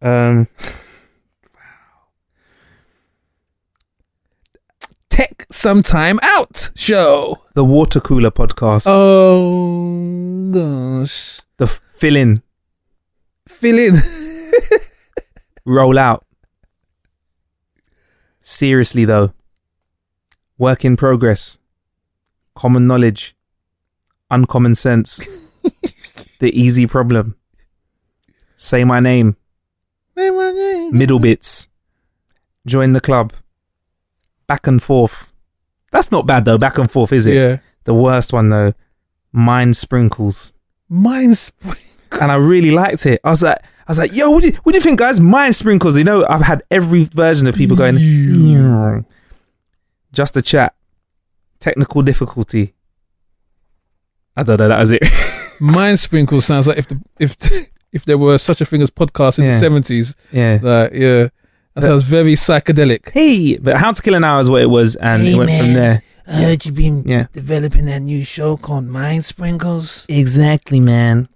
[0.00, 0.46] Um,
[5.10, 6.70] Tech sometime out.
[6.76, 7.42] Show.
[7.54, 8.84] the Water Cooler podcast.
[8.86, 11.40] Oh gosh.
[11.56, 12.42] The f- fill in,
[13.48, 13.94] Fill in.
[15.64, 16.24] roll out.
[18.42, 19.32] Seriously though,
[20.58, 21.58] work in progress.
[22.54, 23.35] Common knowledge,
[24.30, 25.26] uncommon sense.
[26.38, 27.36] the easy problem.
[28.56, 29.36] Say my name.
[30.16, 30.96] Say my name.
[30.96, 31.68] Middle bits.
[32.66, 33.32] Join the club.
[34.46, 35.32] Back and forth.
[35.92, 36.58] That's not bad though.
[36.58, 37.34] Back and forth, is it?
[37.34, 37.58] Yeah.
[37.84, 38.74] The worst one though.
[39.32, 40.52] Mind sprinkles.
[40.88, 41.96] Mind sprinkles.
[42.20, 43.20] and I really liked it.
[43.22, 45.20] I was like, I was like, yo, what do you, what do you think, guys?
[45.20, 45.96] Mind sprinkles.
[45.96, 49.04] You know, I've had every version of people going, "Yeah." Mm.
[50.12, 50.74] just a chat,
[51.60, 52.74] technical difficulty.
[54.36, 54.68] I don't know.
[54.68, 55.02] That was it.
[55.60, 57.36] Mind sprinkle sounds like if the if
[57.92, 59.50] if there were such a thing as podcasts in Yeah.
[59.52, 60.14] the seventies.
[60.32, 60.58] yeah.
[60.62, 61.28] Like yeah,
[61.74, 63.10] that sounds very psychedelic.
[63.10, 65.50] Hey, but How to Kill an Hour is what it was, and Hey, it went
[65.50, 66.02] from there.
[66.28, 67.26] I heard you've been Yeah.
[67.32, 70.06] developing that new show called Mind Sprinkles.
[70.08, 71.28] Exactly, man.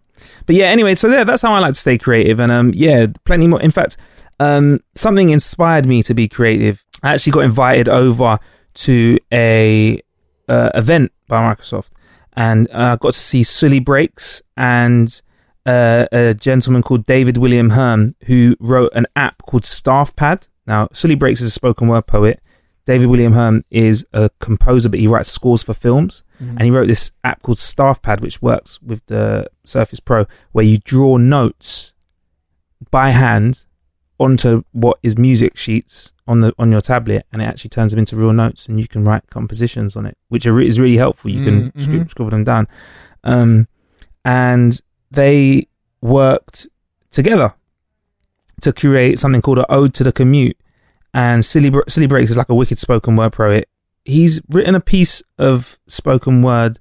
[0.46, 3.06] But yeah, anyway, so yeah, that's how I like to stay creative, and um, yeah,
[3.24, 3.62] plenty more.
[3.62, 3.96] In fact,
[4.40, 6.84] um, something inspired me to be creative.
[7.02, 8.38] I actually got invited over
[8.74, 10.00] to a
[10.48, 11.88] uh, event by Microsoft,
[12.40, 15.20] and I uh, got to see Suli Breaks and
[15.66, 20.48] uh, a gentleman called David William Hearn who wrote an app called StaffPad.
[20.66, 22.40] Now, Suli Breaks is a spoken word poet.
[22.86, 26.24] David William Hearn is a composer, but he writes scores for films.
[26.38, 30.78] And he wrote this app called StaffPad, which works with the Surface Pro, where you
[30.78, 31.92] draw notes
[32.90, 33.66] by hand
[34.18, 37.98] onto what is music sheets on the on your tablet, and it actually turns them
[37.98, 41.30] into real notes, and you can write compositions on it, which are, is really helpful.
[41.30, 42.10] You can Mm, mhm.
[42.10, 42.68] scribble, them down,
[43.24, 43.66] um,
[44.24, 44.80] and
[45.10, 45.66] they
[46.00, 46.68] worked
[47.10, 47.54] together
[48.62, 50.56] to create something called an ode to the commute.
[51.12, 53.68] And Silly Suli Breaks is like a wicked spoken word poet.
[54.04, 56.78] He's written a piece of spoken word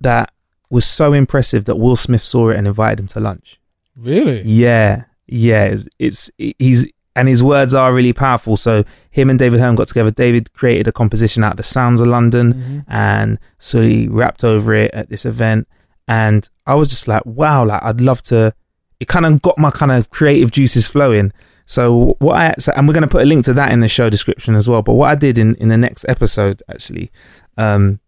[0.00, 0.32] that
[0.70, 3.60] was so impressive that Will Smith saw it and invited him to lunch.
[3.96, 4.42] Really?
[4.42, 5.64] Yeah, yeah.
[5.66, 8.56] It's, it's he's and his words are really powerful.
[8.56, 10.10] So him and David Hearn got together.
[10.10, 14.74] David created a composition out of the sounds of London, and so he rapped over
[14.74, 15.68] it at this event.
[16.06, 18.54] And I was just like, wow, like I'd love to.
[19.00, 21.32] It kind of got my kind of creative juices flowing.
[21.64, 23.88] So what I so, and we're going to put a link to that in the
[23.88, 24.82] show description as well.
[24.82, 27.10] But what I did in in the next episode actually,
[27.56, 28.00] um,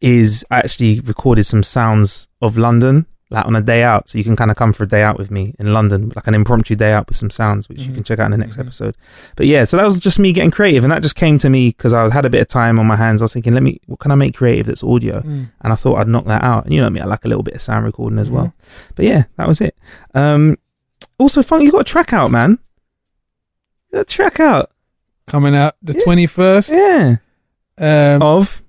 [0.00, 4.24] is I actually recorded some sounds of London like on a day out, so you
[4.24, 6.76] can kind of come for a day out with me in London, like an impromptu
[6.76, 8.96] day out with some sounds, which you can check out in the next episode.
[9.34, 11.70] But yeah, so that was just me getting creative, and that just came to me
[11.70, 13.20] because I had a bit of time on my hands.
[13.22, 15.20] I was thinking, let me, what can I make creative that's audio?
[15.22, 15.50] Mm.
[15.60, 16.66] And I thought I'd knock that out.
[16.66, 18.54] And you know me, I like a little bit of sound recording as well.
[18.94, 19.76] But yeah, that was it.
[20.14, 20.56] Um,
[21.18, 22.58] also, fun, you got a track out, man.
[23.90, 24.70] You got a track out.
[25.26, 27.16] Coming out the twenty first Yeah.
[27.78, 28.62] um, Of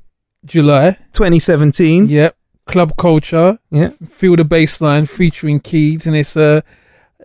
[0.46, 0.98] July.
[1.14, 2.08] 2017.
[2.10, 2.37] Yep.
[2.68, 3.60] Club Culture.
[3.72, 3.90] Yeah.
[4.06, 6.64] Feel the Bassline featuring Keys, and it's a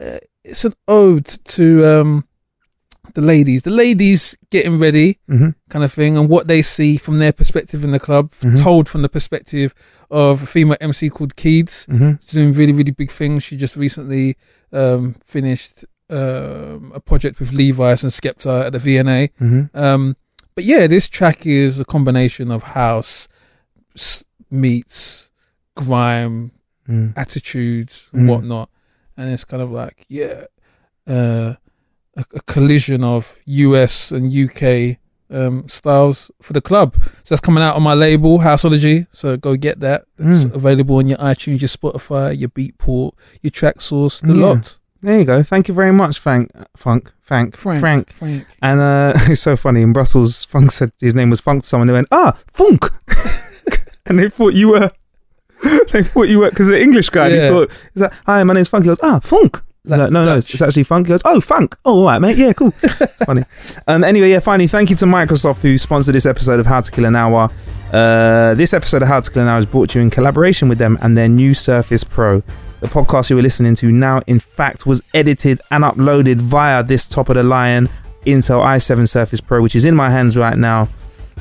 [0.00, 2.24] uh, it's an ode to um
[3.14, 5.54] the ladies, the ladies getting ready, Mhm.
[5.68, 8.62] kind of thing, and what they see from their perspective in the club, Mhm.
[8.62, 9.74] told from the perspective
[10.10, 11.86] of a female MC called Keeds.
[11.88, 12.18] Mhm.
[12.22, 13.42] She's doing really, really big things.
[13.42, 14.36] She just recently
[14.72, 19.28] um, finished um, a project with Levi's and Skepta at the V&A.
[19.40, 19.70] Mhm.
[19.74, 20.16] Um,
[20.54, 23.28] but yeah, this track is a combination of house
[24.50, 25.30] meets
[25.76, 26.52] grime,
[26.88, 27.12] Mm.
[27.16, 28.30] attitudes, and Mm.
[28.30, 28.68] whatnot,
[29.16, 30.44] and it's kind of like yeah,
[31.08, 31.54] uh,
[32.16, 34.98] a, a collision of US and UK
[35.30, 36.94] um, styles for the club.
[37.22, 39.06] So that's coming out on my label, Houseology.
[39.12, 40.04] So go get that.
[40.18, 40.54] It's Mm.
[40.54, 44.44] available on your iTunes, your Spotify, your Beatport, your Traxsource, the Yeah.
[44.46, 44.78] lot.
[45.00, 45.42] There you go.
[45.42, 46.50] Thank you very much, Frank.
[46.76, 47.12] Funk.
[47.22, 47.56] Frank.
[47.56, 47.80] Frank.
[47.80, 48.12] Frank.
[48.12, 48.46] Frank.
[48.60, 49.80] And uh, it's so funny.
[49.80, 51.86] In Brussels, Funk said his name was Funk to someone.
[51.86, 52.90] They went, ah, Funk.
[54.06, 54.90] and they thought you were,
[55.92, 57.44] they thought you were, because the English guy, Yeah.
[57.44, 58.84] he thought, he's like, hi, my name's Funk.
[58.84, 59.60] He goes, ah, Funk.
[59.84, 61.06] Like Like, no, no, it's, it's actually Funk.
[61.06, 61.76] He goes, oh, Funk.
[61.84, 62.36] Oh, all right, mate.
[62.36, 62.70] Yeah, cool.
[63.26, 63.42] funny.
[63.88, 66.90] Um, anyway, yeah, finally, thank you to Microsoft who sponsored this episode of How to
[66.90, 67.50] Kill an Hour.
[67.92, 70.68] Uh, this episode of How to Kill an Hour is brought to you in collaboration
[70.68, 72.42] with them and their new Surface Pro.
[72.80, 77.08] The podcast you were listening to now, in fact, was edited and uploaded via this
[77.08, 77.88] top of the line
[78.26, 80.88] Intel i7 Surface Pro, which is in my hands right now.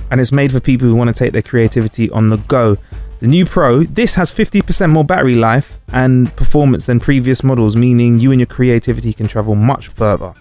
[0.09, 2.77] And it's made for people who want to take their creativity on the go.
[3.21, 8.19] The new Pro, this has 50% more battery life and performance than previous models, meaning
[8.19, 10.33] you and your creativity can travel much further.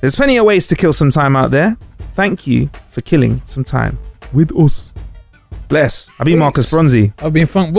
[0.00, 1.76] There's plenty of ways to kill some time out there.
[2.14, 3.96] Thank you for killing some time
[4.32, 4.92] with us.
[5.68, 6.10] Bless.
[6.18, 6.72] I've been Marcus Peace.
[6.72, 7.12] Bronzy.
[7.20, 7.78] I've been Funk.